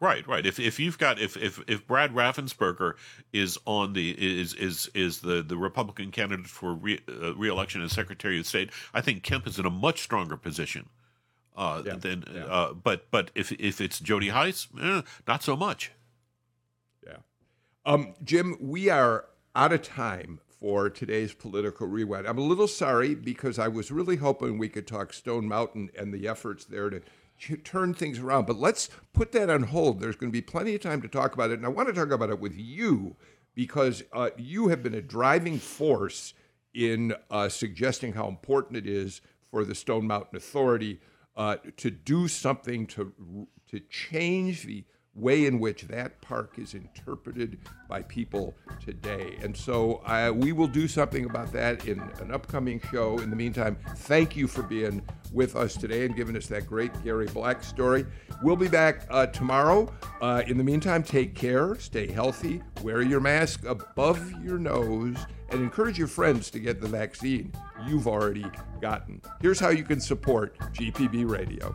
Right, 0.00 0.24
right. 0.28 0.46
If 0.46 0.60
if 0.60 0.78
you've 0.78 0.96
got 0.96 1.20
if 1.20 1.36
if 1.36 1.60
if 1.66 1.84
Brad 1.86 2.14
Raffensperger 2.14 2.94
is 3.32 3.58
on 3.64 3.94
the 3.94 4.10
is 4.10 4.54
is 4.54 4.88
is 4.94 5.20
the 5.20 5.42
the 5.42 5.56
Republican 5.56 6.12
candidate 6.12 6.46
for 6.46 6.72
re, 6.74 7.00
uh, 7.08 7.34
reelection 7.34 7.82
as 7.82 7.92
Secretary 7.92 8.38
of 8.38 8.46
State, 8.46 8.70
I 8.94 9.00
think 9.00 9.24
Kemp 9.24 9.46
is 9.48 9.58
in 9.58 9.66
a 9.66 9.70
much 9.70 10.00
stronger 10.00 10.36
position. 10.36 10.88
Uh, 11.56 11.82
yeah, 11.84 11.96
than 11.96 12.24
yeah. 12.32 12.44
Uh, 12.44 12.72
but 12.74 13.10
but 13.10 13.32
if 13.34 13.50
if 13.52 13.80
it's 13.80 13.98
Jody 13.98 14.28
Hice, 14.28 14.68
eh, 14.80 15.02
not 15.26 15.42
so 15.42 15.56
much. 15.56 15.90
Yeah, 17.04 17.16
um, 17.84 18.14
Jim, 18.22 18.56
we 18.60 18.88
are 18.90 19.24
out 19.56 19.72
of 19.72 19.82
time 19.82 20.38
for 20.60 20.88
today's 20.88 21.34
political 21.34 21.88
rewind. 21.88 22.28
I'm 22.28 22.38
a 22.38 22.42
little 22.42 22.68
sorry 22.68 23.16
because 23.16 23.58
I 23.58 23.66
was 23.66 23.90
really 23.90 24.16
hoping 24.16 24.58
we 24.58 24.68
could 24.68 24.86
talk 24.86 25.12
Stone 25.12 25.48
Mountain 25.48 25.90
and 25.98 26.14
the 26.14 26.28
efforts 26.28 26.64
there 26.64 26.90
to 26.90 27.00
turn 27.64 27.94
things 27.94 28.18
around. 28.18 28.46
But 28.46 28.56
let's 28.58 28.88
put 29.12 29.32
that 29.32 29.50
on 29.50 29.64
hold. 29.64 30.00
There's 30.00 30.16
going 30.16 30.30
to 30.30 30.36
be 30.36 30.42
plenty 30.42 30.74
of 30.74 30.80
time 30.80 31.02
to 31.02 31.08
talk 31.08 31.34
about 31.34 31.50
it. 31.50 31.54
And 31.54 31.66
I 31.66 31.70
want 31.70 31.88
to 31.88 31.94
talk 31.94 32.10
about 32.10 32.30
it 32.30 32.40
with 32.40 32.56
you 32.56 33.16
because 33.54 34.02
uh, 34.12 34.30
you 34.36 34.68
have 34.68 34.82
been 34.82 34.94
a 34.94 35.02
driving 35.02 35.58
force 35.58 36.34
in 36.74 37.14
uh, 37.30 37.48
suggesting 37.48 38.12
how 38.12 38.28
important 38.28 38.76
it 38.76 38.86
is 38.86 39.20
for 39.50 39.64
the 39.64 39.74
Stone 39.74 40.06
Mountain 40.06 40.36
Authority 40.36 41.00
uh, 41.36 41.56
to 41.76 41.90
do 41.90 42.28
something 42.28 42.86
to 42.86 43.46
to 43.70 43.80
change 43.80 44.64
the 44.64 44.84
way 45.14 45.46
in 45.46 45.58
which 45.58 45.82
that 45.82 46.20
park 46.20 46.54
is 46.58 46.74
interpreted 46.74 47.58
by 47.88 48.02
people 48.02 48.54
today. 48.84 49.36
And 49.42 49.56
so 49.56 49.96
uh, 50.06 50.32
we 50.34 50.52
will 50.52 50.68
do 50.68 50.86
something 50.86 51.24
about 51.24 51.52
that 51.52 51.86
in 51.86 52.00
an 52.20 52.30
upcoming 52.32 52.80
show. 52.90 53.18
In 53.18 53.30
the 53.30 53.36
meantime, 53.36 53.76
thank 53.96 54.36
you 54.36 54.46
for 54.46 54.62
being 54.62 55.02
with 55.32 55.56
us 55.56 55.76
today 55.76 56.06
and 56.06 56.14
giving 56.14 56.36
us 56.36 56.46
that 56.46 56.66
great 56.66 56.92
Gary 57.02 57.26
Black 57.26 57.62
story. 57.62 58.06
We'll 58.42 58.56
be 58.56 58.68
back 58.68 59.06
uh, 59.10 59.26
tomorrow. 59.26 59.92
Uh, 60.20 60.42
in 60.46 60.56
the 60.56 60.64
meantime, 60.64 61.02
take 61.02 61.34
care, 61.34 61.78
stay 61.78 62.10
healthy, 62.10 62.62
wear 62.82 63.02
your 63.02 63.20
mask 63.20 63.64
above 63.64 64.32
your 64.42 64.58
nose, 64.58 65.16
and 65.50 65.60
encourage 65.62 65.98
your 65.98 66.08
friends 66.08 66.50
to 66.50 66.60
get 66.60 66.80
the 66.80 66.88
vaccine 66.88 67.52
you've 67.86 68.06
already 68.06 68.46
gotten. 68.80 69.20
Here's 69.40 69.58
how 69.58 69.70
you 69.70 69.84
can 69.84 70.00
support 70.00 70.58
GPB 70.58 71.28
Radio. 71.28 71.74